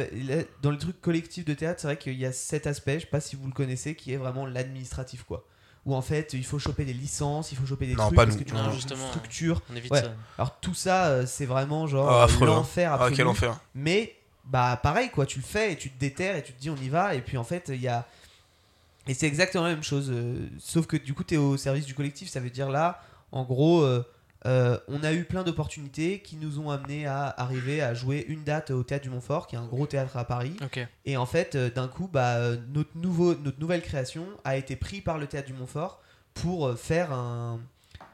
dans 0.62 0.72
les 0.72 0.78
trucs 0.78 1.00
collectifs 1.02 1.46
de 1.46 1.54
théâtre, 1.54 1.80
c'est 1.82 1.88
vrai 1.88 1.98
qu'il 1.98 2.14
y 2.14 2.26
a 2.26 2.32
cet 2.32 2.66
aspect, 2.68 2.96
je 2.96 3.00
sais 3.02 3.06
pas 3.12 3.20
si 3.20 3.36
vous 3.36 3.46
le 3.48 3.54
connaissez, 3.54 3.94
qui 3.96 4.14
est 4.14 4.18
vraiment 4.18 4.46
l'administratif, 4.46 5.24
quoi. 5.24 5.46
Où 5.86 5.94
en 5.96 6.02
fait, 6.02 6.34
il 6.34 6.46
faut 6.46 6.60
choper 6.60 6.86
des 6.86 6.94
licences, 6.94 7.52
il 7.52 7.58
faut 7.58 7.66
choper 7.66 7.86
des 7.88 7.96
Non, 7.96 8.06
trucs, 8.06 8.16
pas 8.16 8.26
parce 8.26 8.38
nous. 8.38 8.44
que 8.44 8.50
tu 8.50 8.56
Non, 8.56 8.72
une 8.72 9.08
structure. 9.10 9.62
On 9.72 9.76
évite 9.76 9.92
Ouais. 9.92 10.02
ça. 10.02 10.14
Alors, 10.38 10.60
tout 10.60 10.74
ça, 10.74 11.08
euh, 11.08 11.26
c'est 11.26 11.46
vraiment 11.46 11.86
genre 11.88 12.10
Ah, 12.10 12.24
affreux, 12.24 12.48
hein. 12.48 12.56
l'enfer 12.56 12.92
Ah, 12.94 12.96
absolu. 12.96 13.16
quel 13.18 13.28
enfer. 13.28 13.60
Mais 13.76 14.16
bah 14.46 14.78
pareil 14.82 15.10
quoi, 15.10 15.26
tu 15.26 15.40
le 15.40 15.46
fais 15.46 15.72
et 15.72 15.78
tu 15.78 15.90
te 15.90 15.98
déterres 16.00 16.36
et 16.36 16.44
tu 16.44 16.52
te 16.52 16.60
dis 16.60 16.70
on 16.70 16.76
y 16.76 16.90
va 16.90 17.16
et 17.16 17.22
puis 17.22 17.38
en 17.38 17.46
fait 17.46 17.70
il 17.70 17.80
y 17.82 17.88
a 17.88 18.06
et 19.08 19.14
c'est 19.14 19.28
exactement 19.28 19.64
la 19.66 19.72
même 19.72 19.84
chose 19.84 20.10
euh, 20.14 20.48
sauf 20.60 20.86
que 20.88 20.98
du 20.98 21.14
coup 21.14 21.24
tu 21.24 21.34
es 21.36 21.38
au 21.38 21.58
service 21.58 21.86
du 21.86 21.94
collectif, 21.94 22.30
ça 22.30 22.40
veut 22.40 22.50
dire 22.50 22.70
là 22.70 23.02
en 23.32 23.44
gros 23.44 23.82
euh, 23.82 24.04
euh, 24.46 24.78
on 24.90 25.04
a 25.04 25.14
eu 25.14 25.24
plein 25.24 25.44
d'opportunités 25.44 26.20
qui 26.20 26.36
nous 26.36 26.60
ont 26.60 26.70
amené 26.70 27.06
à 27.06 27.28
arriver 27.38 27.82
à 27.82 27.94
jouer 27.94 28.26
une 28.28 28.44
date 28.44 28.72
au 28.72 28.84
théâtre 28.84 29.04
du 29.04 29.10
Montfort 29.10 29.48
qui 29.48 29.56
est 29.56 29.60
un 29.60 29.66
gros 29.68 29.88
théâtre 29.88 30.18
à 30.18 30.26
Paris 30.26 30.56
Ok. 30.62 30.86
et 31.06 31.16
en 31.18 31.26
fait 31.26 31.56
euh, 31.56 31.70
d'un 31.70 31.88
coup 31.88 32.10
bah 32.12 32.36
euh, 32.36 32.58
notre 32.74 32.98
nouveau 32.98 33.36
notre 33.36 33.60
nouvelle 33.62 33.82
création 33.82 34.26
a 34.44 34.58
été 34.58 34.76
pris 34.76 35.00
par 35.00 35.18
le 35.18 35.28
théâtre 35.28 35.48
du 35.48 35.54
Montfort 35.54 36.02
pour 36.34 36.68
euh, 36.68 36.76
faire 36.76 37.14
un 37.14 37.62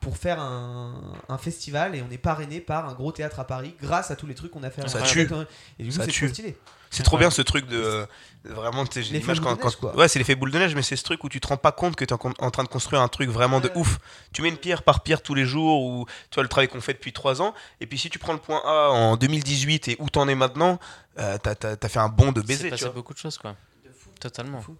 pour 0.01 0.17
faire 0.17 0.39
un, 0.39 0.93
un 1.27 1.37
festival 1.37 1.95
et 1.95 2.01
on 2.01 2.11
est 2.11 2.17
parrainé 2.17 2.61
par 2.61 2.87
un 2.87 2.93
gros 2.93 3.11
théâtre 3.11 3.39
à 3.39 3.45
Paris 3.45 3.75
grâce 3.81 4.11
à 4.11 4.15
tous 4.15 4.27
les 4.27 4.35
trucs 4.35 4.51
qu'on 4.51 4.63
a 4.63 4.69
fait. 4.69 4.87
Ça 4.87 5.01
tue. 5.01 5.29
Et 5.77 5.83
du 5.83 5.89
coup, 5.89 5.95
c'est 6.01 6.07
tue. 6.07 6.25
trop 6.25 6.33
stylé. 6.33 6.57
C'est 6.91 7.03
trop 7.03 7.17
bien 7.19 7.29
ce 7.29 7.43
truc 7.43 7.67
de. 7.67 7.77
euh, 7.77 8.05
vraiment, 8.45 8.83
tu 8.85 9.03
sais, 9.03 9.13
l'image 9.13 9.39
quand. 9.41 9.63
neige, 9.63 9.77
ouais, 9.95 10.07
c'est 10.07 10.17
l'effet 10.17 10.33
boule 10.33 10.49
de 10.51 10.57
neige, 10.57 10.73
mais 10.73 10.81
c'est 10.81 10.95
ce 10.95 11.03
truc 11.03 11.23
où 11.23 11.29
tu 11.29 11.39
te 11.39 11.47
rends 11.47 11.57
pas 11.57 11.71
compte 11.71 11.95
que 11.95 12.03
tu 12.03 12.13
es 12.13 12.17
en, 12.17 12.33
en 12.39 12.49
train 12.49 12.63
de 12.63 12.67
construire 12.67 13.01
un 13.03 13.07
truc 13.07 13.29
vraiment 13.29 13.59
de 13.59 13.71
ouf. 13.75 13.99
Tu 14.33 14.41
mets 14.41 14.49
une 14.49 14.57
pierre 14.57 14.81
par 14.81 15.03
pierre 15.03 15.21
tous 15.21 15.35
les 15.35 15.45
jours, 15.45 15.83
ou 15.83 16.05
tu 16.31 16.35
vois 16.35 16.43
le 16.43 16.49
travail 16.49 16.67
qu'on 16.67 16.81
fait 16.81 16.93
depuis 16.93 17.13
3 17.13 17.43
ans, 17.43 17.53
et 17.79 17.85
puis 17.85 17.99
si 17.99 18.09
tu 18.09 18.17
prends 18.17 18.33
le 18.33 18.39
point 18.39 18.59
A 18.65 18.89
en 18.89 19.17
2018 19.17 19.87
et 19.89 19.97
où 19.99 20.09
t'en 20.09 20.27
es 20.27 20.33
maintenant, 20.33 20.79
euh, 21.19 21.37
t'as 21.37 21.53
as, 21.79 21.89
fait 21.89 21.99
un 21.99 22.09
bond 22.09 22.31
de 22.31 22.41
C'est 22.41 22.47
baiser, 22.47 22.69
vois. 22.69 22.89
beaucoup 22.89 23.13
de 23.13 23.19
choses, 23.19 23.37
quoi. 23.37 23.55
Totalement. 24.19 24.57
De 24.59 24.63
fou. 24.63 24.75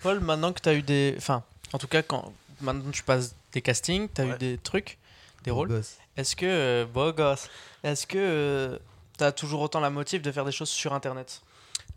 Paul, 0.00 0.20
maintenant 0.20 0.52
que 0.52 0.60
tu 0.60 0.68
as 0.68 0.74
eu 0.74 0.82
des. 0.82 1.14
Enfin, 1.16 1.42
en 1.72 1.78
tout 1.78 1.88
cas, 1.88 2.02
quand 2.02 2.32
maintenant 2.60 2.90
tu 2.90 3.02
passes 3.02 3.34
des 3.52 3.62
castings, 3.62 4.08
tu 4.14 4.20
as 4.20 4.24
eu 4.26 4.38
des 4.38 4.58
trucs, 4.58 4.98
des 5.44 5.50
Beau 5.50 5.56
rôles. 5.58 5.82
Est-ce 6.16 6.36
que. 6.36 6.46
euh, 6.46 6.86
beau 6.86 7.12
gosse. 7.12 7.48
Est-ce 7.82 8.06
que 8.06 8.78
tu 9.18 9.24
as 9.24 9.32
toujours 9.32 9.60
autant 9.62 9.80
la 9.80 9.90
motive 9.90 10.20
de 10.22 10.30
faire 10.32 10.44
des 10.44 10.52
choses 10.52 10.68
sur 10.70 10.92
internet? 10.92 11.40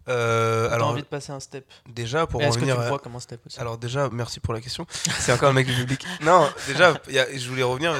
Euh, 0.10 0.68
T'as 0.68 0.76
alors, 0.76 0.90
envie 0.90 1.02
de 1.02 1.08
passer 1.08 1.32
un 1.32 1.40
step 1.40 1.66
déjà, 1.88 2.28
pour 2.28 2.42
Est-ce 2.42 2.58
que 2.58 2.66
tu 2.66 2.72
revenir. 2.72 2.80
à- 2.86 2.90
vois 2.90 3.00
comme 3.00 3.16
un 3.16 3.20
step 3.22 3.40
aussi? 3.46 3.58
Alors 3.60 3.78
déjà, 3.78 4.10
merci 4.12 4.40
pour 4.42 4.54
la 4.54 4.60
question. 4.60 4.86
C'est 5.20 5.32
encore 5.32 5.50
le 5.50 5.56
mec 5.56 5.66
du 5.68 5.74
public. 5.76 6.06
Non, 6.22 6.50
déjà, 6.68 6.94
il 7.08 7.14
y 7.14 7.20
a- 7.20 7.38
je 7.38 7.48
voulais 7.50 7.64
revenir. 7.64 7.94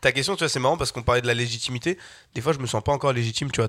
Ta 0.00 0.12
question, 0.12 0.34
tu 0.34 0.40
vois, 0.40 0.48
c'est 0.48 0.60
marrant 0.60 0.76
parce 0.78 0.92
qu'on 0.92 1.02
parlait 1.02 1.20
de 1.20 1.26
la 1.26 1.34
légitimité. 1.34 1.98
Des 2.34 2.40
fois, 2.40 2.52
je 2.54 2.58
me 2.58 2.66
sens 2.66 2.82
pas 2.82 2.92
encore 2.92 3.12
légitime, 3.12 3.50
tu 3.50 3.60
vois. 3.60 3.68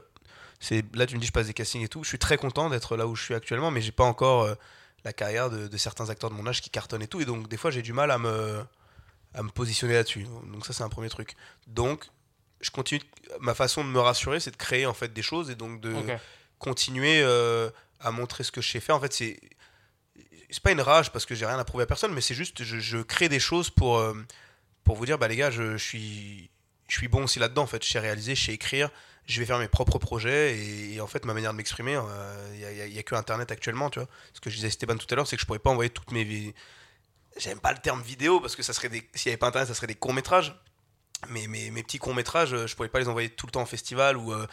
C'est 0.62 0.86
là, 0.96 1.06
tu 1.06 1.16
me 1.16 1.20
dis, 1.20 1.28
je 1.28 1.34
passe 1.34 1.48
des 1.48 1.54
castings 1.54 1.84
et 1.84 1.90
tout. 1.90 2.04
Je 2.04 2.08
suis 2.08 2.18
très 2.20 2.38
content 2.38 2.70
d'être 2.70 2.96
là 2.96 3.06
où 3.06 3.16
je 3.16 3.24
suis 3.24 3.34
actuellement, 3.36 3.70
mais 3.70 3.82
j'ai 3.82 3.92
pas 3.92 4.06
encore 4.06 4.44
euh, 4.44 4.56
la 5.04 5.14
carrière 5.14 5.50
de, 5.50 5.68
de 5.68 5.78
certains 5.78 6.10
acteurs 6.10 6.30
de 6.30 6.36
mon 6.36 6.48
âge 6.48 6.62
qui 6.62 6.70
cartonnent 6.70 7.02
et 7.02 7.08
tout. 7.08 7.22
Et 7.22 7.26
donc, 7.26 7.48
des 7.48 7.58
fois, 7.58 7.72
j'ai 7.72 7.82
du 7.82 7.94
mal 7.94 8.12
à 8.12 8.18
me 8.18 8.64
à 9.34 9.42
me 9.42 9.50
positionner 9.50 9.94
là-dessus. 9.96 10.26
Donc 10.52 10.66
ça, 10.66 10.74
c'est 10.74 10.84
un 10.84 10.90
premier 10.90 11.10
truc. 11.10 11.36
Donc, 11.68 12.06
je 12.62 12.70
continue. 12.70 13.02
Ma 13.40 13.54
façon 13.56 13.84
de 13.84 13.90
me 13.90 14.00
rassurer, 14.00 14.40
c'est 14.40 14.52
de 14.52 14.58
créer 14.58 14.86
en 14.86 14.94
fait 14.94 15.12
des 15.12 15.24
choses 15.24 15.50
et 15.50 15.56
donc 15.56 15.82
de 15.82 15.94
continuer 16.60 17.22
euh, 17.22 17.70
à 18.00 18.12
montrer 18.12 18.44
ce 18.44 18.52
que 18.52 18.62
je 18.62 18.70
sais 18.70 18.80
faire. 18.80 18.96
En 18.96 19.00
fait, 19.00 19.14
c'est 19.14 19.40
c'est 20.50 20.62
pas 20.62 20.72
une 20.72 20.82
rage 20.82 21.12
parce 21.12 21.26
que 21.26 21.34
j'ai 21.34 21.48
rien 21.48 21.58
à 21.58 21.64
prouver 21.64 21.84
à 21.84 21.88
personne, 21.88 22.14
mais 22.14 22.22
c'est 22.22 22.36
juste 22.36 22.64
je, 22.64 22.80
je 22.80 23.00
crée 23.00 23.28
des 23.28 23.40
choses 23.40 23.70
pour 23.72 23.98
euh, 23.98 24.14
pour 24.84 24.96
vous 24.96 25.06
dire 25.06 25.18
bah 25.18 25.28
les 25.28 25.36
gars, 25.36 25.50
je, 25.52 25.78
je 25.78 25.84
suis 25.84 26.50
je 26.88 26.98
suis 26.98 27.08
bon 27.08 27.24
aussi 27.24 27.40
là-dedans 27.40 27.64
en 27.64 27.68
fait. 27.68 27.84
Je 27.84 27.90
sais 27.90 28.00
réaliser, 28.00 28.36
je 28.36 28.46
sais 28.46 28.54
écrire, 28.54 28.92
je 29.26 29.40
vais 29.40 29.46
faire 29.46 29.60
mes 29.60 29.68
propres 29.68 30.00
projets 30.00 30.58
et, 30.58 30.96
et 30.96 31.02
en 31.02 31.08
fait 31.08 31.26
ma 31.26 31.34
manière 31.34 31.52
de 31.52 31.58
m'exprimer, 31.58 32.00
il 32.54 32.60
n'y 32.60 32.98
a, 32.98 33.00
a 33.00 33.04
que 33.04 33.16
Internet 33.16 33.52
actuellement, 33.52 33.90
tu 33.90 34.00
vois. 34.00 34.10
Ce 34.34 34.42
que 34.42 34.50
je 34.50 34.56
disais 34.56 34.68
à 34.68 34.70
Esteban 34.70 34.98
tout 34.98 35.08
à 35.12 35.16
l'heure, 35.16 35.28
c'est 35.28 35.36
que 35.36 35.42
je 35.42 35.46
pourrais 35.46 35.60
pas 35.60 35.70
envoyer 35.70 35.90
toutes 35.90 36.12
mes 36.12 36.54
J'aime 37.38 37.60
pas 37.60 37.72
le 37.72 37.80
terme 37.80 38.02
vidéo 38.02 38.40
parce 38.40 38.56
que 38.56 38.62
ça 38.62 38.74
serait 38.74 38.90
des 38.90 39.10
s'il 39.16 39.30
y 39.30 39.32
avait 39.32 39.38
pas 39.38 39.48
Internet, 39.48 39.68
ça 39.68 39.74
serait 39.74 39.88
des 39.88 39.96
courts 39.96 40.14
métrages. 40.14 40.56
Mais 41.30 41.48
mes, 41.48 41.72
mes 41.72 41.84
petits 41.84 42.00
courts 42.00 42.14
métrages, 42.14 42.66
je 42.66 42.76
pourrais 42.76 42.90
pas 42.90 43.00
les 43.00 43.08
envoyer 43.08 43.30
tout 43.30 43.46
le 43.46 43.52
temps 43.52 43.62
en 43.62 43.66
festival 43.66 44.18
ou 44.18 44.34
euh, 44.34 44.46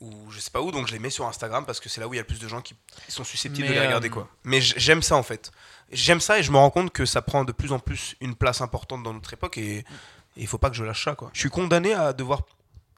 ou 0.00 0.30
je 0.30 0.40
sais 0.40 0.50
pas 0.50 0.60
où, 0.60 0.72
donc 0.72 0.88
je 0.88 0.92
les 0.92 0.98
mets 0.98 1.10
sur 1.10 1.26
Instagram 1.26 1.64
parce 1.64 1.80
que 1.80 1.88
c'est 1.88 2.00
là 2.00 2.08
où 2.08 2.14
il 2.14 2.16
y 2.16 2.20
a 2.20 2.22
le 2.22 2.26
plus 2.26 2.40
de 2.40 2.48
gens 2.48 2.60
qui 2.60 2.74
sont 3.08 3.24
susceptibles 3.24 3.68
Mais, 3.68 3.74
de 3.74 3.80
les 3.80 3.86
regarder 3.86 4.08
euh, 4.08 4.12
quoi. 4.12 4.28
Mais 4.42 4.60
j'aime 4.60 5.02
ça 5.02 5.16
en 5.16 5.22
fait. 5.22 5.52
J'aime 5.92 6.20
ça 6.20 6.38
et 6.38 6.42
je 6.42 6.50
me 6.50 6.56
rends 6.56 6.70
compte 6.70 6.92
que 6.92 7.06
ça 7.06 7.22
prend 7.22 7.44
de 7.44 7.52
plus 7.52 7.72
en 7.72 7.78
plus 7.78 8.16
une 8.20 8.34
place 8.34 8.60
importante 8.60 9.02
dans 9.02 9.12
notre 9.12 9.32
époque 9.32 9.58
et 9.58 9.84
et 10.36 10.40
il 10.40 10.48
faut 10.48 10.58
pas 10.58 10.68
que 10.68 10.76
je 10.76 10.82
lâche 10.82 11.04
ça 11.04 11.14
quoi. 11.14 11.30
Je 11.32 11.38
suis 11.38 11.50
condamné 11.50 11.94
à 11.94 12.12
devoir 12.12 12.42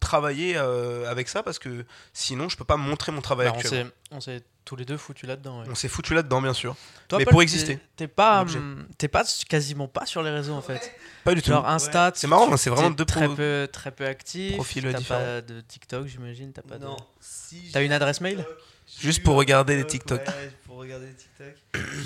travailler 0.01 0.55
euh, 0.57 1.11
avec 1.11 1.29
ça 1.29 1.43
parce 1.43 1.59
que 1.59 1.85
sinon 2.13 2.49
je 2.49 2.57
peux 2.57 2.65
pas 2.65 2.77
montrer 2.77 3.13
mon 3.13 3.21
travail 3.21 3.47
Bah, 3.49 3.53
on 3.57 3.59
actuellement. 3.61 3.85
s'est 3.91 3.93
on 4.13 4.21
s'est 4.21 4.43
tous 4.65 4.75
les 4.77 4.85
deux 4.85 4.97
foutus 4.97 5.29
là-dedans. 5.29 5.61
ouais. 5.61 5.67
On 5.71 5.75
s'est 5.77 5.89
foutu 5.89 6.13
là-dedans 6.15 6.43
bien 6.43 6.53
sûr. 6.53 6.75
Toi, 7.09 7.19
mais 7.19 7.25
Paul, 7.25 7.33
pour 7.33 7.43
exister. 7.43 7.79
T'es 7.97 8.09
pas, 8.09 8.43
hum, 8.43 8.87
t'es 8.99 9.07
pas 9.09 9.23
quasiment 9.49 9.87
pas 9.87 10.07
sur 10.07 10.23
les 10.25 10.31
réseaux 10.31 10.55
en 10.55 10.61
fait. 10.61 10.93
Pas 11.25 11.35
du 11.35 11.41
tout. 11.43 11.51
Genre 11.51 11.69
Insta, 11.69 12.11
C'est 12.15 12.27
marrant, 12.27 12.57
c'est 12.57 12.71
vraiment 12.71 12.91
deux 12.91 13.05
très 13.05 13.27
pro- 13.27 13.37
peu, 13.37 13.69
très 13.73 13.91
peu 13.93 14.07
actif. 14.07 14.55
profils 14.55 14.83
T'as 14.93 15.01
pas 15.03 15.41
de 15.41 15.61
TikTok, 15.61 16.07
j'imagine. 16.09 16.53
T'as 16.53 16.63
pas 16.63 16.79
de. 16.79 16.85
Non. 16.85 16.97
Si 17.21 17.71
T'as 17.73 17.83
une 17.85 17.93
adresse 17.93 18.21
mail 18.21 18.39
TikTok, 18.39 18.57
Juste 19.01 19.23
pour 19.25 19.37
regarder 19.37 19.77
les 19.77 19.87
TikTok. 19.87 20.21
Ouais, 20.27 20.51
pour 20.77 20.83
regarder 20.83 21.07
TikTok. 21.15 21.55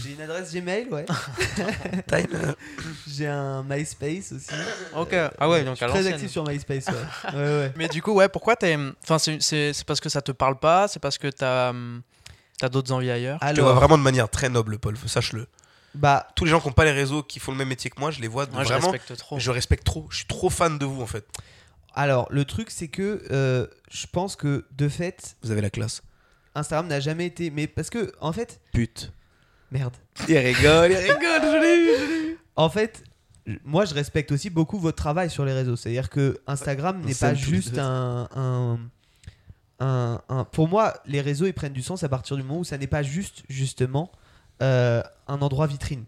J'ai 0.00 0.12
une 0.12 0.20
adresse 0.20 0.54
Gmail, 0.54 0.86
ouais. 0.90 1.04
Euh, 2.12 2.52
J'ai 3.08 3.26
un 3.26 3.64
MySpace 3.64 4.30
aussi. 4.30 4.54
Ok. 4.94 5.12
Ah 5.38 5.48
ouais, 5.48 5.64
donc 5.64 5.72
Je 5.74 5.76
suis 5.78 5.84
à 5.84 5.88
très 5.88 6.06
actif 6.06 6.30
sur 6.30 6.46
MySpace, 6.46 6.86
ouais. 6.86 7.32
ouais, 7.34 7.38
ouais. 7.40 7.72
Mais 7.74 7.88
du 7.88 8.00
coup, 8.00 8.12
ouais, 8.12 8.28
pourquoi 8.28 8.54
t'es. 8.54 8.76
Enfin, 9.02 9.18
c'est- 9.18 9.84
parce 9.84 9.98
que 9.98 10.08
ça 10.08 10.22
te 10.22 10.30
parle 10.30 10.56
pas 10.60 10.86
C'est 10.86 11.00
parce 11.00 11.18
que 11.18 11.26
t'as 11.26 11.72
t'as 12.58 12.68
d'autres 12.68 12.92
envies 12.92 13.10
ailleurs? 13.10 13.40
Je 13.42 13.54
te 13.54 13.60
vois 13.60 13.70
Alors, 13.70 13.80
vraiment 13.80 13.98
de 13.98 14.04
manière 14.04 14.28
très 14.28 14.48
noble 14.48 14.78
Paul, 14.78 14.96
sache-le. 15.04 15.48
bah, 15.96 16.28
Tous 16.36 16.44
les 16.44 16.52
gens 16.52 16.60
qui 16.60 16.68
n'ont 16.68 16.72
pas 16.72 16.84
les 16.84 16.92
réseaux 16.92 17.24
qui 17.24 17.40
font 17.40 17.50
le 17.50 17.58
même 17.58 17.68
métier 17.68 17.90
que 17.90 17.98
moi, 17.98 18.12
je 18.12 18.20
les 18.20 18.28
vois 18.28 18.46
Moi, 18.52 18.62
je 18.62 18.72
respecte 18.72 19.16
trop. 19.16 19.36
Je 19.40 19.50
respecte 19.50 19.82
trop. 19.84 20.06
Je 20.10 20.18
suis 20.18 20.26
trop 20.26 20.48
fan 20.48 20.78
de 20.78 20.84
vous 20.86 21.02
en 21.02 21.06
fait. 21.06 21.26
alors, 21.96 22.28
le 22.30 22.44
truc, 22.44 22.70
c'est 22.70 22.86
que 22.88 23.20
euh, 23.32 23.66
je 23.90 24.06
pense 24.06 24.36
que 24.36 24.64
de 24.70 24.88
fait, 24.88 25.36
Vous 25.42 25.50
avez 25.50 25.60
la 25.60 25.70
classe. 25.70 26.02
Instagram 26.54 26.88
n'a 26.88 27.00
jamais 27.00 27.26
été. 27.26 27.50
Mais 27.50 27.66
parce 27.66 27.90
que, 27.90 28.12
en 28.20 28.32
fait, 28.32 28.60
Pute. 28.72 29.12
merde. 29.70 29.94
Il 30.28 30.36
rigole, 30.38 30.90
il 30.92 30.96
rigole, 30.96 31.42
je 31.42 31.60
l'ai 31.60 31.76
eu, 31.76 31.98
je 31.98 32.04
l'ai 32.22 32.30
eu. 32.32 32.38
En 32.56 32.68
fait, 32.68 33.02
moi, 33.64 33.84
je 33.84 33.94
respecte 33.94 34.32
aussi 34.32 34.50
beaucoup 34.50 34.78
votre 34.78 34.96
travail 34.96 35.30
sur 35.30 35.44
les 35.44 35.52
réseaux. 35.52 35.76
C'est-à-dire 35.76 36.10
que 36.10 36.38
Instagram 36.46 37.00
n'est 37.00 37.14
pas 37.14 37.34
juste 37.34 37.78
un, 37.78 38.28
un- 39.78 40.20
un- 40.28 40.44
Pour 40.44 40.68
moi, 40.68 40.94
les 41.06 41.20
réseaux, 41.20 41.46
ils 41.46 41.54
prennent 41.54 41.72
du 41.72 41.82
sens 41.82 42.02
à 42.02 42.08
partir 42.08 42.36
du 42.36 42.42
moment 42.42 42.60
où 42.60 42.64
ça 42.64 42.76
n'est 42.78 42.86
pas 42.86 43.02
juste, 43.02 43.42
justement, 43.48 44.10
euh, 44.62 45.02
un 45.26 45.40
endroit 45.40 45.66
vitrine. 45.66 46.04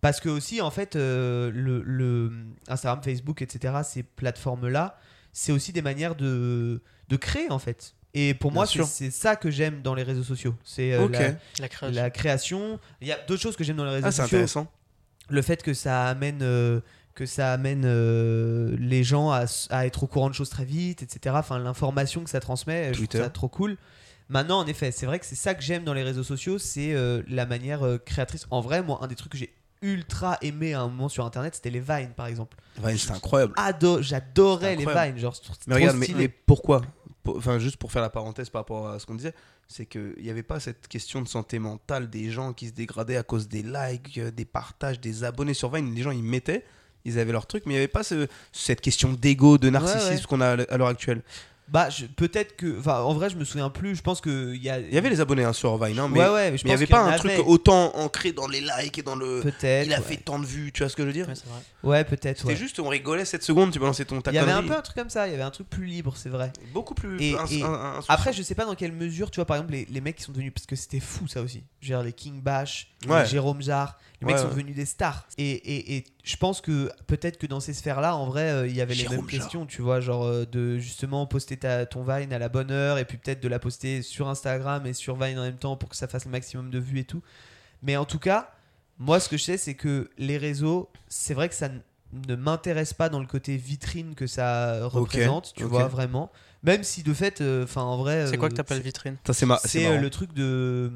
Parce 0.00 0.20
que 0.20 0.28
aussi, 0.28 0.60
en 0.60 0.70
fait, 0.70 0.96
euh, 0.96 1.50
le, 1.54 1.82
le 1.82 2.32
Instagram, 2.68 3.00
Facebook, 3.02 3.42
etc., 3.42 3.74
ces 3.84 4.02
plateformes-là, 4.02 4.98
c'est 5.32 5.52
aussi 5.52 5.72
des 5.72 5.82
manières 5.82 6.14
de, 6.16 6.82
de 7.08 7.16
créer, 7.16 7.50
en 7.50 7.58
fait. 7.58 7.94
Et 8.18 8.34
pour 8.34 8.50
Bien 8.50 8.64
moi, 8.64 8.66
c'est 8.86 9.10
ça 9.10 9.36
que 9.36 9.50
j'aime 9.50 9.82
dans 9.82 9.94
les 9.94 10.02
réseaux 10.02 10.22
sociaux. 10.24 10.54
C'est 10.64 10.92
euh, 10.94 11.06
la, 11.08 11.18
La 11.60 11.68
création. 11.68 12.02
la 12.02 12.10
création. 12.10 12.80
Il 13.02 13.08
y 13.08 13.12
a 13.12 13.18
d'autres 13.28 13.42
choses 13.42 13.56
que 13.56 13.62
j'aime 13.64 13.76
dans 13.76 13.84
les 13.84 13.90
réseaux 13.90 14.06
Ah, 14.06 14.10
c'est 14.12 14.22
sociaux 14.22 14.36
intéressant. 14.38 14.66
le 15.28 15.42
fait 15.42 15.62
que 15.62 15.74
ça 15.74 16.06
amène 16.08 16.40
euh, 16.42 16.80
que 17.14 17.26
ça 17.26 17.52
amène 17.52 17.82
euh, 17.84 18.76
les 18.78 19.02
gens 19.04 19.30
à, 19.30 19.44
à 19.70 19.86
être 19.86 20.02
au 20.02 20.06
courant 20.06 20.28
de 20.30 20.34
choses 20.34 20.50
très 20.50 20.64
vite, 20.64 21.02
etc. 21.02 21.34
Enfin, 21.38 21.58
l'information 21.58 22.22
que 22.24 22.30
ça 22.30 22.40
transmet, 22.40 22.88
je 22.88 22.92
trouve 22.92 22.98
Twitter. 23.06 23.18
ça 23.18 23.30
trop 23.30 23.48
cool. 23.48 23.76
Maintenant, 24.28 24.58
en 24.58 24.66
effet, 24.66 24.90
c'est 24.92 25.06
vrai 25.06 25.18
que 25.18 25.24
c'est 25.26 25.34
ça 25.36 25.54
que 25.54 25.62
j'aime 25.62 25.84
dans 25.84 25.94
les 25.94 26.02
réseaux 26.02 26.24
sociaux, 26.24 26.58
c'est 26.58 26.92
euh, 26.94 27.22
la 27.28 27.46
manière 27.46 27.84
euh, 27.86 27.96
créatrice. 27.98 28.46
En 28.50 28.60
vrai, 28.60 28.82
moi, 28.82 28.98
un 29.02 29.06
des 29.06 29.14
trucs 29.14 29.32
que 29.32 29.38
j'ai 29.38 29.52
ultra 29.82 30.36
aimé 30.42 30.74
à 30.74 30.80
un 30.80 30.88
moment 30.88 31.08
sur 31.08 31.24
Internet, 31.24 31.54
c'était 31.54 31.70
les 31.70 31.80
Vines, 31.80 32.10
par 32.16 32.26
exemple. 32.26 32.56
Vine, 32.82 32.98
c'est 32.98 33.12
incroyable. 33.12 33.52
Ado, 33.56 34.02
j'adorais 34.02 34.74
les. 34.74 34.84
Vines, 34.84 35.16
genre. 35.18 35.34
Mais 35.68 35.74
regarde, 35.76 35.96
mais, 35.96 36.06
stylé. 36.06 36.18
mais 36.22 36.28
pourquoi? 36.28 36.80
Pour- 36.80 36.90
Enfin, 37.36 37.58
juste 37.58 37.76
pour 37.76 37.90
faire 37.92 38.02
la 38.02 38.10
parenthèse 38.10 38.50
par 38.50 38.60
rapport 38.60 38.88
à 38.88 38.98
ce 38.98 39.06
qu'on 39.06 39.14
disait, 39.14 39.34
c'est 39.68 39.86
qu'il 39.86 40.14
n'y 40.20 40.30
avait 40.30 40.42
pas 40.42 40.60
cette 40.60 40.86
question 40.88 41.22
de 41.22 41.28
santé 41.28 41.58
mentale 41.58 42.08
des 42.10 42.30
gens 42.30 42.52
qui 42.52 42.68
se 42.68 42.72
dégradaient 42.72 43.16
à 43.16 43.22
cause 43.22 43.48
des 43.48 43.62
likes, 43.62 44.18
euh, 44.18 44.30
des 44.30 44.44
partages, 44.44 45.00
des 45.00 45.24
abonnés 45.24 45.54
sur 45.54 45.72
Vine. 45.74 45.94
Les 45.94 46.02
gens, 46.02 46.10
ils 46.12 46.22
mettaient, 46.22 46.64
ils 47.04 47.18
avaient 47.18 47.32
leur 47.32 47.46
truc, 47.46 47.64
mais 47.66 47.72
il 47.72 47.76
n'y 47.76 47.82
avait 47.82 47.88
pas 47.88 48.02
ce- 48.02 48.26
cette 48.52 48.80
question 48.80 49.12
d'ego, 49.12 49.58
de 49.58 49.70
narcissisme 49.70 50.08
Ouais, 50.08 50.14
ouais. 50.16 50.22
qu'on 50.28 50.40
a 50.40 50.48
à 50.64 50.76
l'heure 50.76 50.88
actuelle. 50.88 51.22
Bah, 51.68 51.88
peut-être 52.16 52.56
que. 52.56 52.78
Enfin, 52.78 53.00
en 53.00 53.12
vrai, 53.12 53.28
je 53.28 53.36
me 53.36 53.44
souviens 53.44 53.70
plus. 53.70 53.96
Je 53.96 54.02
pense 54.02 54.20
que 54.20 54.54
il 54.54 54.62
y 54.62 54.70
a. 54.70 54.78
Il 54.78 54.94
y 54.94 54.98
avait 54.98 55.10
les 55.10 55.20
abonnés 55.20 55.44
hein, 55.44 55.52
sur 55.52 55.82
Vine, 55.82 55.98
hein, 55.98 56.08
mais 56.08 56.20
ouais, 56.20 56.28
ouais, 56.28 56.50
mais 56.52 56.58
il 56.58 56.66
n'y 56.66 56.72
avait 56.72 56.86
qu'il 56.86 56.94
pas 56.94 57.02
un 57.02 57.16
truc 57.16 57.32
autant 57.44 57.94
ancré 57.96 58.32
dans 58.32 58.46
les 58.46 58.60
likes 58.60 58.98
et 58.98 59.02
dans 59.02 59.16
le. 59.16 59.40
Peut-être. 59.40 59.86
Il 59.86 59.92
a 59.92 59.98
ouais. 59.98 60.02
fait 60.02 60.16
tant 60.16 60.38
de 60.38 60.46
vues, 60.46 60.70
tu 60.72 60.82
vois 60.82 60.88
ce 60.88 60.96
que 60.96 61.02
je 61.02 61.08
veux 61.08 61.12
dire? 61.12 61.26
Ouais, 61.82 62.04
peut-être. 62.04 62.40
C'était 62.40 62.56
juste, 62.56 62.78
on 62.80 62.88
rigolait 62.88 63.24
7 63.24 63.42
secondes, 63.42 63.72
tu 63.72 63.78
balançais 63.78 64.04
ton 64.04 64.20
ta 64.20 64.30
Il 64.30 64.34
y 64.34 64.38
avait 64.38 64.52
un 64.52 64.62
peu 64.62 64.76
un 64.76 64.82
truc 64.82 64.96
comme 64.96 65.10
ça, 65.10 65.26
il 65.26 65.32
y 65.32 65.34
avait 65.34 65.42
un 65.42 65.50
truc 65.50 65.68
plus 65.68 65.86
libre, 65.86 66.14
c'est 66.16 66.28
vrai. 66.28 66.52
Beaucoup 66.72 66.94
plus. 66.94 67.20
Et- 67.20 67.34
ins- 67.34 67.46
et. 67.50 67.62
Après, 68.08 68.32
je 68.32 68.42
sais 68.42 68.54
pas 68.54 68.64
dans 68.64 68.74
quelle 68.74 68.92
mesure, 68.92 69.30
tu 69.30 69.36
vois, 69.36 69.44
par 69.46 69.56
exemple, 69.56 69.72
les, 69.72 69.86
les 69.90 70.00
mecs 70.00 70.16
qui 70.16 70.22
sont 70.22 70.32
devenus. 70.32 70.52
Parce 70.54 70.66
que 70.66 70.76
c'était 70.76 71.00
fou 71.00 71.26
ça 71.26 71.42
aussi. 71.42 71.64
Genre 71.80 72.02
les 72.02 72.12
King 72.12 72.40
Bash, 72.40 72.94
les 73.08 73.26
Jérôme 73.26 73.60
Jarre, 73.60 73.98
les 74.20 74.26
mecs 74.26 74.38
sont 74.38 74.48
devenus 74.48 74.74
des 74.74 74.86
stars. 74.86 75.26
Et, 75.36 75.50
et, 75.50 75.96
et 75.96 76.04
je 76.24 76.36
pense 76.36 76.60
que 76.60 76.90
peut-être 77.06 77.36
que 77.38 77.46
dans 77.46 77.60
ces 77.60 77.74
sphères-là, 77.74 78.16
en 78.16 78.26
vrai, 78.26 78.50
euh, 78.50 78.66
il 78.66 78.74
y 78.74 78.80
avait 78.80 78.94
les 78.94 79.06
mêmes 79.08 79.20
Jarre. 79.20 79.28
questions, 79.28 79.66
tu 79.66 79.82
vois, 79.82 80.00
genre 80.00 80.24
euh, 80.24 80.44
de 80.46 80.78
justement 80.78 81.26
poster 81.26 81.56
ta, 81.56 81.84
ton 81.86 82.02
Vine 82.02 82.32
à 82.32 82.38
la 82.38 82.48
bonne 82.48 82.70
heure 82.70 82.98
et 82.98 83.04
puis 83.04 83.18
peut-être 83.18 83.42
de 83.42 83.48
la 83.48 83.58
poster 83.58 84.00
sur 84.02 84.28
Instagram 84.28 84.86
et 84.86 84.94
sur 84.94 85.16
Vine 85.16 85.38
en 85.38 85.42
même 85.42 85.58
temps 85.58 85.76
pour 85.76 85.88
que 85.90 85.96
ça 85.96 86.08
fasse 86.08 86.24
le 86.24 86.30
maximum 86.30 86.70
de 86.70 86.78
vues 86.78 87.00
et 87.00 87.04
tout. 87.04 87.22
Mais 87.82 87.96
en 87.96 88.06
tout 88.06 88.18
cas, 88.18 88.52
moi, 88.98 89.20
ce 89.20 89.28
que 89.28 89.36
je 89.36 89.44
sais, 89.44 89.58
c'est 89.58 89.74
que 89.74 90.10
les 90.16 90.38
réseaux, 90.38 90.88
c'est 91.08 91.34
vrai 91.34 91.48
que 91.50 91.54
ça 91.54 91.68
ne 92.12 92.36
m'intéresse 92.36 92.94
pas 92.94 93.10
dans 93.10 93.20
le 93.20 93.26
côté 93.26 93.58
vitrine 93.58 94.14
que 94.14 94.26
ça 94.26 94.86
représente, 94.86 95.52
tu 95.54 95.64
vois, 95.64 95.88
vraiment. 95.88 96.32
Même 96.62 96.82
si 96.82 97.02
de 97.02 97.12
fait, 97.12 97.42
enfin, 97.62 97.82
en 97.82 97.98
vrai. 97.98 98.26
C'est 98.28 98.38
quoi 98.38 98.46
euh, 98.46 98.50
que 98.50 98.54
t'appelles 98.56 98.80
vitrine? 98.80 99.16
C'est 99.30 99.44
ma- 99.44 99.60
euh, 99.76 99.98
le 99.98 100.10
truc 100.10 100.32
de 100.32 100.90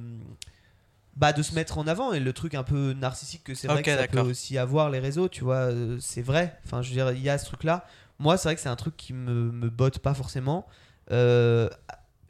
bah 1.17 1.33
de 1.33 1.43
se 1.43 1.55
mettre 1.55 1.79
en 1.79 1.87
avant. 1.87 2.13
Et 2.13 2.21
le 2.21 2.33
truc 2.33 2.55
un 2.55 2.63
peu 2.63 2.93
narcissique 2.93 3.45
que 3.45 3.55
c'est 3.55 3.69
vrai 3.69 3.83
que 3.83 3.97
ça 3.97 4.07
peut 4.07 4.21
aussi 4.21 4.59
avoir 4.59 4.91
les 4.91 4.99
réseaux 4.99 5.29
tu 5.29 5.45
vois 5.45 5.71
euh, 5.71 5.99
c'est 6.01 6.23
vrai. 6.23 6.59
Enfin 6.65 6.83
je 6.83 6.89
veux 6.89 6.95
dire 6.95 7.13
il 7.13 7.23
y 7.23 7.29
a 7.29 7.39
ce 7.39 7.47
truc 7.47 7.65
là 7.65 7.85
moi 8.19 8.37
c'est 8.37 8.49
vrai 8.49 8.55
que 8.55 8.61
c'est 8.61 8.69
un 8.69 8.77
truc 8.77 8.97
qui 8.97 9.13
me, 9.13 9.51
me 9.51 9.71
botte 9.71 9.99
pas 9.99 10.15
forcément. 10.15 10.67
Euh, 11.11 11.69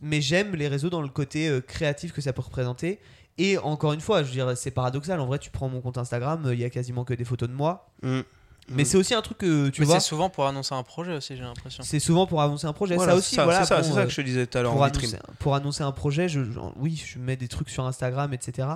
mais 0.01 0.21
j'aime 0.21 0.55
les 0.55 0.69
réseaux 0.69 0.89
dans 0.89 1.03
le 1.03 1.09
côté 1.09 1.49
euh, 1.49 1.61
créatif 1.61 2.13
que 2.13 2.21
ça 2.21 2.33
peut 2.33 2.43
représenter. 2.43 3.01
Et 3.39 3.59
encore 3.59 3.93
une 3.93 4.01
fois 4.01 4.23
je 4.23 4.29
veux 4.29 4.35
dire 4.35 4.57
c'est 4.57 4.71
paradoxal. 4.71 5.21
En 5.21 5.27
vrai 5.27 5.39
tu 5.39 5.51
prends 5.51 5.69
mon 5.69 5.81
compte 5.81 5.99
Instagram 5.99 6.49
il 6.53 6.61
y 6.61 6.65
a 6.65 6.71
quasiment 6.71 7.05
que 7.05 7.15
des 7.15 7.25
photos 7.25 7.49
de 7.49 7.55
moi. 7.55 7.91
Mm. 8.03 8.21
Mais 8.69 8.85
c'est 8.85 8.97
aussi 8.97 9.15
un 9.15 9.23
truc 9.23 9.39
que 9.39 9.69
tu 9.71 9.81
Mais 9.81 9.87
vois 9.87 9.99
c'est 10.01 10.09
souvent 10.09 10.29
pour 10.31 10.47
annoncer 10.47 10.75
un 10.75 10.83
projet 10.83 11.15
aussi, 11.15 11.37
j'ai 11.37 11.43
l'impression. 11.43 11.83
c'est 11.83 11.99
souvent 12.01 12.27
pour 12.27 12.41
annoncer 12.43 12.67
un 12.67 12.73
projet 12.73 12.95
Voilà, 12.97 13.13
ça 13.13 13.19
aussi 13.19 13.35
ça, 13.35 13.45
voilà 13.45 13.61
c'est 13.63 13.67
ça, 13.67 13.77
bon, 13.81 13.83
c'est 13.83 13.93
ça 13.95 14.01
euh, 14.01 14.05
que 14.05 14.11
je 14.11 14.17
te 14.17 14.21
disais 14.21 14.47
tout 14.47 14.59
à 14.59 14.63
l'heure 14.63 14.73
pour 14.73 14.85
annoncer, 14.85 15.07
vitrine. 15.07 15.21
pour 15.39 15.55
annoncer 15.55 15.83
un 15.83 15.93
projet, 15.93 16.29
je, 16.29 16.45
genre, 16.45 16.73
oui, 16.77 17.03
je 17.05 17.19
mets 17.19 17.37
des 17.37 17.49
trucs 17.49 17.71
sur 17.71 17.85
Instagram, 17.87 18.33
etc. 18.33 18.69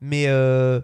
Mais, 0.00 0.24
euh, 0.28 0.80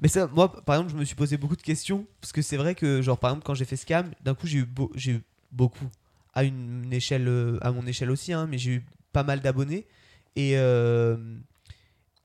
mais 0.00 0.08
ça, 0.08 0.26
moi, 0.28 0.50
par 0.64 0.76
exemple, 0.76 0.92
je 0.92 0.96
me 0.98 1.04
suis 1.04 1.14
posé 1.14 1.36
beaucoup 1.36 1.56
de 1.56 1.62
questions 1.62 2.06
parce 2.20 2.32
que 2.32 2.42
c'est 2.42 2.56
vrai 2.56 2.74
que, 2.74 3.00
genre, 3.02 3.18
par 3.18 3.30
exemple, 3.30 3.44
quand 3.46 3.54
j'ai 3.54 3.64
fait 3.64 3.76
Scam, 3.76 4.10
d'un 4.22 4.34
coup, 4.34 4.46
j'ai 4.46 4.58
eu, 4.58 4.64
beau- 4.64 4.90
j'ai 4.94 5.12
eu 5.12 5.22
beaucoup 5.52 5.88
à 6.34 6.42
une 6.44 6.92
échelle, 6.92 7.28
euh, 7.28 7.58
à 7.60 7.70
mon 7.72 7.86
échelle 7.86 8.10
aussi, 8.10 8.32
hein, 8.32 8.46
mais 8.50 8.56
j'ai 8.58 8.70
eu 8.72 8.86
pas 9.12 9.22
mal 9.24 9.40
d'abonnés 9.40 9.86
et 10.36 10.52
euh, 10.56 11.16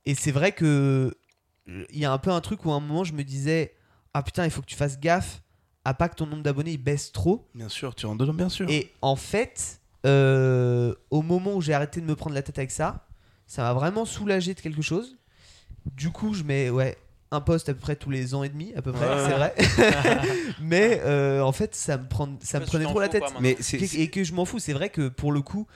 et 0.06 0.14
c'est 0.16 0.32
vrai 0.32 0.52
que 0.52 1.16
il 1.68 1.98
y 2.00 2.06
a 2.06 2.12
un 2.12 2.18
peu 2.20 2.30
un 2.32 2.42
truc 2.42 2.64
où 2.66 2.72
à 2.72 2.76
un 2.76 2.80
moment, 2.80 3.04
je 3.04 3.14
me 3.14 3.24
disais, 3.24 3.74
ah 4.14 4.22
putain, 4.22 4.46
il 4.46 4.52
faut 4.52 4.62
que 4.62 4.68
tu 4.68 4.76
fasses 4.76 5.00
gaffe 5.00 5.42
à 5.86 5.94
pas 5.94 6.10
que 6.10 6.16
ton 6.16 6.26
nombre 6.26 6.44
d'abonnés 6.44 6.72
il 6.72 6.78
baisse 6.78 7.12
trop. 7.12 7.46
Bien 7.56 7.70
sûr, 7.70 7.96
tu 7.96 8.06
rentres 8.06 8.18
dedans, 8.20 8.34
bien 8.34 8.50
sûr. 8.50 8.70
Et 8.70 8.92
en 9.02 9.16
fait, 9.16 9.80
euh, 10.06 10.94
au 11.12 11.22
moment 11.22 11.54
où 11.56 11.62
j'ai 11.62 11.74
arrêté 11.74 12.02
de 12.02 12.06
me 12.06 12.16
prendre 12.16 12.34
la 12.36 12.42
tête 12.42 12.58
avec 12.58 12.72
ça, 12.72 13.06
ça 13.48 13.62
m'a 13.64 13.74
vraiment 13.74 14.06
soulagé 14.06 14.54
de 14.54 14.60
quelque 14.60 14.82
chose. 14.82 15.16
Du 15.96 16.10
coup, 16.10 16.34
je 16.34 16.44
mets 16.44 16.70
ouais, 16.72 16.98
un 17.32 17.42
post 17.42 17.70
à 17.70 17.74
peu 17.74 17.80
près 17.80 17.96
tous 17.96 18.10
les 18.10 18.34
ans 18.34 18.44
et 18.44 18.50
demi, 18.50 18.74
à 18.76 18.82
peu 18.82 18.92
près, 18.92 19.08
Ouais. 19.08 19.24
c'est 19.26 19.34
vrai. 19.34 19.56
Mais 20.60 21.02
euh, 21.06 21.42
en 21.42 21.52
fait, 21.52 21.76
ça 21.76 21.98
me, 21.98 22.08
prend, 22.08 22.30
ça 22.42 22.60
me 22.60 22.66
prenait 22.66 22.86
trop 22.86 23.00
la 23.00 23.08
tête. 23.10 23.24
Mais 23.40 23.56
c'est 23.60 23.78
Et, 23.78 24.04
et 24.04 24.10
que 24.10 24.24
je 24.24 24.34
m'en 24.34 24.46
fous, 24.46 24.60
c'est 24.60 24.74
vrai 24.74 24.90
que 24.90 25.08
pour 25.10 25.32
le 25.32 25.42
coup, 25.42 25.68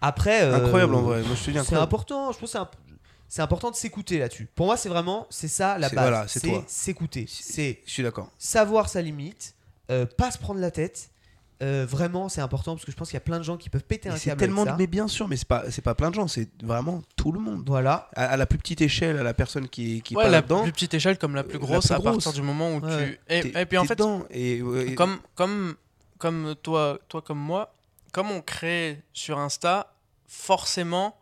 après. 0.00 0.42
euh, 0.42 0.56
incroyable 0.64 0.94
en 0.94 1.02
vrai. 1.02 1.22
Moi, 1.22 1.34
je 1.34 1.40
te 1.44 1.50
dis 1.50 1.52
C'est 1.52 1.58
incroyable. 1.60 1.84
important, 1.84 2.32
je 2.32 2.38
pense 2.38 2.52
que 2.52 2.58
c'est 3.34 3.42
important 3.42 3.72
de 3.72 3.74
s'écouter 3.74 4.20
là-dessus. 4.20 4.46
Pour 4.54 4.66
moi, 4.66 4.76
c'est 4.76 4.88
vraiment, 4.88 5.26
c'est 5.28 5.48
ça 5.48 5.76
la 5.76 5.88
base. 5.88 6.08
voilà, 6.08 6.28
c'est 6.28 6.38
toi. 6.38 6.62
s'écouter. 6.68 7.26
C'est 7.28 7.80
Je 7.84 7.90
suis 7.90 8.02
d'accord. 8.04 8.30
savoir 8.38 8.88
sa 8.88 9.02
limite, 9.02 9.56
euh, 9.90 10.06
pas 10.06 10.30
se 10.30 10.38
prendre 10.38 10.60
la 10.60 10.70
tête. 10.70 11.10
Euh, 11.60 11.84
vraiment, 11.84 12.28
c'est 12.28 12.40
important 12.40 12.74
parce 12.76 12.84
que 12.84 12.92
je 12.92 12.96
pense 12.96 13.08
qu'il 13.08 13.16
y 13.16 13.16
a 13.16 13.20
plein 13.22 13.38
de 13.38 13.42
gens 13.42 13.56
qui 13.56 13.70
peuvent 13.70 13.82
péter 13.82 14.08
un 14.08 14.12
Mais 14.14 14.20
câble. 14.20 14.38
tellement, 14.40 14.60
avec 14.62 14.72
ça. 14.74 14.76
mais 14.78 14.86
bien 14.86 15.08
sûr, 15.08 15.26
mais 15.26 15.36
c'est 15.36 15.48
pas, 15.48 15.68
c'est 15.72 15.82
pas 15.82 15.96
plein 15.96 16.10
de 16.10 16.14
gens, 16.14 16.28
c'est 16.28 16.48
vraiment 16.62 17.02
tout 17.16 17.32
le 17.32 17.40
monde. 17.40 17.64
Voilà. 17.66 18.08
À, 18.14 18.26
à 18.26 18.36
la 18.36 18.46
plus 18.46 18.58
petite 18.58 18.80
échelle, 18.82 19.18
à 19.18 19.24
la 19.24 19.34
personne 19.34 19.68
qui 19.68 19.96
est, 19.96 20.00
qui 20.00 20.14
est 20.14 20.16
ouais, 20.16 20.22
pas 20.24 20.30
la 20.30 20.42
plus 20.42 20.70
petite 20.70 20.94
échelle 20.94 21.18
comme 21.18 21.34
la 21.34 21.42
plus 21.42 21.54
la 21.54 21.58
grosse 21.58 21.90
à 21.90 21.98
partir 21.98 22.32
du 22.32 22.42
moment 22.42 22.70
où 22.76 22.80
Ouais. 22.86 23.18
tu. 23.28 23.34
Et, 23.34 23.60
et 23.62 23.66
puis 23.66 23.78
en 23.78 23.84
fait, 23.84 23.96
dedans. 23.96 24.24
Et, 24.30 24.62
ouais, 24.62 24.94
comme, 24.94 25.18
comme, 25.34 25.74
comme 26.18 26.54
toi, 26.62 27.00
toi 27.08 27.20
comme 27.20 27.40
moi, 27.40 27.74
comme 28.12 28.30
on 28.30 28.42
crée 28.42 29.02
sur 29.12 29.40
Insta, 29.40 29.92
forcément, 30.28 31.16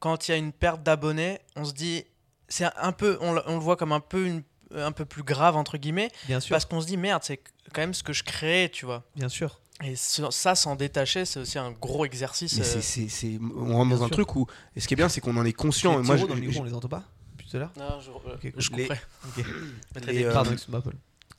quand 0.00 0.28
il 0.28 0.30
y 0.32 0.34
a 0.34 0.36
une 0.38 0.52
perte 0.52 0.82
d'abonnés, 0.82 1.38
on 1.56 1.64
se 1.64 1.72
dit, 1.72 2.04
c'est 2.48 2.66
un 2.76 2.92
peu, 2.92 3.18
on, 3.20 3.32
le- 3.34 3.42
on 3.46 3.54
le 3.54 3.60
voit 3.60 3.76
comme 3.76 3.92
un 3.92 4.00
peu, 4.00 4.26
une- 4.26 4.42
un 4.74 4.92
peu 4.92 5.04
plus 5.04 5.22
grave 5.22 5.56
entre 5.56 5.76
guillemets, 5.78 6.10
Bien 6.26 6.40
sûr. 6.40 6.54
parce 6.54 6.64
qu'on 6.64 6.80
se 6.80 6.86
dit 6.86 6.96
merde, 6.96 7.22
c'est 7.24 7.38
quand 7.72 7.80
même 7.80 7.94
ce 7.94 8.02
que 8.02 8.12
je 8.12 8.22
crée, 8.24 8.70
tu 8.72 8.84
vois. 8.86 9.02
Bien 9.16 9.28
sûr. 9.28 9.60
Et 9.84 9.94
ce- 9.96 10.30
ça, 10.30 10.54
s'en 10.54 10.74
détacher, 10.76 11.24
c'est 11.24 11.40
aussi 11.40 11.58
un 11.58 11.70
gros 11.70 12.04
exercice. 12.04 12.54
mais 12.58 12.62
euh, 12.62 12.64
c'est, 12.64 12.82
c'est, 12.82 13.08
c'est- 13.08 13.38
on 13.56 13.74
rentre 13.74 13.88
Bien 13.88 13.96
dans 13.98 14.02
un 14.04 14.06
sûr. 14.08 14.16
truc 14.16 14.34
où, 14.36 14.46
et 14.76 14.80
ce 14.80 14.88
qui 14.88 14.94
est 14.94 14.96
bien, 14.96 15.08
c'est 15.08 15.20
qu'on 15.20 15.36
en 15.36 15.44
est 15.44 15.52
conscient. 15.52 15.98
Les 15.98 16.04
Et 16.04 16.06
moi, 16.06 16.16
je- 16.16 16.26
dans 16.26 16.34
le 16.34 16.40
je- 16.42 16.46
micro, 16.46 16.62
on 16.62 16.64
les 16.64 16.74
entend 16.74 16.88
pas 16.88 17.04
Depuis 17.36 17.48
tout 17.50 17.56
à 17.56 17.60
l'heure 17.60 17.72
non, 17.76 18.00
je, 18.00 18.10
euh, 18.10 18.34
Ok, 18.34 18.40
cool. 18.40 18.52
je 18.56 18.70
Les- 18.72 18.82
couperai. 18.88 19.00
Ok. 19.26 19.44
Je 19.46 19.94
mettrai 19.94 20.12
les, 20.12 20.18
des 20.18 20.24
euh, 20.26 20.32
Pardon. 20.32 20.56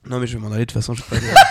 Non, 0.06 0.20
mais 0.20 0.28
je 0.28 0.38
vais 0.38 0.42
m'en 0.42 0.52
aller 0.52 0.66
de 0.66 0.72
toute 0.72 0.82
façon. 0.82 0.94
Je 0.94 1.04
vais, 1.04 1.20
pas- 1.20 1.42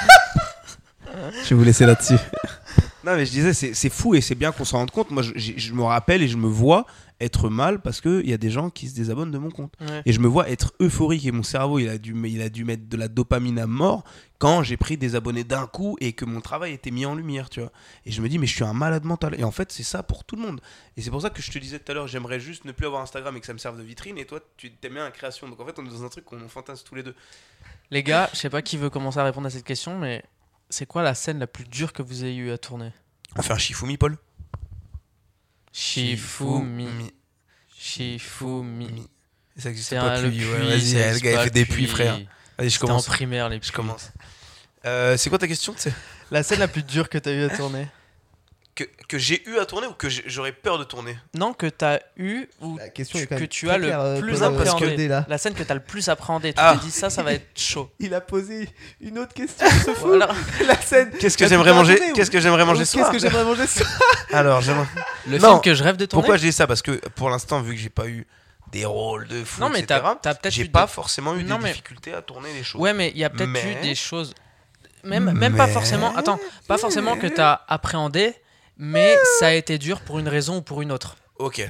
je 1.44 1.48
vais 1.50 1.54
vous 1.56 1.64
laisser 1.64 1.84
là-dessus. 1.86 2.16
Non, 3.08 3.16
mais 3.16 3.24
je 3.24 3.30
disais, 3.30 3.54
c'est, 3.54 3.88
fou 3.88 4.14
et 4.14 4.20
c'est 4.20 4.34
bien 4.34 4.52
qu'on 4.52 4.66
s'en 4.66 4.78
rende 4.78 4.90
compte. 4.90 5.10
Moi, 5.10 5.22
je, 5.22 5.72
me 5.72 5.82
rappelle 5.82 6.20
et 6.20 6.28
je 6.28 6.36
me 6.36 6.46
vois 6.46 6.84
être 7.20 7.48
mal 7.48 7.80
parce 7.80 8.02
qu'il 8.02 8.28
y 8.28 8.34
a 8.34 8.36
des 8.36 8.50
gens 8.50 8.68
qui 8.68 8.86
se 8.86 8.94
désabonnent 8.94 9.30
de 9.30 9.38
mon 9.38 9.50
compte. 9.50 9.72
Ouais. 9.80 10.02
Et 10.04 10.12
je 10.12 10.20
me 10.20 10.26
vois 10.26 10.50
être 10.50 10.74
euphorique 10.78 11.24
et 11.24 11.32
mon 11.32 11.42
cerveau, 11.42 11.78
il 11.78 11.88
a 11.88 11.96
dû, 11.96 12.14
il 12.28 12.42
a 12.42 12.50
dû 12.50 12.66
mettre 12.66 12.86
de 12.86 12.96
la 12.98 13.08
dopamine 13.08 13.58
à 13.60 13.66
mort 13.66 14.04
quand 14.36 14.62
j'ai 14.62 14.76
pris 14.76 14.98
des 14.98 15.14
abonnés 15.14 15.42
d'un 15.42 15.66
coup 15.66 15.96
et 16.02 16.12
que 16.12 16.26
mon 16.26 16.42
travail 16.42 16.74
était 16.74 16.90
mis 16.90 17.06
en 17.06 17.14
lumière, 17.14 17.48
tu 17.48 17.60
vois. 17.60 17.72
Et 18.04 18.10
je 18.10 18.20
me 18.20 18.28
dis, 18.28 18.38
mais 18.38 18.46
je 18.46 18.54
suis 18.54 18.64
un 18.64 18.74
malade 18.74 19.04
mental. 19.04 19.34
Et 19.40 19.44
en 19.44 19.52
fait, 19.52 19.72
c'est 19.72 19.84
ça 19.84 20.02
pour 20.02 20.24
tout 20.24 20.36
le 20.36 20.42
monde. 20.42 20.60
Et 20.98 21.00
c'est 21.00 21.10
pour 21.10 21.22
ça 21.22 21.30
que 21.30 21.40
je 21.40 21.50
te 21.50 21.58
disais 21.58 21.78
tout 21.78 21.90
à 21.90 21.94
l'heure, 21.94 22.08
j'aimerais 22.08 22.40
juste 22.40 22.66
ne 22.66 22.72
plus 22.72 22.84
avoir 22.84 23.00
Instagram 23.00 23.34
et 23.38 23.40
que 23.40 23.46
ça 23.46 23.54
me 23.54 23.58
serve 23.58 23.78
de 23.78 23.84
vitrine. 23.84 24.18
Et 24.18 24.26
toi, 24.26 24.40
tu 24.58 24.70
t'aimes 24.70 24.92
bien 24.94 25.04
la 25.04 25.12
création. 25.12 25.48
Donc 25.48 25.58
en 25.60 25.64
fait, 25.64 25.78
on 25.78 25.86
est 25.86 25.90
dans 25.90 26.04
un 26.04 26.10
truc 26.10 26.26
qu'on 26.26 26.46
fantasme 26.46 26.84
tous 26.86 26.94
les 26.94 27.02
deux. 27.02 27.14
Les 27.90 28.02
gars, 28.02 28.28
je 28.34 28.38
sais 28.38 28.50
pas 28.50 28.60
qui 28.60 28.76
veut 28.76 28.90
commencer 28.90 29.18
à 29.18 29.24
répondre 29.24 29.46
à 29.46 29.50
cette 29.50 29.64
question, 29.64 29.98
mais 29.98 30.22
c'est 30.70 30.86
quoi 30.86 31.02
la 31.02 31.14
scène 31.14 31.38
la 31.38 31.46
plus 31.46 31.64
dure 31.64 31.92
que 31.92 32.02
vous 32.02 32.24
ayez 32.24 32.36
eu 32.36 32.50
à 32.50 32.58
tourner? 32.58 32.92
On 33.36 33.42
fait 33.42 33.52
un 33.52 33.58
Shifumi, 33.58 33.96
Paul? 33.96 34.16
Shifumi. 35.72 37.12
Shifumi. 37.76 39.08
Ça 39.56 39.70
existe 39.70 39.90
pas 39.94 40.20
puits. 40.22 40.44
ouais, 40.44 40.58
Vas-y, 40.66 40.94
le 41.14 41.18
gars, 41.20 41.32
il 41.32 41.38
fait 41.44 41.50
des 41.50 41.64
puits, 41.66 41.86
frère. 41.86 42.18
Allez, 42.58 42.68
je 42.68 42.74
C'était 42.74 42.84
en 42.84 42.88
commence. 42.88 43.06
primaire, 43.06 43.48
les 43.48 43.56
Je 43.56 43.60
puits. 43.60 43.70
commence. 43.72 44.10
Euh, 44.84 45.16
c'est 45.16 45.28
quoi 45.30 45.38
ta 45.38 45.48
question 45.48 45.74
La 46.30 46.42
scène 46.42 46.60
la 46.60 46.68
plus 46.68 46.82
dure 46.82 47.08
que 47.08 47.18
t'as 47.18 47.32
eu 47.32 47.42
à 47.44 47.50
tourner? 47.56 47.88
Que, 49.08 49.18
j'ai 49.18 49.42
eu 49.48 49.58
à 49.58 49.64
tourner 49.66 49.86
ou 49.86 49.92
que 49.92 50.08
j'aurais 50.26 50.52
peur 50.52 50.78
de 50.78 50.84
tourner 50.84 51.16
Non, 51.34 51.52
que 51.54 51.66
t'as 51.66 51.98
eu 52.16 52.46
ou 52.60 52.76
La 52.78 52.88
question 52.90 53.18
tu- 53.18 53.24
est 53.24 53.26
quand 53.26 53.38
que 53.38 53.44
tu 53.44 53.70
as 53.70 53.78
le 53.78 53.90
euh, 53.92 54.20
plus 54.20 54.38
que 54.38 54.44
appréhendé. 54.44 55.08
la 55.08 55.38
scène 55.38 55.54
que 55.54 55.62
t'as 55.62 55.74
le 55.74 55.80
plus 55.80 56.08
appréhendé. 56.08 56.52
Tu 56.52 56.60
Ah. 56.62 56.76
t'es 56.78 56.84
dit 56.86 56.90
ça, 56.92 57.08
ça 57.10 57.22
va 57.22 57.32
être 57.32 57.46
chaud. 57.58 57.90
Il 57.98 58.12
a 58.14 58.20
posé 58.20 58.68
une 59.00 59.18
autre 59.18 59.32
question, 59.34 59.66
ce 59.84 59.94
fou. 59.94 60.08
Voilà. 60.08 60.28
La 60.66 60.80
scène. 60.80 61.10
Qu'est-ce 61.18 61.38
que 61.38 61.48
j'aimerais 61.48 61.72
manger 61.72 61.98
Qu'est-ce 62.14 62.30
que 62.30 62.40
j'aimerais 62.40 62.64
manger 62.64 62.84
ce 62.84 62.92
Qu'est-ce 62.96 63.02
soir 63.04 63.12
que 63.12 63.18
j'aimerais 63.18 63.44
manger 63.44 63.66
ce 63.66 63.78
soir 63.84 64.00
Alors, 64.32 64.60
j'aimerais. 64.60 64.86
Le 65.26 65.38
Non. 65.38 65.48
film 65.52 65.60
que 65.62 65.74
je 65.74 65.82
rêve 65.82 65.96
de 65.96 66.04
tourner. 66.06 66.20
Pourquoi 66.22 66.36
j'ai 66.36 66.52
ça? 66.52 66.66
Parce 66.66 66.82
que 66.82 66.92
pour 67.16 67.30
l'instant, 67.30 67.60
vu 67.62 67.74
que 67.74 67.80
j'ai 67.80 67.88
pas 67.90 68.06
eu 68.06 68.26
des 68.72 68.84
rôles 68.84 69.26
de 69.28 69.42
fou, 69.44 69.62
Non, 69.62 69.70
mais 69.70 69.80
etc., 69.80 70.00
t'as 70.02 70.14
t'as 70.16 70.34
peut-être 70.34 70.52
j'ai 70.52 70.66
pas 70.66 70.86
forcément 70.86 71.34
eu 71.34 71.42
Non, 71.44 71.56
des 71.56 71.62
mais- 71.64 71.70
difficultés 71.70 72.12
à 72.12 72.20
tourner 72.20 72.52
les 72.52 72.62
choses. 72.62 72.80
Ouais, 72.82 72.92
mais 72.92 73.10
il 73.14 73.18
y 73.18 73.24
a 73.24 73.30
peut-être 73.30 73.48
Mais- 73.48 73.72
eu 73.72 73.74
des 73.82 73.94
choses. 73.94 74.34
Même, 75.04 75.30
même 75.32 75.56
pas 75.56 75.68
forcément. 75.68 76.14
Attends, 76.16 76.38
pas 76.66 76.76
forcément 76.76 77.16
que 77.16 77.26
t'as 77.28 77.62
appréhendé, 77.68 78.34
mais 78.78 79.16
ça 79.38 79.48
a 79.48 79.52
été 79.52 79.78
dur 79.78 80.00
pour 80.00 80.18
une 80.18 80.28
raison 80.28 80.58
ou 80.58 80.62
pour 80.62 80.82
une 80.82 80.92
autre. 80.92 81.16
Ok. 81.38 81.68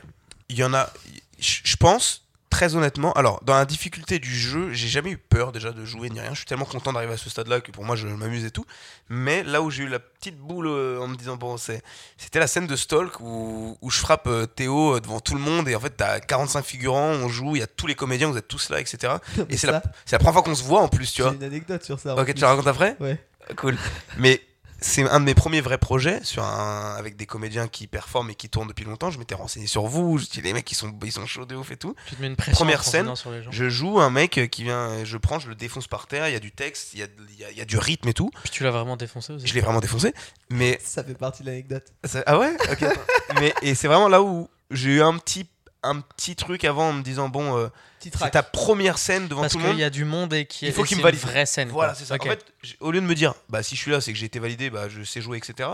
Il 0.48 0.56
y 0.58 0.64
en 0.64 0.72
a. 0.74 0.90
Je 1.38 1.76
pense, 1.76 2.24
très 2.50 2.74
honnêtement. 2.74 3.12
Alors, 3.12 3.40
dans 3.44 3.54
la 3.54 3.64
difficulté 3.64 4.18
du 4.18 4.34
jeu, 4.34 4.72
j'ai 4.72 4.88
jamais 4.88 5.10
eu 5.10 5.18
peur 5.18 5.52
déjà 5.52 5.70
de 5.72 5.84
jouer 5.84 6.10
ni 6.10 6.18
rien. 6.20 6.30
Je 6.30 6.38
suis 6.38 6.46
tellement 6.46 6.64
content 6.64 6.92
d'arriver 6.92 7.12
à 7.12 7.16
ce 7.16 7.30
stade-là 7.30 7.60
que 7.60 7.70
pour 7.70 7.84
moi, 7.84 7.94
je 7.94 8.08
m'amuse 8.08 8.44
et 8.44 8.50
tout. 8.50 8.64
Mais 9.08 9.42
là 9.44 9.62
où 9.62 9.70
j'ai 9.70 9.84
eu 9.84 9.88
la 9.88 9.98
petite 10.00 10.36
boule 10.38 10.66
euh, 10.66 10.98
en 11.00 11.06
me 11.06 11.16
disant, 11.16 11.36
bon, 11.36 11.56
c'est- 11.58 11.82
c'était 12.16 12.38
la 12.40 12.46
scène 12.46 12.66
de 12.66 12.74
Stalk 12.76 13.20
où, 13.20 13.76
où 13.80 13.90
je 13.90 13.98
frappe 13.98 14.26
euh, 14.26 14.46
Théo 14.46 14.96
euh, 14.96 15.00
devant 15.00 15.20
tout 15.20 15.34
le 15.34 15.40
monde. 15.40 15.68
Et 15.68 15.76
en 15.76 15.80
fait, 15.80 15.90
t'as 15.96 16.18
45 16.18 16.64
figurants, 16.64 17.10
on 17.12 17.28
joue, 17.28 17.54
il 17.56 17.60
y 17.60 17.62
a 17.62 17.66
tous 17.68 17.86
les 17.86 17.94
comédiens, 17.94 18.28
vous 18.28 18.36
êtes 18.38 18.48
tous 18.48 18.70
là, 18.70 18.80
etc. 18.80 19.12
Et 19.48 19.56
c'est 19.56 19.66
la, 19.68 19.82
c'est 20.06 20.12
la 20.16 20.18
première 20.18 20.32
fois 20.34 20.42
qu'on 20.42 20.54
se 20.56 20.64
voit 20.64 20.80
en 20.80 20.88
plus, 20.88 21.12
tu 21.12 21.18
J'ai 21.18 21.22
vois. 21.24 21.32
une 21.34 21.44
anecdote 21.44 21.84
sur 21.84 22.00
ça. 22.00 22.14
Ok, 22.16 22.24
plus. 22.24 22.34
tu 22.34 22.40
la 22.40 22.48
racontes 22.48 22.66
après? 22.66 22.96
Ouais. 23.00 23.22
Cool. 23.56 23.76
Mais 24.16 24.40
c'est 24.80 25.08
un 25.08 25.20
de 25.20 25.24
mes 25.24 25.34
premiers 25.34 25.60
vrais 25.60 25.78
projets 25.78 26.20
sur 26.22 26.44
un, 26.44 26.94
avec 26.96 27.16
des 27.16 27.26
comédiens 27.26 27.66
qui 27.68 27.86
performent 27.86 28.30
et 28.30 28.34
qui 28.34 28.48
tournent 28.48 28.68
depuis 28.68 28.84
longtemps. 28.84 29.10
Je 29.10 29.18
m'étais 29.18 29.34
renseigné 29.34 29.66
sur 29.66 29.86
vous. 29.86 30.18
Je 30.18 30.26
dis 30.26 30.40
les 30.40 30.52
mecs 30.52 30.64
qui 30.64 30.74
sont, 30.74 30.92
ils 31.04 31.12
sont 31.12 31.26
chauds 31.26 31.46
de 31.46 31.56
ouf 31.56 31.70
et 31.70 31.76
tout. 31.76 31.94
Tu 32.08 32.14
te 32.16 32.20
mets 32.20 32.28
une 32.28 32.36
pression 32.36 32.54
Première 32.54 32.84
scène, 32.84 33.14
sur 33.16 33.30
les 33.32 33.42
gens. 33.42 33.50
Je 33.50 33.68
joue 33.68 34.00
un 34.00 34.10
mec 34.10 34.40
qui 34.50 34.62
vient, 34.64 35.04
je 35.04 35.16
prends, 35.16 35.38
je 35.38 35.48
le 35.48 35.54
défonce 35.54 35.86
par 35.88 36.06
terre. 36.06 36.28
Il 36.28 36.32
y 36.32 36.36
a 36.36 36.40
du 36.40 36.52
texte, 36.52 36.94
il 36.94 37.00
y 37.00 37.02
a, 37.02 37.06
il 37.30 37.38
y 37.40 37.44
a- 37.44 37.50
il 37.50 37.56
y 37.58 37.60
a 37.60 37.64
du 37.64 37.76
rythme 37.78 38.08
et 38.08 38.14
tout. 38.14 38.30
Puis 38.42 38.50
tu 38.50 38.62
l'as 38.64 38.70
vraiment 38.70 38.96
défoncé 38.96 39.32
aussi. 39.32 39.46
Je 39.46 39.54
l'ai 39.54 39.60
vraiment 39.60 39.80
défoncé. 39.80 40.14
Mais 40.50 40.78
Ça 40.84 41.02
fait 41.02 41.14
partie 41.14 41.42
de 41.42 41.48
l'anecdote. 41.48 41.84
ça- 42.04 42.22
ah 42.26 42.38
ouais? 42.38 42.54
Ok. 42.70 42.84
mais 43.40 43.52
et 43.62 43.74
c'est 43.74 43.88
vraiment 43.88 44.08
là 44.08 44.22
où 44.22 44.48
j'ai 44.70 44.90
eu 44.96 45.02
un 45.02 45.16
petit 45.18 45.48
un 45.82 46.00
petit 46.00 46.34
truc 46.36 46.64
avant 46.64 46.88
en 46.88 46.92
me 46.92 47.02
disant 47.02 47.28
bon 47.28 47.56
euh, 47.56 47.68
c'est 48.00 48.30
ta 48.30 48.42
première 48.42 48.98
scène 48.98 49.28
devant 49.28 49.42
Parce 49.42 49.52
tout 49.52 49.58
le 49.58 49.64
qu'il 49.64 49.70
monde 49.72 49.80
y 49.80 49.84
a 49.84 49.90
du 49.90 50.04
monde 50.04 50.32
et 50.34 50.44
qui 50.46 50.66
Il 50.66 50.72
faut 50.72 50.82
qu'il 50.84 50.96
me 50.98 51.02
c'est 51.02 51.08
une 51.08 51.14
valide. 51.16 51.20
vraie 51.20 51.46
scène. 51.46 51.68
Voilà, 51.68 51.94
c'est 51.94 52.04
ça. 52.04 52.14
En 52.14 52.18
fait, 52.24 52.44
au 52.80 52.90
lieu 52.90 53.00
de 53.00 53.06
me 53.06 53.14
dire, 53.14 53.34
bah 53.48 53.62
si 53.62 53.76
je 53.76 53.80
suis 53.80 53.90
là, 53.90 54.00
c'est 54.00 54.12
que 54.12 54.18
j'ai 54.18 54.26
été 54.26 54.38
validé, 54.38 54.70
bah 54.70 54.88
je 54.88 55.02
sais 55.02 55.20
jouer, 55.20 55.38
etc. 55.38 55.68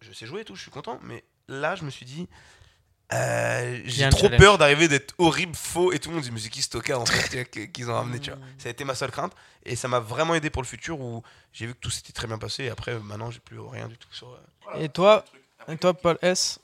Je 0.00 0.12
sais 0.12 0.26
jouer 0.26 0.40
et 0.42 0.44
tout, 0.44 0.54
je 0.56 0.62
suis 0.62 0.70
content. 0.70 0.98
Mais 1.02 1.22
là, 1.48 1.74
je 1.76 1.84
me 1.84 1.90
suis 1.90 2.06
dit, 2.06 2.28
Euh, 3.12 3.80
j'ai 3.86 4.08
trop 4.08 4.20
challenge. 4.20 4.38
peur 4.38 4.56
d'arriver 4.58 4.86
d'être 4.86 5.14
horrible, 5.18 5.54
faux 5.56 5.90
et 5.92 5.98
tout 5.98 6.10
le 6.10 6.14
monde 6.14 6.22
dit 6.24 6.30
mais 6.30 6.38
c'est 6.38 6.48
qui 6.48 6.62
ce 6.62 6.68
tocard 6.68 7.00
en 7.00 7.06
fait 7.06 7.44
qu'ils 7.72 7.90
ont 7.90 7.94
ramené 7.94 8.20
tu 8.20 8.30
vois. 8.30 8.38
Ça 8.56 8.68
a 8.68 8.70
été 8.70 8.84
ma 8.84 8.94
seule 8.94 9.10
crainte 9.10 9.32
et 9.64 9.74
ça 9.74 9.88
m'a 9.88 9.98
vraiment 9.98 10.36
aidé 10.36 10.48
pour 10.48 10.62
le 10.62 10.66
futur 10.68 11.00
où 11.00 11.24
j'ai 11.52 11.66
vu 11.66 11.74
que 11.74 11.80
tout 11.80 11.90
s'était 11.90 12.12
très 12.12 12.28
bien 12.28 12.38
passé 12.38 12.64
et 12.64 12.70
après 12.70 12.96
maintenant 13.00 13.32
j'ai 13.32 13.40
plus 13.40 13.58
rien 13.58 13.88
du 13.88 13.96
tout 13.98 14.06
sur. 14.12 14.28
euh, 14.30 14.80
Et 14.84 14.88
toi, 14.88 15.24
et 15.66 15.76
toi 15.76 15.92
Paul 15.92 16.18
S? 16.22 16.60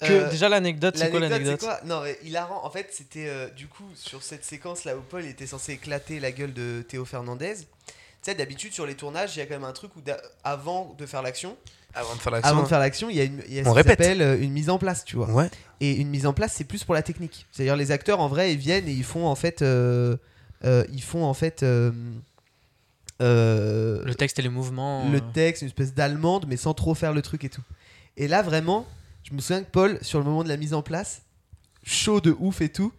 Que, 0.00 0.04
Euh, 0.12 0.30
Déjà 0.30 0.48
l'anecdote, 0.48 0.96
c'est 0.96 1.10
quoi 1.10 1.20
L'anecdote, 1.20 1.46
l'anecdote 1.46 1.70
c'est 1.80 1.86
quoi? 1.86 2.02
Non, 2.02 2.02
hilarant. 2.24 2.64
En 2.64 2.70
fait, 2.70 2.88
c'était 2.92 3.28
euh, 3.28 3.48
du 3.50 3.66
coup 3.68 3.88
sur 3.94 4.22
cette 4.22 4.44
séquence 4.44 4.84
là 4.84 4.96
où 4.96 5.00
Paul 5.00 5.24
était 5.24 5.46
censé 5.46 5.72
éclater 5.72 6.20
la 6.20 6.32
gueule 6.32 6.52
de 6.52 6.84
Théo 6.88 7.04
Fernandez. 7.04 7.54
Tu 7.56 7.64
sais, 8.22 8.34
d'habitude 8.34 8.72
sur 8.72 8.86
les 8.86 8.94
tournages, 8.94 9.36
il 9.36 9.38
y 9.38 9.42
a 9.42 9.46
quand 9.46 9.54
même 9.54 9.64
un 9.64 9.72
truc 9.72 9.94
où 9.96 10.00
avant 10.42 10.94
de 10.98 11.06
faire 11.06 11.22
l'action, 11.22 11.56
Avant 11.94 12.14
de 12.14 12.20
faire 12.20 12.32
l'action. 12.32 12.50
avant 12.52 12.62
de 12.64 12.68
faire 12.68 12.78
l'action, 12.80 13.08
il 13.10 13.16
y 13.16 13.20
a 13.20 13.24
une, 13.24 13.42
il 13.46 13.54
y 13.54 13.60
a 13.60 13.64
ce 13.64 13.68
On 13.68 13.72
qui 13.72 13.76
répète. 13.78 13.98
s'appelle 14.02 14.22
euh, 14.22 14.40
une 14.40 14.52
mise 14.52 14.68
en 14.70 14.78
place, 14.78 15.04
tu 15.04 15.16
vois. 15.16 15.30
Ouais. 15.30 15.48
Et 15.80 15.92
une 15.96 16.08
mise 16.08 16.26
en 16.26 16.32
place, 16.32 16.52
c'est 16.54 16.64
plus 16.64 16.82
pour 16.84 16.94
la 16.94 17.02
technique. 17.02 17.46
C'est-à-dire 17.52 17.76
les 17.76 17.90
acteurs 17.92 18.20
en 18.20 18.28
vrai, 18.28 18.52
ils 18.52 18.58
viennent 18.58 18.88
et 18.88 18.92
ils 18.92 19.04
font 19.04 19.26
en 19.26 19.34
fait, 19.36 19.62
euh, 19.62 20.16
euh, 20.64 20.84
ils 20.92 21.02
font 21.02 21.24
en 21.24 21.34
fait. 21.34 21.62
euh, 21.62 21.92
euh, 23.22 24.02
Le 24.04 24.14
texte 24.14 24.38
et 24.38 24.42
les 24.42 24.48
mouvements. 24.48 25.08
le 25.10 25.20
texte, 25.32 25.62
une 25.62 25.68
espèce 25.68 25.94
d'allemande, 25.94 26.46
mais 26.48 26.56
sans 26.56 26.74
trop 26.74 26.94
faire 26.94 27.12
le 27.12 27.22
truc 27.22 27.44
et 27.44 27.48
tout. 27.48 27.62
Et 28.16 28.28
là, 28.28 28.42
vraiment, 28.42 28.86
je 29.28 29.34
me 29.34 29.40
souviens 29.40 29.62
que 29.62 29.70
Paul, 29.70 29.98
sur 30.02 30.18
le 30.18 30.24
moment 30.24 30.44
de 30.44 30.48
la 30.48 30.56
mise 30.56 30.74
en 30.74 30.82
place, 30.82 31.22
chaud 31.84 32.20
de 32.20 32.34
ouf 32.38 32.60
et 32.60 32.68
tout, 32.68 32.92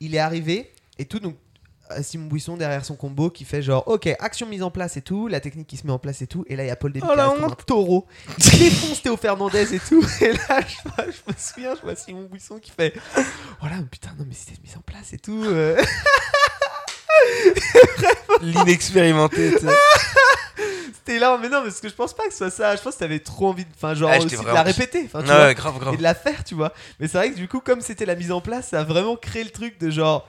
il 0.00 0.14
est 0.14 0.18
arrivé 0.18 0.72
et 0.98 1.04
tout, 1.06 1.18
donc 1.20 1.36
euh, 1.90 2.02
Simon 2.02 2.26
Buisson 2.26 2.56
derrière 2.56 2.84
son 2.84 2.94
combo 2.96 3.30
qui 3.30 3.44
fait 3.44 3.62
genre, 3.62 3.86
ok, 3.88 4.08
action 4.20 4.46
mise 4.46 4.62
en 4.62 4.70
place 4.70 4.96
et 4.96 5.02
tout, 5.02 5.26
la 5.26 5.40
technique 5.40 5.66
qui 5.66 5.76
se 5.76 5.86
met 5.86 5.92
en 5.92 5.98
place 5.98 6.22
et 6.22 6.26
tout, 6.26 6.44
et 6.48 6.56
là 6.56 6.64
il 6.64 6.68
y 6.68 6.70
a 6.70 6.76
Paul 6.76 6.92
Début 6.92 7.06
Oh, 7.10 7.14
comme 7.16 7.44
un 7.44 7.50
taureau, 7.66 8.06
il 8.38 8.58
défonce 8.58 9.02
Théo 9.02 9.16
Fernandez 9.16 9.74
et 9.74 9.80
tout, 9.80 10.04
et 10.20 10.32
là 10.32 10.60
je, 10.60 10.88
vois- 10.88 11.06
je 11.06 11.32
me 11.32 11.36
souviens, 11.38 11.74
je 11.76 11.80
vois 11.82 11.96
Simon 11.96 12.28
Buisson 12.30 12.58
qui 12.58 12.70
fait, 12.70 12.94
voilà, 13.60 13.76
putain, 13.90 14.10
non 14.18 14.24
mais 14.28 14.34
c'était 14.34 14.56
une 14.56 14.62
mise 14.62 14.76
en 14.76 14.82
place 14.82 15.12
et 15.14 15.18
tout. 15.18 15.42
euh. 15.44 15.80
L'inexpérimenté. 18.42 19.54
C'était 21.06 21.18
là, 21.18 21.38
mais 21.40 21.48
non, 21.48 21.62
parce 21.62 21.80
que 21.80 21.88
je 21.88 21.94
pense 21.94 22.12
pas 22.14 22.24
que 22.24 22.32
ce 22.32 22.38
soit 22.38 22.50
ça. 22.50 22.76
Je 22.76 22.82
pense 22.82 22.94
que 22.94 22.98
t'avais 23.00 23.20
trop 23.20 23.48
envie 23.48 23.64
de, 23.64 23.70
enfin, 23.74 23.94
genre 23.94 24.10
aussi 24.16 24.26
de 24.26 24.36
la 24.36 24.42
vraiment- 24.42 24.62
répéter, 24.64 25.02
enfin, 25.06 25.22
tu 25.22 25.28
Ouais, 25.30 25.34
vois, 25.36 25.46
ouais, 25.46 25.54
grave, 25.54 25.78
grave. 25.78 25.94
et 25.94 25.96
de 25.96 26.02
la 26.02 26.14
faire, 26.14 26.44
tu 26.44 26.54
vois. 26.54 26.72
Mais 26.98 27.08
c'est 27.08 27.16
vrai 27.18 27.30
que 27.30 27.36
du 27.36 27.48
coup, 27.48 27.60
comme 27.60 27.80
c'était 27.80 28.04
la 28.06 28.14
mise 28.16 28.32
en 28.32 28.40
place, 28.40 28.68
ça 28.68 28.80
a 28.80 28.84
vraiment 28.84 29.16
créé 29.16 29.42
le 29.44 29.50
truc 29.50 29.78
de 29.80 29.88
genre, 29.90 30.28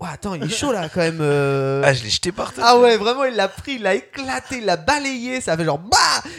ouais, 0.00 0.08
attends, 0.12 0.34
il 0.34 0.42
est 0.42 0.48
chaud 0.48 0.72
là 0.72 0.88
quand 0.88 1.00
même. 1.00 1.18
euh. 1.20 1.82
Ah, 1.86 1.92
je 1.94 2.02
l'ai 2.02 2.10
jeté 2.10 2.32
par 2.32 2.52
terre. 2.52 2.64
Ah 2.66 2.78
ouais, 2.78 2.96
vraiment, 2.96 3.24
il 3.24 3.34
l'a 3.36 3.46
pris, 3.48 3.74
il 3.74 3.82
l'a 3.82 3.94
éclaté, 3.94 4.58
il 4.58 4.64
l'a 4.64 4.76
balayé, 4.76 5.40
ça 5.40 5.52
a 5.52 5.56
fait 5.56 5.64
genre 5.64 5.78
bah 5.78 5.96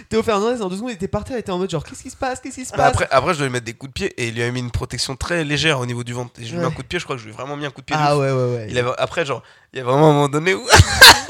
Théo 0.09 0.21
Fernandez 0.23 0.61
en 0.61 0.67
deux 0.67 0.75
secondes, 0.75 0.91
il 0.91 0.95
était 0.95 1.07
par 1.07 1.23
terre, 1.23 1.37
il 1.37 1.39
était 1.39 1.51
en 1.51 1.57
mode 1.57 1.69
genre 1.69 1.83
qu'est-ce 1.83 2.03
qui 2.03 2.09
se 2.09 2.17
passe, 2.17 2.39
qu'est-ce 2.41 2.55
qui 2.55 2.65
se 2.65 2.71
passe? 2.71 2.81
Après, 2.89 3.07
après, 3.09 3.33
je 3.33 3.39
dois 3.39 3.47
lui 3.47 3.53
mettre 3.53 3.65
des 3.65 3.73
coups 3.73 3.89
de 3.91 3.93
pied 3.93 4.07
et 4.21 4.27
il 4.27 4.35
lui 4.35 4.43
a 4.43 4.51
mis 4.51 4.59
une 4.59 4.71
protection 4.71 5.15
très 5.15 5.43
légère 5.45 5.79
au 5.79 5.85
niveau 5.85 6.03
du 6.03 6.11
ventre. 6.13 6.31
Et 6.39 6.43
je 6.45 6.49
lui 6.49 6.55
ai 6.55 6.59
mis 6.59 6.65
Ouais. 6.65 6.71
un 6.71 6.75
coup 6.75 6.83
de 6.83 6.87
pied, 6.87 6.99
je 6.99 7.05
crois 7.05 7.15
que 7.15 7.21
je 7.21 7.27
lui 7.27 7.33
ai 7.33 7.35
vraiment 7.37 7.55
mis 7.55 7.65
un 7.65 7.71
coup 7.71 7.81
de 7.81 7.85
pied. 7.85 7.95
de 7.95 8.01
Ah 8.01 8.15
ouf. 8.17 8.21
ouais, 8.21 8.31
ouais, 8.31 8.55
ouais. 8.55 8.67
Il 8.69 8.77
avait, 8.77 8.91
après, 8.97 9.25
genre, 9.25 9.41
il 9.73 9.77
y 9.77 9.81
a 9.81 9.85
vraiment 9.85 10.09
un 10.09 10.13
moment 10.13 10.29
donné 10.29 10.53
où. 10.53 10.63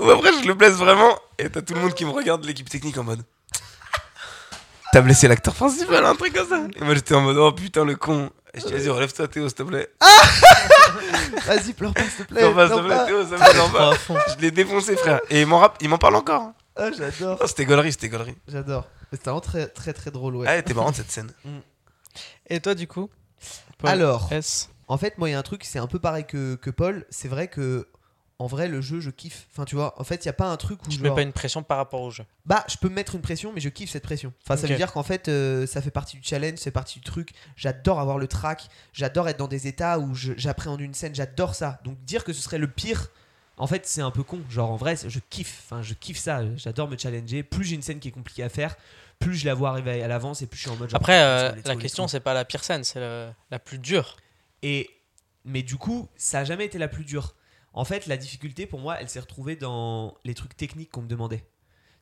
où 0.00 0.10
après, 0.10 0.32
je 0.42 0.46
le 0.46 0.54
blesse 0.54 0.74
vraiment 0.74 1.18
et 1.38 1.48
t'as 1.50 1.62
tout 1.62 1.74
le 1.74 1.80
monde 1.80 1.94
qui 1.94 2.04
me 2.04 2.10
regarde, 2.10 2.44
l'équipe 2.44 2.68
technique 2.68 2.96
en 2.98 3.04
mode. 3.04 3.22
T'as 4.92 5.00
blessé 5.02 5.28
l'acteur 5.28 5.54
principal, 5.54 6.04
un 6.06 6.14
truc 6.14 6.32
comme 6.34 6.48
ça. 6.48 6.60
Et 6.76 6.84
moi, 6.84 6.94
j'étais 6.94 7.14
en 7.14 7.20
mode, 7.20 7.36
oh 7.36 7.52
putain, 7.52 7.84
le 7.84 7.96
con. 7.96 8.30
Et 8.54 8.60
je 8.60 8.66
dis, 8.66 8.72
vas-y, 8.72 8.88
relève-toi, 8.88 9.28
Théo, 9.28 9.48
s'il 9.48 9.56
te 9.56 9.62
plaît. 9.64 9.90
Vas-y, 11.46 11.72
pleure 11.74 11.92
pas, 11.92 12.02
s'il 12.04 12.24
te 12.24 12.32
plaît. 12.32 12.42
Non, 12.42 12.54
pas, 12.54 12.66
s'il 12.68 12.76
te 12.76 12.80
pleure 12.82 12.86
plaît, 12.86 12.96
pas. 12.96 13.04
Théo, 13.06 13.24
ça 13.26 13.36
me 13.36 13.78
à 13.92 13.94
fond. 13.96 14.16
Je 14.36 14.40
l'ai 14.40 14.50
défoncé, 14.50 14.96
frère. 14.96 15.20
Et 15.28 15.42
il 15.42 15.46
m'en 15.46 15.58
rapp- 15.58 15.76
il 15.80 15.88
m'en 15.88 15.98
parle 15.98 16.16
encore. 16.16 16.40
hein. 16.42 16.54
Ah, 16.76 16.90
j'adore, 16.96 17.42
c'était 17.46 17.64
gaulerie, 17.64 17.92
c'était 17.92 18.08
gaulerie. 18.08 18.36
j'adore. 18.48 18.86
C'était 19.12 19.24
vraiment 19.24 19.40
très, 19.40 19.66
très, 19.68 19.92
très 19.92 20.10
drôle, 20.10 20.36
ouais. 20.36 20.46
Ah, 20.48 20.54
elle 20.54 20.60
était 20.60 20.74
marrante 20.74 20.94
cette 20.96 21.10
scène. 21.10 21.30
Et 22.48 22.60
toi 22.60 22.74
du 22.74 22.86
coup? 22.86 23.10
Paul 23.78 23.90
Alors, 23.90 24.28
S 24.32 24.68
En 24.88 24.96
fait, 24.98 25.18
moi, 25.18 25.28
il 25.28 25.32
y 25.32 25.34
a 25.34 25.38
un 25.38 25.42
truc, 25.42 25.64
c'est 25.64 25.78
un 25.78 25.86
peu 25.86 25.98
pareil 25.98 26.24
que, 26.26 26.54
que 26.56 26.70
Paul. 26.70 27.04
C'est 27.10 27.28
vrai 27.28 27.48
que, 27.48 27.86
en 28.38 28.46
vrai, 28.46 28.68
le 28.68 28.82
jeu, 28.82 29.00
je 29.00 29.10
kiffe. 29.10 29.46
Enfin, 29.52 29.64
tu 29.64 29.76
vois, 29.76 29.98
en 29.98 30.04
fait, 30.04 30.24
il 30.24 30.26
y 30.26 30.28
a 30.28 30.34
pas 30.34 30.46
un 30.46 30.56
truc 30.58 30.84
où. 30.86 30.90
Tu 30.90 30.98
te 30.98 31.02
mets 31.02 31.14
pas 31.14 31.22
une 31.22 31.32
pression 31.32 31.62
par 31.62 31.78
rapport 31.78 32.02
au 32.02 32.10
jeu. 32.10 32.24
Bah, 32.44 32.64
je 32.68 32.76
peux 32.76 32.88
me 32.90 32.94
mettre 32.94 33.14
une 33.14 33.22
pression, 33.22 33.52
mais 33.54 33.60
je 33.60 33.70
kiffe 33.70 33.90
cette 33.90 34.02
pression. 34.02 34.32
Enfin, 34.44 34.56
ça 34.60 34.66
veut 34.66 34.76
dire 34.76 34.92
qu'en 34.92 35.02
fait, 35.02 35.28
euh, 35.28 35.66
ça 35.66 35.80
fait 35.80 35.90
partie 35.90 36.18
du 36.18 36.22
challenge, 36.22 36.58
c'est 36.58 36.70
partie 36.70 36.98
du 36.98 37.04
truc. 37.04 37.30
J'adore 37.56 37.98
avoir 37.98 38.18
le 38.18 38.28
track, 38.28 38.68
j'adore 38.92 39.28
être 39.28 39.38
dans 39.38 39.48
des 39.48 39.66
états 39.68 39.98
où 39.98 40.14
j'appréhende 40.14 40.80
une 40.80 40.92
scène, 40.94 41.14
j'adore 41.14 41.54
ça. 41.54 41.80
Donc, 41.84 42.02
dire 42.04 42.24
que 42.24 42.32
ce 42.32 42.42
serait 42.42 42.58
le 42.58 42.68
pire. 42.68 43.08
En 43.58 43.66
fait, 43.66 43.86
c'est 43.86 44.02
un 44.02 44.10
peu 44.10 44.22
con. 44.22 44.40
Genre, 44.50 44.70
en 44.70 44.76
vrai, 44.76 44.96
je 45.08 45.18
kiffe. 45.30 45.62
Enfin, 45.64 45.80
je 45.80 45.94
kiffe 45.94 46.18
ça. 46.18 46.42
J'adore 46.56 46.90
me 46.90 46.98
challenger. 46.98 47.42
Plus 47.42 47.64
j'ai 47.64 47.74
une 47.74 47.80
scène 47.82 48.00
qui 48.00 48.08
est 48.08 48.12
compliquée 48.12 48.42
à 48.42 48.50
faire, 48.50 48.76
plus 49.18 49.34
je 49.34 49.46
la 49.46 49.54
vois 49.54 49.70
arriver 49.70 50.02
à 50.02 50.08
l'avance 50.08 50.42
et 50.42 50.46
plus 50.46 50.58
je 50.58 50.62
suis 50.64 50.70
en 50.70 50.76
mode. 50.76 50.90
genre, 50.90 51.00
Après, 51.00 51.22
euh, 51.22 51.52
la 51.64 51.74
go, 51.74 51.80
question 51.80 52.06
c'est 52.06 52.20
pas 52.20 52.34
la 52.34 52.44
pire 52.44 52.62
scène, 52.62 52.84
c'est 52.84 53.00
la, 53.00 53.32
la 53.50 53.58
plus 53.58 53.78
dure. 53.78 54.16
Et 54.62 54.90
mais 55.46 55.62
du 55.62 55.76
coup, 55.76 56.08
ça 56.16 56.40
a 56.40 56.44
jamais 56.44 56.66
été 56.66 56.76
la 56.76 56.88
plus 56.88 57.04
dure. 57.04 57.34
En 57.76 57.84
fait, 57.84 58.06
la 58.06 58.16
difficulté 58.16 58.66
pour 58.66 58.80
moi, 58.80 58.96
elle 59.00 59.08
s'est 59.08 59.20
retrouvée 59.20 59.54
dans 59.54 60.14
les 60.24 60.34
trucs 60.34 60.56
techniques 60.56 60.90
qu'on 60.90 61.02
me 61.02 61.08
demandait. 61.08 61.44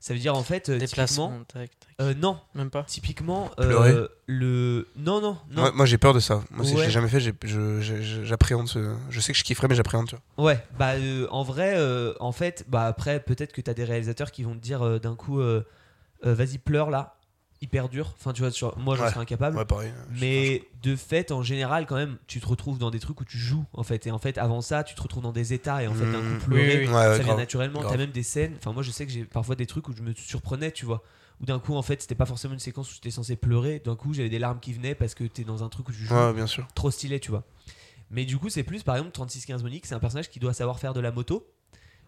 Ça 0.01 0.13
veut 0.13 0.21
dire 0.21 0.35
en 0.37 0.43
fait, 0.43 0.69
euh, 0.69 0.75
typiquement, 0.79 0.79
Déplacement, 0.79 1.45
tac, 1.49 1.71
tac. 1.81 1.89
euh, 2.03 2.13
non, 2.15 2.39
Même 2.55 2.69
pas. 2.71 2.83
typiquement 2.85 3.51
Pleurer. 3.57 3.91
euh, 3.91 4.09
le 4.27 4.87
non 4.97 5.21
non 5.23 5.39
non 5.51 5.63
Moi, 5.63 5.73
moi, 5.73 5.87
j'ai 5.87 5.97
peur 5.97 6.13
de 6.13 6.21
ça. 6.21 6.43
Moi, 6.51 6.65
si 6.67 6.77
je 6.77 6.83
l'ai 6.83 6.91
jamais 6.91 7.09
fait, 7.09 7.21
j'appréhende 8.25 8.69
ce. 8.69 8.95
Je 9.11 9.21
sais 9.21 9.33
que 9.33 9.39
je 9.39 9.45
kifferais, 9.45 9.67
mais 9.69 9.75
j'appréhende, 9.75 10.09
tu 10.09 10.17
vois. 10.37 10.47
ouais 10.53 10.65
bah 10.79 10.93
euh, 10.93 11.27
en 11.31 11.43
vrai 11.43 11.75
euh, 11.77 12.13
en 12.21 12.33
fait 12.33 12.65
bah 12.69 12.87
après 12.87 13.21
peut-être 13.21 13.53
que 13.53 13.61
t'as 13.61 13.75
des 13.75 13.85
réalisateurs 13.85 14.31
qui 14.31 14.43
vont 14.43 14.55
te 14.55 14.61
dire 14.61 14.83
euh, 14.83 14.99
d'un 14.99 15.17
coup 15.17 15.41
euh, 15.41 15.65
euh, 16.27 16.35
vas-y 16.35 16.59
pleure 16.59 16.91
là 16.91 17.17
hyper 17.65 17.89
dur 17.89 18.15
enfin 18.19 18.33
tu 18.33 18.43
vois 18.43 18.51
sur- 18.51 18.77
moi 18.79 18.95
j'en 18.95 19.05
Ouais. 19.05 19.11
serais 19.11 19.21
incapable 19.21 19.57
Ouais, 19.57 19.65
pareil. 19.65 19.93
Je- 20.13 20.21
Mais 20.21 20.63
de 20.83 20.95
fait, 20.97 21.33
en 21.33 21.43
général, 21.43 21.87
quand 21.87 21.97
même, 21.97 22.19
tu 22.27 22.41
te 22.41 22.47
retrouves 22.47 22.79
dans 22.79 22.91
des 22.91 23.01
trucs 23.01 23.21
où 23.21 23.25
tu 23.25 23.39
joues, 23.39 23.65
en 23.73 23.83
fait. 23.83 24.07
Et 24.07 24.11
en 24.11 24.19
fait, 24.19 24.37
avant 24.39 24.61
ça, 24.61 24.85
tu 24.85 24.95
te 24.95 25.01
retrouves 25.03 25.23
dans 25.23 25.33
des 25.33 25.53
états, 25.55 25.83
et 25.83 25.87
en 25.87 25.95
fait, 25.95 26.05
d'un 26.11 26.21
Mmh. 26.21 26.39
coup, 26.39 26.45
pleurer, 26.45 26.63
Oui, 26.63 26.75
oui, 26.75 26.87
oui. 26.87 26.87
Ouais, 26.89 26.95
ouais, 26.95 27.03
ça 27.05 27.15
vient 27.19 27.25
grave. 27.25 27.39
naturellement. 27.39 27.83
T'as 27.83 27.97
même 27.97 28.11
des 28.11 28.23
scènes, 28.23 28.55
enfin, 28.59 28.73
moi, 28.73 28.83
je 28.83 28.91
sais 28.91 29.07
que 29.07 29.13
j'ai 29.13 29.25
parfois 29.25 29.57
des 29.57 29.65
trucs 29.67 29.89
où 29.89 29.95
je 29.97 30.03
me 30.03 30.13
surprenais, 30.15 30.71
tu 30.73 30.85
vois. 30.85 31.03
Où 31.41 31.47
d'un 31.47 31.59
coup, 31.59 31.75
en 31.75 31.81
fait, 31.83 32.03
c'était 32.03 32.15
pas 32.15 32.27
forcément 32.27 32.53
une 32.55 32.61
séquence 32.61 32.91
où 32.91 32.95
j'étais 32.95 33.11
censé 33.11 33.35
pleurer. 33.37 33.81
D'un 33.85 33.97
coup, 33.97 34.13
j'avais 34.13 34.29
des 34.29 34.39
larmes 34.39 34.61
qui 34.61 34.73
venaient 34.75 34.95
parce 34.95 35.15
que 35.15 35.25
t'es 35.25 35.43
dans 35.45 35.65
un 35.65 35.69
truc 35.71 35.89
où 35.89 35.93
tu 35.93 36.05
joues 36.05 36.15
Ouais, 36.15 36.33
bien 36.35 36.47
sûr. 36.47 36.67
trop 36.75 36.91
stylé, 36.91 37.19
tu 37.19 37.31
vois. 37.31 37.45
Mais 38.11 38.27
du 38.27 38.37
coup, 38.37 38.51
c'est 38.51 38.63
plus, 38.63 38.83
par 38.83 38.97
exemple, 38.97 39.13
3615 39.13 39.63
Monique, 39.63 39.87
c'est 39.87 39.95
un 39.95 40.01
personnage 40.01 40.29
qui 40.29 40.39
doit 40.39 40.53
savoir 40.53 40.79
faire 40.79 40.93
de 40.93 41.01
la 41.01 41.11
moto. 41.13 41.47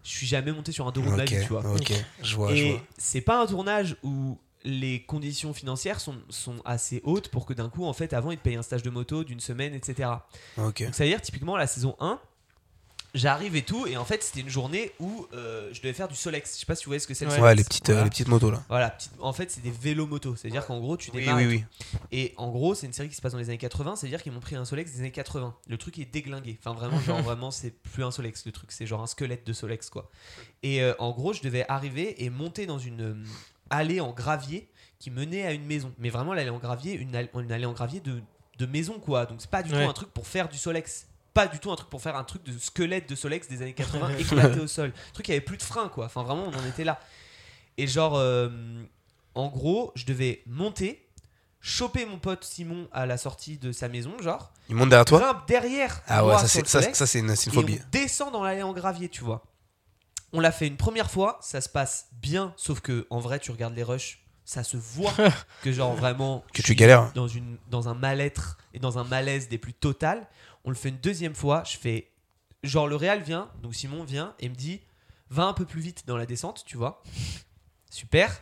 Je 0.03 0.09
suis 0.11 0.27
jamais 0.27 0.51
monté 0.51 0.71
sur 0.71 0.87
un 0.87 0.91
deux 0.91 1.01
roues 1.01 1.11
de 1.11 1.15
ma 1.17 1.25
vie, 1.25 1.41
tu 1.41 1.49
vois. 1.49 1.65
ok. 1.75 1.91
Je 2.23 2.35
vois, 2.35 2.53
je 2.55 2.63
Et 2.63 2.71
vois. 2.73 2.81
c'est 2.97 3.21
pas 3.21 3.41
un 3.41 3.47
tournage 3.47 3.97
où 4.03 4.39
les 4.69 5.01
conditions 5.03 5.53
financières 5.53 5.99
sont, 6.01 6.17
sont 6.29 6.57
assez 6.65 6.99
hautes 7.05 7.29
pour 7.29 7.45
que 7.45 7.53
d'un 7.53 7.69
coup, 7.69 7.85
en 7.85 7.93
fait, 7.93 8.11
avant, 8.13 8.31
ils 8.31 8.37
te 8.37 8.43
payent 8.43 8.57
un 8.57 8.61
stage 8.63 8.83
de 8.83 8.89
moto 8.89 9.23
d'une 9.23 9.39
semaine, 9.39 9.73
etc. 9.73 10.09
Ok. 10.57 10.83
Donc 10.83 10.93
ça 10.93 11.05
veut 11.05 11.09
dire, 11.09 11.21
typiquement, 11.21 11.55
la 11.55 11.67
saison 11.67 11.95
1, 12.01 12.19
j'arrive 13.15 13.55
et 13.55 13.61
tout, 13.63 13.87
et 13.87 13.95
en 13.97 14.03
fait, 14.03 14.21
c'était 14.21 14.41
une 14.41 14.49
journée 14.49 14.91
où 14.99 15.25
euh, 15.33 15.69
je 15.71 15.79
devais 15.81 15.93
faire 15.93 16.09
du 16.09 16.15
Solex. 16.15 16.53
Je 16.55 16.59
sais 16.59 16.65
pas 16.65 16.75
si 16.75 16.83
vous 16.83 16.89
voyez 16.89 16.99
ce 16.99 17.07
que 17.07 17.13
c'est 17.13 17.23
le 17.25 17.31
Ouais. 17.31 17.37
Solex. 17.37 17.49
Ouais, 17.49 17.55
les 17.55 17.63
petites, 17.63 17.89
euh, 17.89 17.93
Voilà. 17.93 18.03
les 18.03 18.09
petites 18.09 18.27
motos 18.27 18.51
là. 18.51 18.61
Voilà, 18.67 18.89
petite- 18.91 19.13
en 19.19 19.31
fait, 19.33 19.49
c'est 19.49 19.61
des 19.61 19.71
vélos-motos. 19.71 20.35
C'est-à-dire 20.35 20.65
qu'en 20.65 20.79
gros, 20.79 20.97
tu 20.97 21.09
Oui, 21.13 21.21
démarres. 21.21 21.37
oui, 21.37 21.43
et 21.43 21.47
oui. 21.47 21.63
tout. 21.79 21.97
Et 22.11 22.33
en 22.37 22.51
gros, 22.51 22.75
c'est 22.75 22.85
une 22.85 22.93
série 22.93 23.09
qui 23.09 23.15
se 23.15 23.21
passe 23.21 23.31
dans 23.31 23.39
les 23.39 23.49
années 23.49 23.57
80. 23.57 23.95
C'est-à-dire 23.95 24.21
qu'ils 24.21 24.33
m'ont 24.33 24.39
pris 24.41 24.55
un 24.57 24.65
Solex 24.65 24.91
des 24.91 24.99
années 24.99 25.11
80. 25.11 25.55
Le 25.67 25.77
truc 25.77 25.97
est 25.97 26.05
déglingué. 26.05 26.59
Enfin, 26.59 26.77
vraiment, 26.77 26.99
genre, 26.99 27.21
vraiment, 27.23 27.49
c'est 27.51 27.71
plus 27.71 28.03
un 28.03 28.11
Solex. 28.11 28.45
Le 28.45 28.51
truc, 28.51 28.71
c'est 28.71 28.85
genre 28.85 29.01
un 29.01 29.07
squelette 29.07 29.47
de 29.47 29.53
Solex, 29.53 29.89
quoi. 29.89 30.11
Et 30.61 30.83
euh, 30.83 30.93
en 30.99 31.11
gros, 31.11 31.33
je 31.33 31.41
devais 31.41 31.65
arriver 31.69 32.23
et 32.23 32.29
monter 32.29 32.65
dans 32.65 32.77
une 32.79 33.01
euh, 33.01 33.15
allée 33.69 33.99
en 33.99 34.11
gravier 34.11 34.69
qui 34.99 35.11
menait 35.11 35.45
à 35.45 35.51
une 35.53 35.65
maison. 35.65 35.93
Mais 35.99 36.09
vraiment, 36.09 36.33
l'allée 36.33 36.49
en 36.49 36.57
gravier, 36.59 36.93
une, 36.93 37.15
une 37.35 37.51
allée 37.51 37.65
en 37.65 37.73
gravier 37.73 37.99
de, 37.99 38.21
de 38.57 38.65
maison, 38.65 38.99
quoi. 38.99 39.25
Donc, 39.25 39.41
c'est 39.41 39.49
pas 39.49 39.63
du 39.63 39.71
Ouais. 39.73 39.83
tout 39.83 39.89
un 39.89 39.93
truc 39.93 40.09
pour 40.09 40.27
faire 40.27 40.49
du 40.49 40.57
Solex. 40.57 41.07
Pas 41.33 41.45
du 41.47 41.59
tout 41.59 41.71
un 41.71 41.75
truc 41.75 41.89
pour 41.89 42.01
faire 42.01 42.15
un 42.15 42.23
truc 42.23 42.43
de 42.43 42.57
squelette 42.57 43.07
de 43.07 43.13
Solex 43.15 43.47
des 43.47 43.61
années 43.61 43.73
80 43.73 44.09
éclaté 44.17 44.59
au 44.59 44.65
sol. 44.67 44.87
Le 44.87 45.13
truc, 45.13 45.27
il 45.27 45.31
y 45.31 45.35
avait 45.35 45.41
plus 45.45 45.57
de 45.57 45.61
frein, 45.63 45.87
quoi. 45.89 46.05
Enfin, 46.05 46.23
vraiment, 46.23 46.45
on 46.45 46.57
en 46.57 46.65
était 46.67 46.83
là. 46.83 46.99
Et 47.77 47.85
genre, 47.85 48.15
euh, 48.15 48.49
en 49.35 49.47
gros, 49.49 49.91
je 49.93 50.05
devais 50.05 50.41
monter, 50.47 51.07
choper 51.61 52.07
mon 52.07 52.17
pote 52.17 52.43
Simon 52.43 52.87
à 52.91 53.05
la 53.05 53.17
sortie 53.17 53.57
de 53.59 53.71
sa 53.71 53.87
maison, 53.87 54.13
genre, 54.19 54.51
Ils 54.67 54.75
montent 54.75 54.89
derrière 54.89 55.05
toi? 55.05 55.19
Grimpe 55.19 55.47
derrière 55.47 56.01
Ah 56.07 56.25
ouais, 56.25 56.37
ça 56.39 56.47
c'est 56.47 56.65
ça, 56.67 56.81
c'est 57.05 57.19
une, 57.19 57.35
c'est 57.35 57.51
une 57.51 57.53
et 57.53 57.55
phobie. 57.55 57.79
on 57.85 57.89
descend 57.91 58.31
dans 58.33 58.43
l'allée 58.43 58.63
en 58.63 58.73
gravier, 58.73 59.09
tu 59.09 59.23
vois. 59.23 59.43
On 60.33 60.39
l'a 60.39 60.51
fait 60.51 60.67
une 60.67 60.77
première 60.77 61.09
fois, 61.09 61.37
ça 61.41 61.61
se 61.61 61.69
passe 61.69 62.07
bien, 62.13 62.53
sauf 62.57 62.79
que 62.81 63.07
en 63.09 63.19
vrai, 63.19 63.39
tu 63.39 63.51
regardes 63.51 63.75
les 63.75 63.83
rushs, 63.83 64.19
ça 64.45 64.63
se 64.63 64.77
voit 64.77 65.13
que 65.63 65.71
genre 65.71 65.93
vraiment 65.95 66.43
Que 66.53 66.61
tu 66.61 66.75
galères. 66.75 67.11
dans 67.13 67.27
une 67.27 67.57
dans 67.69 67.87
un 67.89 67.93
mal-être 67.93 68.57
et 68.73 68.79
dans 68.79 68.97
un 68.97 69.03
malaise 69.03 69.47
des 69.49 69.57
plus 69.57 69.73
totales. 69.73 70.27
On 70.65 70.69
le 70.69 70.75
fait 70.75 70.89
une 70.89 70.97
deuxième 70.97 71.35
fois, 71.35 71.63
je 71.65 71.77
fais 71.77 72.11
genre 72.63 72.87
le 72.87 72.95
réal 72.95 73.21
vient, 73.21 73.49
donc 73.61 73.73
Simon 73.75 74.03
vient 74.03 74.33
et 74.39 74.49
me 74.49 74.55
dit 74.55 74.81
va 75.29 75.45
un 75.45 75.53
peu 75.53 75.65
plus 75.65 75.81
vite 75.81 76.03
dans 76.07 76.17
la 76.17 76.25
descente, 76.25 76.63
tu 76.65 76.77
vois. 76.77 77.01
Super. 77.89 78.41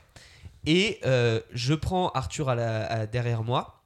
Et 0.65 0.99
euh, 1.05 1.39
je 1.51 1.73
prends 1.75 2.09
Arthur 2.09 2.49
à 2.49 2.55
la- 2.55 2.85
à- 2.87 3.05
derrière 3.05 3.43
moi. 3.43 3.83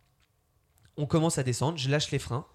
On 0.98 1.06
commence 1.06 1.38
à 1.38 1.44
descendre, 1.44 1.78
je 1.78 1.90
lâche 1.90 2.12
les 2.12 2.20
freins. 2.20 2.46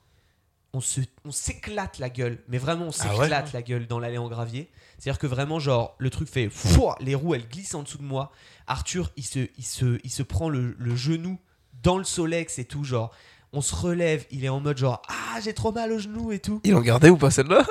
On 0.76 0.80
se, 0.80 1.00
on 1.24 1.30
s'éclate 1.30 1.98
la 2.00 2.10
gueule, 2.10 2.38
mais 2.48 2.58
vraiment 2.58 2.86
on 2.86 2.90
Ah 3.00 3.14
ouais 3.14 3.20
s'éclate 3.22 3.52
la 3.52 3.62
gueule 3.62 3.86
dans 3.86 4.00
l'allée 4.00 4.18
en 4.18 4.28
gravier. 4.28 4.70
C'est-à-dire 4.98 5.18
que 5.20 5.26
vraiment 5.28 5.60
genre 5.60 5.94
le 5.98 6.10
truc 6.10 6.28
fait 6.28 6.48
fouah, 6.50 6.96
les 7.00 7.14
roues 7.14 7.34
elles 7.36 7.48
glissent 7.48 7.74
en 7.76 7.82
dessous 7.84 7.98
de 7.98 8.02
moi. 8.02 8.32
Arthur 8.66 9.12
il 9.16 9.24
se, 9.24 9.38
il 9.56 9.64
se, 9.64 9.98
il 10.02 10.10
se 10.10 10.22
prend 10.24 10.48
le, 10.48 10.74
le 10.78 10.96
genou 10.96 11.38
dans 11.82 11.96
le 11.96 12.04
Solex 12.04 12.58
et 12.58 12.64
tout 12.64 12.82
genre. 12.84 13.12
On 13.52 13.60
se 13.60 13.72
relève, 13.74 14.26
il 14.32 14.44
est 14.44 14.48
en 14.48 14.58
mode 14.58 14.76
genre 14.78 15.00
ah 15.08 15.38
j'ai 15.44 15.54
trop 15.54 15.70
mal 15.70 15.92
au 15.92 15.98
genou 16.00 16.32
et 16.32 16.40
tout. 16.40 16.60
Ils 16.64 16.72
l'ont 16.72 16.80
gardé 16.80 17.08
ou 17.08 17.16
pas 17.16 17.30
celle-là? 17.30 17.64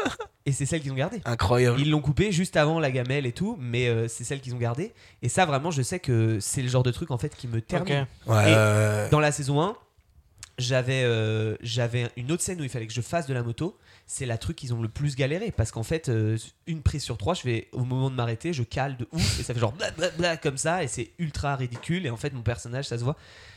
Et 0.46 0.52
c'est 0.54 0.66
celle 0.66 0.82
qu'ils 0.82 0.92
ont 0.92 0.96
gardée. 0.96 1.22
Incroyable. 1.26 1.80
Ils 1.82 1.90
l'ont 1.90 2.02
coupé 2.02 2.32
juste 2.32 2.56
avant 2.58 2.80
la 2.80 2.92
gamelle 2.92 3.26
et 3.26 3.32
tout, 3.34 3.58
mais 3.60 3.88
euh, 3.88 4.08
c'est 4.10 4.24
celle 4.26 4.40
qu'ils 4.42 4.54
ont 4.56 4.58
gardée. 4.60 4.94
Et 5.22 5.28
ça 5.30 5.46
vraiment, 5.46 5.72
je 5.72 5.82
sais 5.82 6.00
que 6.00 6.40
c'est 6.42 6.62
le 6.62 6.68
genre 6.70 6.84
de 6.84 6.92
truc 6.92 7.12
en 7.12 7.18
fait 7.18 7.36
qui 7.36 7.48
me 7.50 7.62
termine. 7.62 8.08
Ok. 8.26 8.32
Ouais, 8.34 8.52
Et- 8.52 8.56
euh, 8.56 9.10
Dans 9.10 9.22
la 9.22 9.32
saison 9.34 9.62
1, 9.62 9.76
j'avais 10.58 11.04
euh, 11.04 11.56
j'avais 11.62 12.10
une 12.16 12.32
autre 12.32 12.44
scène 12.44 12.60
où 12.62 12.64
il 12.64 12.70
fallait 12.70 12.88
que 12.88 12.94
je 12.94 13.02
fasse 13.02 13.26
de 13.28 13.34
la 13.34 13.44
moto. 13.44 13.78
C'est 14.06 14.26
la 14.26 14.38
truc 14.38 14.58
qu'ils 14.58 14.74
ont 14.74 14.82
le 14.82 14.90
plus 14.90 15.16
galéré 15.16 15.52
parce 15.52 15.72
qu'en 15.72 15.84
fait, 15.84 16.10
euh, 16.10 16.38
une 16.68 16.82
prise 16.84 17.04
sur 17.04 17.18
trois, 17.18 17.34
je 17.34 17.44
vais 17.44 17.70
au 17.72 17.84
moment 17.86 18.10
de 18.10 18.16
m'arrêter, 18.16 18.54
je 18.54 18.64
cale 18.64 18.98
de 18.98 19.08
ouf 19.12 19.40
et 19.40 19.44
ça 19.44 19.54
fait 19.54 19.60
genre 19.60 19.72
blablabla 19.72 20.38
comme 20.38 20.58
ça 20.58 20.84
et 20.84 20.88
c'est 20.88 21.12
ultra 21.20 21.56
ridicule. 21.56 22.06
Et 22.06 22.10
en 22.10 22.18
fait, 22.18 22.34
mon 22.34 22.42
personnage, 22.44 22.86
ça 22.86 22.98
se 22.98 23.04
voit. 23.04 23.16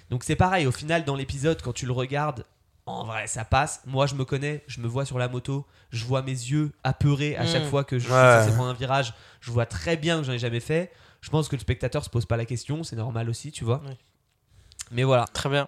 Donc 0.08 0.22
c'est 0.24 0.36
pareil, 0.36 0.66
au 0.66 0.72
final, 0.72 1.04
dans 1.04 1.16
l'épisode, 1.16 1.60
quand 1.62 1.72
tu 1.72 1.84
le 1.84 1.92
regardes, 1.92 2.44
en 2.86 3.04
vrai, 3.04 3.26
ça 3.26 3.44
passe. 3.44 3.82
Moi, 3.86 4.06
je 4.06 4.14
me 4.14 4.24
connais, 4.24 4.62
je 4.68 4.80
me 4.80 4.86
vois 4.86 5.04
sur 5.04 5.18
la 5.18 5.26
moto, 5.28 5.66
je 5.90 6.04
vois 6.04 6.22
mes 6.22 6.30
yeux 6.30 6.70
apeurés 6.84 7.34
à 7.36 7.42
Mm. 7.42 7.48
chaque 7.48 7.64
fois 7.66 7.82
que 7.82 7.98
je 7.98 8.04
suis 8.04 8.12
Ouais. 8.12 8.40
censé 8.42 8.54
prendre 8.54 8.70
un 8.70 8.74
virage. 8.74 9.12
Je 9.40 9.50
vois 9.50 9.66
très 9.66 9.96
bien 9.96 10.18
que 10.18 10.22
j'en 10.24 10.32
ai 10.32 10.38
jamais 10.38 10.60
fait. 10.60 10.92
Je 11.20 11.28
pense 11.30 11.48
que 11.48 11.56
le 11.56 11.60
spectateur 11.60 12.04
se 12.04 12.10
pose 12.10 12.24
pas 12.26 12.36
la 12.36 12.44
question, 12.44 12.84
c'est 12.84 12.94
normal 12.94 13.28
aussi, 13.28 13.50
tu 13.50 13.64
vois. 13.64 13.82
Oui. 13.84 13.94
Mais 14.92 15.02
voilà. 15.02 15.24
Très 15.32 15.48
bien. 15.48 15.66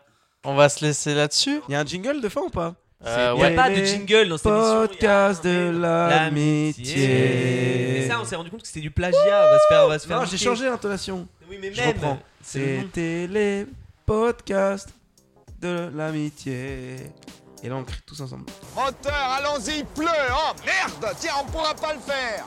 On 0.50 0.54
va 0.54 0.68
se 0.70 0.82
laisser 0.84 1.14
là-dessus. 1.14 1.60
Il 1.68 1.72
y 1.72 1.74
a 1.74 1.80
un 1.80 1.84
jingle 1.84 2.20
de 2.22 2.28
fin 2.30 2.40
ou 2.40 2.48
pas 2.48 2.74
Euh, 3.06 3.32
Il 3.34 3.38
n'y 3.38 3.44
a 3.44 3.48
ouais. 3.50 3.54
pas 3.54 3.68
de 3.70 3.84
jingle 3.84 4.28
dans 4.28 4.38
cette 4.38 4.46
émission. 4.46 4.80
Podcast 4.88 5.40
il 5.44 5.50
y 5.50 5.54
a- 5.54 5.58
de 5.72 5.78
l'amitié. 5.78 7.98
Et 8.04 8.08
ça, 8.08 8.18
on 8.20 8.24
s'est 8.24 8.34
rendu 8.36 8.50
compte 8.50 8.62
que 8.62 8.66
c'était 8.66 8.80
du 8.80 8.90
plagiat. 8.90 9.18
On 9.20 9.52
va 9.52 9.58
se 9.58 9.66
faire, 9.68 9.84
on 9.84 9.88
va 9.88 9.98
se 9.98 10.06
faire 10.08 10.18
Non, 10.18 10.24
j'ai 10.24 10.32
niquer. 10.32 10.44
changé 10.44 10.64
l'intonation. 10.64 11.28
Oui, 11.50 11.58
mais 11.60 11.72
Je 11.72 11.80
même. 11.80 11.88
reprends. 11.90 12.18
C'est. 12.42 12.80
C'était 12.80 13.26
les 13.30 13.66
podcasts 14.06 14.88
de 15.60 15.90
l'amitié. 15.94 16.96
Et 17.62 17.68
là, 17.68 17.76
on 17.76 17.84
crie 17.84 18.00
tous 18.06 18.20
ensemble. 18.20 18.46
Moteur, 18.74 19.12
allons-y, 19.14 19.78
il 19.80 19.84
pleut 19.84 20.06
Oh 20.32 20.52
merde 20.64 21.14
Tiens, 21.18 21.32
on 21.42 21.50
pourra 21.50 21.74
pas 21.74 21.92
le 21.92 22.00
faire 22.00 22.44